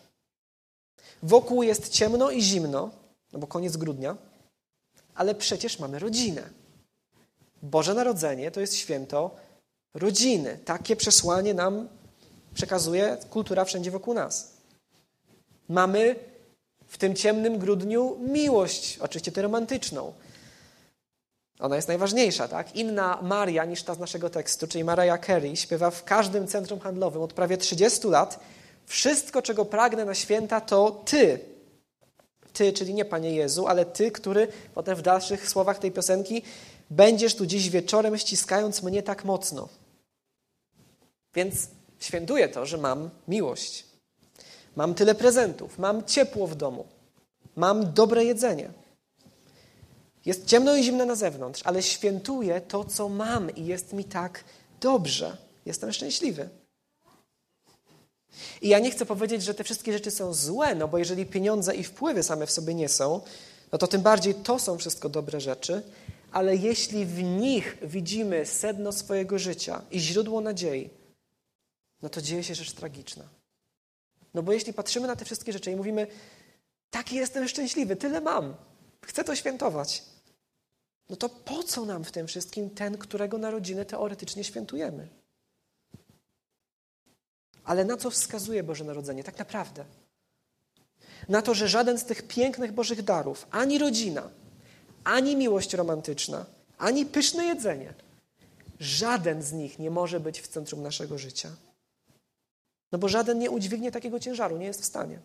Wokół 1.23 1.63
jest 1.63 1.89
ciemno 1.89 2.31
i 2.31 2.43
zimno, 2.43 2.91
no 3.33 3.39
bo 3.39 3.47
koniec 3.47 3.77
grudnia, 3.77 4.17
ale 5.15 5.35
przecież 5.35 5.79
mamy 5.79 5.99
rodzinę. 5.99 6.51
Boże 7.63 7.95
Narodzenie 7.95 8.51
to 8.51 8.61
jest 8.61 8.77
święto 8.77 9.37
rodziny. 9.95 10.59
Takie 10.65 10.97
przesłanie 10.97 11.55
nam 11.55 11.89
przekazuje 12.55 13.17
kultura 13.31 13.65
wszędzie 13.65 13.91
wokół 13.91 14.15
nas. 14.15 14.53
Mamy 15.69 16.17
w 16.87 16.99
tym 16.99 17.15
ciemnym 17.15 17.59
grudniu 17.59 18.17
miłość, 18.21 18.99
oczywiście 18.99 19.33
tę 19.33 19.43
romantyczną. 19.43 20.13
Ona 21.59 21.77
jest 21.77 21.89
najważniejsza, 21.89 22.49
tak? 22.49 22.77
Inna 22.77 23.19
Maria 23.23 23.65
niż 23.65 23.83
ta 23.83 23.95
z 23.95 23.99
naszego 23.99 24.31
tekstu, 24.31 24.67
czyli 24.67 24.85
Mariah 24.85 25.27
Carey, 25.27 25.57
śpiewa 25.57 25.91
w 25.91 26.05
każdym 26.05 26.47
centrum 26.47 26.81
handlowym 26.81 27.23
od 27.23 27.33
prawie 27.33 27.57
30 27.57 28.09
lat. 28.09 28.41
Wszystko, 28.87 29.43
czego 29.43 29.65
pragnę 29.65 30.05
na 30.05 30.15
święta, 30.15 30.61
to 30.61 30.91
Ty. 30.91 31.39
Ty, 32.53 32.73
czyli 32.73 32.95
nie 32.95 33.05
Panie 33.05 33.31
Jezu, 33.35 33.67
ale 33.67 33.85
Ty, 33.85 34.11
który 34.11 34.49
potem 34.75 34.97
w 34.97 35.03
dalszych 35.03 35.49
słowach 35.49 35.79
tej 35.79 35.93
piosenki 35.93 36.43
będziesz 36.91 37.35
tu 37.35 37.47
dziś 37.47 37.71
wieczorem 37.71 38.19
ściskając 38.19 38.83
mnie 38.83 39.03
tak 39.03 39.25
mocno. 39.25 39.69
Więc 41.35 41.69
świętuję 42.05 42.49
to, 42.49 42.67
że 42.67 42.79
mam 42.79 43.11
miłość. 43.29 43.85
Mam 44.77 44.95
tyle 44.95 45.15
prezentów, 45.15 45.79
mam 45.79 46.05
ciepło 46.05 46.47
w 46.47 46.55
domu, 46.55 46.87
mam 47.57 47.93
dobre 47.93 48.25
jedzenie. 48.25 48.71
Jest 50.27 50.47
ciemno 50.47 50.77
i 50.77 50.85
zimno 50.85 51.05
na 51.05 51.15
zewnątrz, 51.15 51.63
ale 51.65 51.83
świętuję 51.83 52.61
to, 52.61 52.85
co 52.85 53.09
mam 53.09 53.55
i 53.55 53.67
jest 53.67 53.93
mi 53.93 54.05
tak 54.05 54.45
dobrze. 54.81 55.37
Jestem 55.67 55.93
szczęśliwy. 55.93 56.49
I 58.63 58.69
ja 58.69 58.79
nie 58.79 58.91
chcę 58.91 59.07
powiedzieć, 59.07 59.43
że 59.43 59.55
te 59.55 59.65
wszystkie 59.65 59.93
rzeczy 59.93 60.11
są 60.11 60.35
złe, 60.35 60.75
no 60.75 60.89
bo 60.89 60.99
jeżeli 60.99 61.27
pieniądze 61.27 61.75
i 61.75 61.85
wpływy 61.85 62.23
same 62.23 62.47
w 62.47 62.51
sobie 62.51 62.75
nie 62.75 62.89
są, 62.89 63.21
no 63.73 63.79
to 63.79 63.87
tym 63.87 64.03
bardziej 64.03 64.35
to 64.35 64.59
są 64.59 64.79
wszystko 64.79 65.09
dobre 65.09 65.41
rzeczy, 65.41 65.83
ale 66.33 66.57
jeśli 66.57 67.07
w 67.07 67.23
nich 67.23 67.77
widzimy 67.83 68.47
sedno 68.47 68.93
swojego 68.93 69.39
życia 69.39 69.83
i 69.91 70.01
źródło 70.01 70.41
nadziei, 70.41 70.91
no 72.05 72.11
to 72.11 72.23
dzieje 72.23 72.45
się 72.45 72.55
rzecz 72.55 72.73
tragiczna. 72.73 73.25
No 74.35 74.43
bo 74.43 74.53
jeśli 74.53 74.73
patrzymy 74.73 75.07
na 75.07 75.17
te 75.17 75.25
wszystkie 75.25 75.53
rzeczy 75.53 75.71
i 75.71 75.77
mówimy, 75.77 76.07
taki 76.91 77.17
jestem 77.17 77.49
szczęśliwy, 77.49 77.97
tyle 77.97 78.21
mam, 78.21 78.55
chcę 79.07 79.25
to 79.25 79.37
świętować, 79.37 80.03
no 81.11 81.17
to 81.17 81.29
po 81.29 81.63
co 81.63 81.85
nam 81.85 82.05
w 82.05 82.13
tym 82.13 82.27
wszystkim 82.27 82.71
ten, 82.71 82.99
którego 82.99 83.39
narodziny 83.39 83.85
teoretycznie 83.85 84.45
świętujemy? 84.45 85.09
Ale 87.65 87.85
na 87.85 87.97
co 87.97 88.11
wskazuje 88.11 88.63
Boże 88.63 88.85
Narodzenie 88.85 89.25
tak 89.25 89.39
naprawdę? 89.39 89.85
Na 91.29 91.43
to, 91.43 91.55
że 91.55 91.69
żaden 91.69 91.99
z 91.99 92.05
tych 92.05 92.23
pięknych 92.23 92.73
Bożych 92.73 93.03
darów, 93.03 93.47
ani 93.51 93.79
rodzina, 93.79 94.31
ani 95.05 95.37
miłość 95.37 95.75
romantyczna, 95.75 96.47
ani 96.79 97.07
pyszne 97.07 97.45
jedzenie. 97.45 97.95
Żaden 98.81 99.43
z 99.43 99.53
nich 99.53 99.79
nie 99.79 99.91
może 99.91 100.21
być 100.21 100.41
w 100.41 100.49
centrum 100.49 100.83
naszego 100.83 101.19
życia. 101.19 101.51
No 102.95 102.99
bo 102.99 103.09
żaden 103.09 103.39
nie 103.39 103.51
udźwignie 103.51 103.93
takiego 103.93 104.21
ciężaru, 104.21 104.57
nie 104.57 104.67
jest 104.67 104.83
w 104.83 104.85
stanie. 104.85 105.19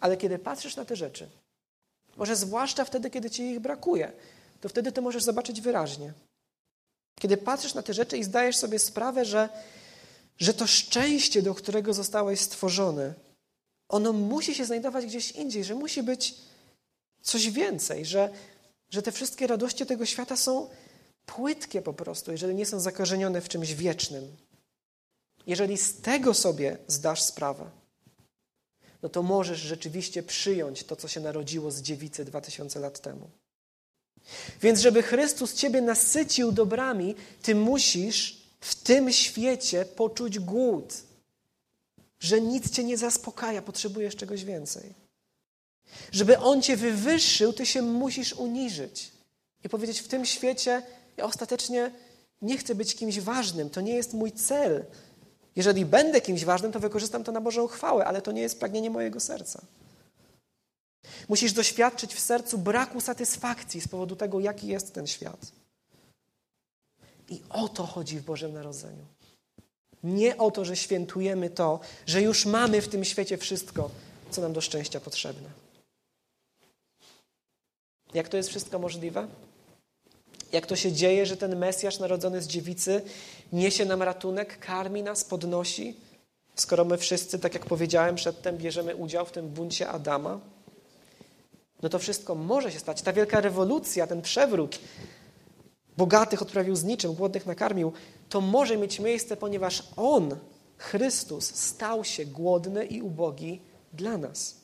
Ale 0.00 0.16
kiedy 0.16 0.38
patrzysz 0.38 0.76
na 0.76 0.84
te 0.84 0.96
rzeczy, 0.96 1.28
może 2.16 2.36
zwłaszcza 2.36 2.84
wtedy, 2.84 3.10
kiedy 3.10 3.30
ci 3.30 3.42
ich 3.42 3.60
brakuje, 3.60 4.12
to 4.60 4.68
wtedy 4.68 4.92
to 4.92 5.02
możesz 5.02 5.22
zobaczyć 5.22 5.60
wyraźnie. 5.60 6.12
Kiedy 7.20 7.36
patrzysz 7.36 7.74
na 7.74 7.82
te 7.82 7.94
rzeczy 7.94 8.18
i 8.18 8.24
zdajesz 8.24 8.56
sobie 8.56 8.78
sprawę, 8.78 9.24
że, 9.24 9.48
że 10.38 10.54
to 10.54 10.66
szczęście, 10.66 11.42
do 11.42 11.54
którego 11.54 11.94
zostałeś 11.94 12.40
stworzony, 12.40 13.14
ono 13.88 14.12
musi 14.12 14.54
się 14.54 14.64
znajdować 14.64 15.06
gdzieś 15.06 15.30
indziej, 15.30 15.64
że 15.64 15.74
musi 15.74 16.02
być 16.02 16.34
coś 17.20 17.50
więcej, 17.50 18.04
że, 18.04 18.30
że 18.90 19.02
te 19.02 19.12
wszystkie 19.12 19.46
radości 19.46 19.86
tego 19.86 20.06
świata 20.06 20.36
są 20.36 20.68
płytkie 21.26 21.82
po 21.82 21.92
prostu, 21.92 22.32
jeżeli 22.32 22.54
nie 22.54 22.66
są 22.66 22.80
zakorzenione 22.80 23.40
w 23.40 23.48
czymś 23.48 23.74
wiecznym. 23.74 24.36
Jeżeli 25.46 25.78
z 25.78 26.00
tego 26.00 26.34
sobie 26.34 26.78
zdasz 26.86 27.22
sprawę, 27.22 27.70
no 29.02 29.08
to 29.08 29.22
możesz 29.22 29.58
rzeczywiście 29.58 30.22
przyjąć 30.22 30.84
to, 30.84 30.96
co 30.96 31.08
się 31.08 31.20
narodziło 31.20 31.70
z 31.70 31.82
dziewicy 31.82 32.24
dwa 32.24 32.40
tysiące 32.40 32.80
lat 32.80 33.00
temu. 33.00 33.30
Więc, 34.60 34.80
żeby 34.80 35.02
Chrystus 35.02 35.54
Ciebie 35.54 35.80
nasycił 35.80 36.52
dobrami, 36.52 37.14
Ty 37.42 37.54
musisz 37.54 38.42
w 38.60 38.74
tym 38.74 39.12
świecie 39.12 39.84
poczuć 39.84 40.38
głód, 40.38 40.94
że 42.20 42.40
nic 42.40 42.70
Cię 42.70 42.84
nie 42.84 42.98
zaspokaja, 42.98 43.62
potrzebujesz 43.62 44.16
czegoś 44.16 44.44
więcej. 44.44 44.94
Żeby 46.12 46.38
On 46.38 46.62
Cię 46.62 46.76
wywyższył, 46.76 47.52
Ty 47.52 47.66
się 47.66 47.82
musisz 47.82 48.32
uniżyć 48.32 49.12
i 49.64 49.68
powiedzieć: 49.68 50.00
W 50.00 50.08
tym 50.08 50.26
świecie 50.26 50.82
ja 51.16 51.24
ostatecznie 51.24 51.90
nie 52.42 52.58
chcę 52.58 52.74
być 52.74 52.94
kimś 52.94 53.20
ważnym, 53.20 53.70
to 53.70 53.80
nie 53.80 53.94
jest 53.94 54.12
mój 54.14 54.32
cel. 54.32 54.84
Jeżeli 55.56 55.84
będę 55.84 56.20
kimś 56.20 56.44
ważnym, 56.44 56.72
to 56.72 56.80
wykorzystam 56.80 57.24
to 57.24 57.32
na 57.32 57.40
Bożą 57.40 57.66
chwałę, 57.66 58.04
ale 58.04 58.22
to 58.22 58.32
nie 58.32 58.42
jest 58.42 58.60
pragnienie 58.60 58.90
mojego 58.90 59.20
serca. 59.20 59.62
Musisz 61.28 61.52
doświadczyć 61.52 62.14
w 62.14 62.20
sercu 62.20 62.58
braku 62.58 63.00
satysfakcji 63.00 63.80
z 63.80 63.88
powodu 63.88 64.16
tego, 64.16 64.40
jaki 64.40 64.66
jest 64.66 64.94
ten 64.94 65.06
świat. 65.06 65.52
I 67.28 67.42
o 67.50 67.68
to 67.68 67.86
chodzi 67.86 68.18
w 68.18 68.24
Bożym 68.24 68.52
Narodzeniu. 68.52 69.04
Nie 70.02 70.38
o 70.38 70.50
to, 70.50 70.64
że 70.64 70.76
świętujemy 70.76 71.50
to, 71.50 71.80
że 72.06 72.22
już 72.22 72.46
mamy 72.46 72.82
w 72.82 72.88
tym 72.88 73.04
świecie 73.04 73.38
wszystko, 73.38 73.90
co 74.30 74.40
nam 74.40 74.52
do 74.52 74.60
szczęścia 74.60 75.00
potrzebne. 75.00 75.48
Jak 78.14 78.28
to 78.28 78.36
jest 78.36 78.48
wszystko 78.48 78.78
możliwe? 78.78 79.28
Jak 80.52 80.66
to 80.66 80.76
się 80.76 80.92
dzieje, 80.92 81.26
że 81.26 81.36
ten 81.36 81.56
Mesjasz 81.56 81.98
narodzony 81.98 82.42
z 82.42 82.46
dziewicy 82.46 83.02
niesie 83.52 83.84
nam 83.84 84.02
ratunek, 84.02 84.58
karmi 84.58 85.02
nas, 85.02 85.24
podnosi, 85.24 85.96
skoro 86.54 86.84
my 86.84 86.98
wszyscy, 86.98 87.38
tak 87.38 87.54
jak 87.54 87.66
powiedziałem 87.66 88.14
przedtem, 88.14 88.58
bierzemy 88.58 88.96
udział 88.96 89.26
w 89.26 89.32
tym 89.32 89.48
buncie 89.48 89.88
Adama? 89.88 90.40
No 91.82 91.88
to 91.88 91.98
wszystko 91.98 92.34
może 92.34 92.72
się 92.72 92.78
stać. 92.78 93.02
Ta 93.02 93.12
wielka 93.12 93.40
rewolucja, 93.40 94.06
ten 94.06 94.22
przewrót, 94.22 94.78
bogatych 95.96 96.42
odprawił 96.42 96.76
z 96.76 96.84
niczym, 96.84 97.14
głodnych 97.14 97.46
nakarmił, 97.46 97.92
to 98.28 98.40
może 98.40 98.76
mieć 98.76 99.00
miejsce, 99.00 99.36
ponieważ 99.36 99.82
On, 99.96 100.36
Chrystus, 100.76 101.54
stał 101.54 102.04
się 102.04 102.26
głodny 102.26 102.86
i 102.86 103.02
ubogi 103.02 103.60
dla 103.92 104.18
nas. 104.18 104.56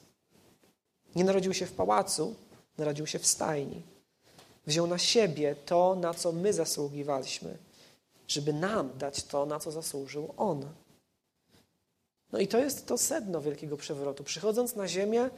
Nie 1.15 1.25
narodził 1.25 1.55
się 1.55 1.67
w 1.67 1.73
pałacu, 1.73 2.35
narodził 2.79 3.07
się 3.07 3.19
w 3.19 3.27
stajni. 3.27 3.83
Wziął 4.69 4.87
na 4.87 4.99
siebie 4.99 5.57
to, 5.67 5.95
na 5.95 6.15
co 6.15 6.33
my 6.33 6.53
zasługiwaliśmy, 6.53 7.59
żeby 8.29 8.53
nam 8.53 8.99
dać 8.99 9.23
to, 9.23 9.47
na 9.47 9.61
co 9.61 9.71
zasłużył 9.71 10.35
On. 10.37 10.69
No 12.33 12.39
i 12.39 12.49
to 12.49 12.59
jest 12.59 12.87
to 12.87 12.99
sedno 12.99 13.41
wielkiego 13.41 13.77
przewrotu. 13.77 14.25
Przychodząc 14.25 14.77
na 14.77 14.89
ziemię, 14.89 15.31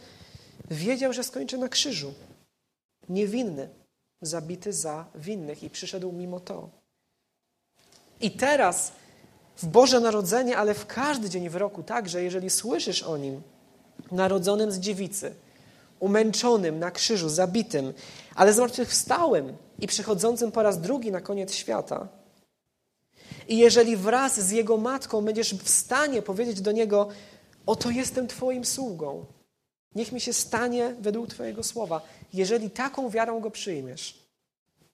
wiedział, 0.70 1.12
że 1.12 1.24
skończy 1.24 1.58
na 1.58 1.68
krzyżu. 1.68 2.14
Niewinny, 3.08 3.68
zabity 4.22 4.72
za 4.72 5.06
winnych 5.14 5.62
i 5.62 5.70
przyszedł 5.70 6.12
mimo 6.12 6.40
to. 6.40 6.68
I 8.20 8.30
teraz 8.30 8.92
w 9.56 9.66
Boże 9.66 10.00
Narodzenie, 10.00 10.56
ale 10.56 10.74
w 10.74 10.86
każdy 10.86 11.30
dzień 11.30 11.48
w 11.48 11.56
roku 11.56 11.82
także, 11.82 12.22
jeżeli 12.22 12.50
słyszysz 12.50 13.02
o 13.02 13.16
Nim, 13.16 13.42
narodzonym 14.12 14.72
z 14.72 14.78
dziewicy, 14.78 15.34
umęczonym 16.00 16.78
na 16.78 16.90
krzyżu, 16.90 17.28
zabitym, 17.28 17.94
ale 18.34 18.52
zmartwychwstałym 18.52 19.56
i 19.78 19.86
przychodzącym 19.86 20.52
po 20.52 20.62
raz 20.62 20.80
drugi 20.80 21.12
na 21.12 21.20
koniec 21.20 21.54
świata. 21.54 22.08
I 23.48 23.58
jeżeli 23.58 23.96
wraz 23.96 24.40
z 24.40 24.50
Jego 24.50 24.76
matką 24.76 25.24
będziesz 25.24 25.54
w 25.54 25.70
stanie 25.70 26.22
powiedzieć 26.22 26.60
do 26.60 26.72
Niego, 26.72 27.08
oto 27.66 27.90
jestem 27.90 28.26
Twoim 28.26 28.64
sługą, 28.64 29.26
niech 29.94 30.12
mi 30.12 30.20
się 30.20 30.32
stanie 30.32 30.94
według 31.00 31.28
Twojego 31.28 31.62
słowa. 31.62 32.00
Jeżeli 32.32 32.70
taką 32.70 33.10
wiarą 33.10 33.40
Go 33.40 33.50
przyjmiesz, 33.50 34.26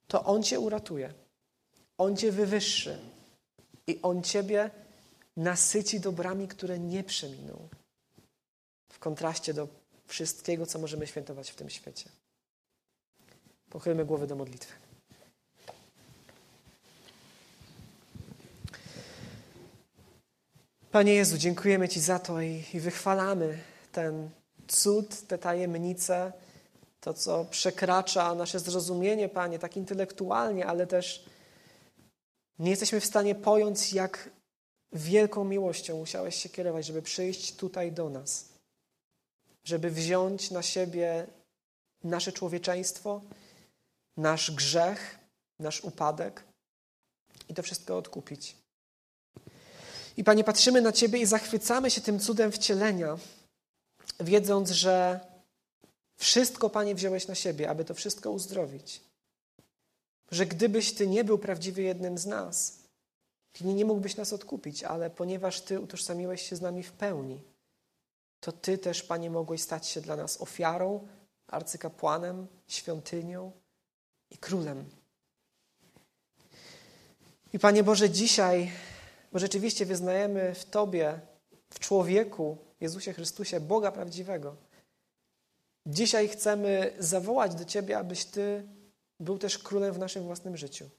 to 0.07 0.24
On 0.24 0.42
Cię 0.42 0.61
uratuje. 0.61 1.12
On 1.98 2.16
Cię 2.16 2.32
wywyższy. 2.32 2.98
I 3.86 4.02
On 4.02 4.22
Ciebie 4.22 4.70
nasyci 5.36 6.00
dobrami, 6.00 6.48
które 6.48 6.78
nie 6.78 7.04
przeminą. 7.04 7.68
W 8.92 8.98
kontraście 8.98 9.54
do 9.54 9.68
wszystkiego, 10.07 10.66
co 10.66 10.78
możemy 10.78 11.07
świętować 11.07 11.50
w 11.50 11.54
tym 11.54 11.70
świecie. 11.70 12.11
Pochylmy 13.70 14.04
głowy 14.04 14.26
do 14.26 14.36
modlitwy. 14.36 14.72
Panie 20.90 21.14
Jezu, 21.14 21.38
dziękujemy 21.38 21.88
Ci 21.88 22.00
za 22.00 22.18
to 22.18 22.40
i, 22.40 22.64
i 22.74 22.80
wychwalamy 22.80 23.59
ten 23.92 24.30
cud, 24.68 25.26
te 25.26 25.38
tajemnice, 25.38 26.32
to, 27.00 27.14
co 27.14 27.44
przekracza 27.44 28.34
nasze 28.34 28.61
zrozumienie, 28.61 29.28
Panie, 29.28 29.59
tak 29.59 29.76
intelektualnie, 29.76 30.66
ale 30.66 30.86
też 30.86 31.24
nie 32.59 32.70
jesteśmy 32.70 33.00
w 33.00 33.04
stanie 33.07 33.34
pojąć, 33.34 33.92
jak 33.92 34.30
wielką 34.92 35.44
miłością 35.44 35.98
musiałeś 35.98 36.34
się 36.34 36.48
kierować, 36.48 36.86
żeby 36.86 37.02
przyjść 37.02 37.57
tutaj 37.57 37.92
do 37.92 38.11
nas, 38.11 38.48
żeby 39.66 39.90
wziąć 39.90 40.50
na 40.50 40.62
siebie 40.62 41.26
nasze 42.04 42.32
człowieczeństwo, 42.32 43.20
nasz 44.16 44.50
grzech, 44.50 45.18
nasz 45.58 45.80
upadek 45.80 46.44
i 47.48 47.54
to 47.54 47.62
wszystko 47.62 47.98
odkupić. 47.98 48.56
I 50.16 50.24
Panie, 50.24 50.44
patrzymy 50.44 50.80
na 50.80 50.92
Ciebie 50.92 51.18
i 51.18 51.26
zachwycamy 51.26 51.90
się 51.90 52.00
tym 52.00 52.20
cudem 52.20 52.52
wcielenia, 52.52 53.18
wiedząc, 54.20 54.70
że 54.70 55.20
wszystko, 56.16 56.70
Panie, 56.70 56.94
wziąłeś 56.94 57.28
na 57.28 57.34
siebie, 57.34 57.70
aby 57.70 57.84
to 57.84 57.94
wszystko 57.94 58.30
uzdrowić. 58.30 59.00
Że 60.30 60.46
gdybyś 60.46 60.94
Ty 60.94 61.06
nie 61.06 61.24
był 61.24 61.38
prawdziwie 61.38 61.84
jednym 61.84 62.18
z 62.18 62.26
nas, 62.26 62.78
Ty 63.52 63.64
nie 63.64 63.84
mógłbyś 63.84 64.16
nas 64.16 64.32
odkupić, 64.32 64.84
ale 64.84 65.10
ponieważ 65.10 65.60
Ty 65.60 65.80
utożsamiłeś 65.80 66.42
się 66.48 66.56
z 66.56 66.60
nami 66.60 66.82
w 66.82 66.92
pełni, 66.92 67.40
to 68.47 68.53
Ty 68.53 68.78
też, 68.78 69.03
Panie, 69.03 69.30
mogłeś 69.30 69.62
stać 69.62 69.86
się 69.86 70.01
dla 70.01 70.16
nas 70.16 70.40
ofiarą, 70.40 71.09
arcykapłanem, 71.47 72.47
świątynią 72.68 73.53
i 74.30 74.38
królem. 74.38 74.84
I 77.53 77.59
Panie 77.59 77.84
Boże, 77.84 78.11
dzisiaj, 78.11 78.70
bo 79.32 79.38
rzeczywiście 79.38 79.86
wyznajemy 79.86 80.55
w 80.55 80.64
Tobie, 80.64 81.20
w 81.70 81.78
człowieku, 81.78 82.59
Jezusie 82.80 83.12
Chrystusie, 83.12 83.61
Boga 83.61 83.92
prawdziwego. 83.92 84.57
Dzisiaj 85.86 86.28
chcemy 86.28 86.92
zawołać 86.99 87.55
do 87.55 87.64
Ciebie, 87.64 87.99
abyś 87.99 88.24
Ty 88.24 88.68
był 89.20 89.38
też 89.38 89.59
królem 89.59 89.92
w 89.92 89.99
naszym 89.99 90.22
własnym 90.22 90.57
życiu. 90.57 90.90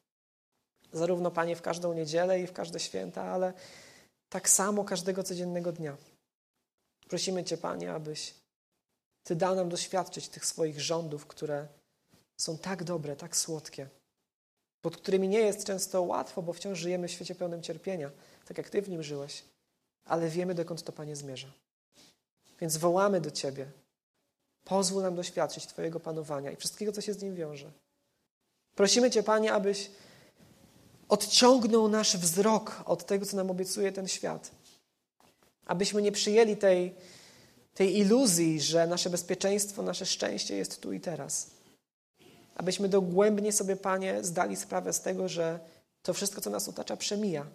Zarówno, 0.94 1.32
Panie, 1.32 1.56
w 1.56 1.62
każdą 1.62 1.94
niedzielę 1.94 2.40
i 2.40 2.48
w 2.48 2.54
każde 2.54 2.80
święta, 2.80 3.24
ale 3.24 3.54
tak 4.30 4.50
samo 4.50 4.84
każdego 4.84 5.24
codziennego 5.24 5.72
dnia. 5.72 5.98
Prosimy 7.08 7.44
Cię, 7.44 7.58
Panie, 7.58 7.94
abyś 7.94 8.34
Ty 9.24 9.36
dał 9.36 9.56
nam 9.56 9.70
doświadczyć 9.70 10.30
tych 10.30 10.46
swoich 10.46 10.82
rządów, 10.82 11.26
które 11.26 11.68
są 12.38 12.58
tak 12.58 12.84
dobre, 12.84 13.16
tak 13.16 13.38
słodkie, 13.38 13.90
pod 14.82 14.98
którymi 14.98 15.28
nie 15.28 15.40
jest 15.40 15.66
często 15.66 16.02
łatwo, 16.02 16.42
bo 16.42 16.54
wciąż 16.54 16.80
żyjemy 16.80 17.08
w 17.08 17.12
świecie 17.12 17.36
pełnym 17.36 17.62
cierpienia, 17.62 18.12
tak 18.46 18.58
jak 18.58 18.70
Ty 18.70 18.82
w 18.82 18.90
nim 18.90 19.04
żyłeś, 19.04 19.44
ale 20.06 20.30
wiemy, 20.30 20.56
dokąd 20.56 20.84
to, 20.84 20.92
Panie, 20.92 21.16
zmierza. 21.16 21.52
Więc 22.60 22.78
wołamy 22.78 23.22
do 23.22 23.32
Ciebie. 23.32 23.72
Pozwól 24.64 25.04
nam 25.04 25.16
doświadczyć 25.16 25.68
Twojego 25.68 26.00
panowania 26.00 26.52
i 26.52 26.56
wszystkiego, 26.56 26.92
co 26.92 27.02
się 27.02 27.14
z 27.14 27.22
nim 27.22 27.36
wiąże. 27.36 27.72
Prosimy 28.76 29.12
Cię, 29.12 29.24
Panie, 29.24 29.54
abyś 29.54 29.92
odciągnął 31.10 31.88
nasz 31.88 32.18
wzrok 32.18 32.84
od 32.86 33.06
tego, 33.06 33.26
co 33.26 33.38
nam 33.38 33.52
obiecuje 33.52 33.92
ten 33.92 34.08
świat. 34.08 34.52
Abyśmy 35.68 36.02
nie 36.02 36.12
przyjęli 36.12 36.58
tej, 36.58 36.96
tej 37.74 37.98
iluzji, 37.98 38.62
że 38.62 38.88
nasze 38.88 39.10
bezpieczeństwo, 39.10 39.84
nasze 39.84 40.06
szczęście 40.06 40.58
jest 40.58 40.82
tu 40.82 40.94
i 40.94 41.00
teraz 41.00 41.58
Abyśmy 42.58 42.90
dogłębnie 42.90 43.52
sobie, 43.52 43.76
Panie, 43.76 44.24
zdali 44.24 44.56
sprawę 44.56 44.94
z 44.94 45.02
tego, 45.02 45.30
że 45.30 45.60
to 46.02 46.14
wszystko, 46.14 46.42
co 46.42 46.50
nas 46.50 46.70
otacza, 46.70 46.98
przemija. 46.98 47.46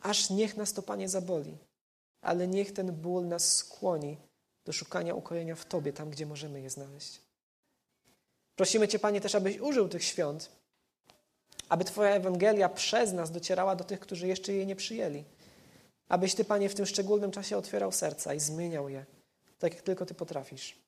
Aż 0.00 0.30
niech 0.30 0.56
nas 0.56 0.72
to, 0.72 0.82
Panie, 0.82 1.08
zaboli. 1.08 1.58
Ale 2.22 2.48
niech 2.48 2.72
ten 2.72 2.92
ból 2.92 3.28
nas 3.28 3.56
skłoni 3.56 4.16
do 4.64 4.72
szukania 4.72 5.14
ukojenia 5.14 5.54
w 5.56 5.64
Tobie, 5.64 5.92
tam, 5.92 6.10
gdzie 6.10 6.26
możemy 6.26 6.60
je 6.60 6.70
znaleźć. 6.70 7.20
Prosimy 8.56 8.88
Cię, 8.88 8.98
Panie, 8.98 9.20
też, 9.20 9.34
abyś 9.34 9.58
użył 9.58 9.88
tych 9.88 10.04
świąt, 10.04 10.50
aby 11.68 11.84
Twoja 11.84 12.10
Ewangelia 12.10 12.68
przez 12.68 13.12
nas 13.12 13.30
docierała 13.30 13.76
do 13.76 13.84
tych, 13.84 14.00
którzy 14.00 14.28
jeszcze 14.28 14.52
jej 14.52 14.66
nie 14.66 14.76
przyjęli. 14.76 15.24
Abyś 16.10 16.34
Ty, 16.34 16.44
Panie, 16.44 16.68
w 16.68 16.74
tym 16.74 16.86
szczególnym 16.86 17.30
czasie 17.30 17.56
otwierał 17.56 17.92
serca 17.92 18.34
i 18.34 18.40
zmieniał 18.40 18.88
je, 18.88 19.04
tak 19.58 19.74
jak 19.74 19.82
tylko 19.82 20.06
Ty 20.06 20.14
potrafisz. 20.14 20.78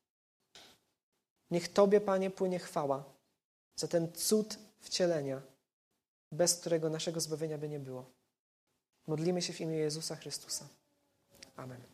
Niech 1.50 1.72
Tobie, 1.72 2.00
Panie, 2.00 2.30
płynie 2.30 2.58
chwała 2.58 3.04
za 3.76 3.88
ten 3.88 4.12
cud 4.12 4.58
wcielenia, 4.80 5.42
bez 6.32 6.54
którego 6.54 6.90
naszego 6.90 7.20
zbawienia 7.20 7.58
by 7.58 7.68
nie 7.68 7.80
było. 7.80 8.04
Modlimy 9.06 9.42
się 9.42 9.52
w 9.52 9.60
imię 9.60 9.76
Jezusa 9.76 10.16
Chrystusa. 10.16 10.68
Amen. 11.56 11.91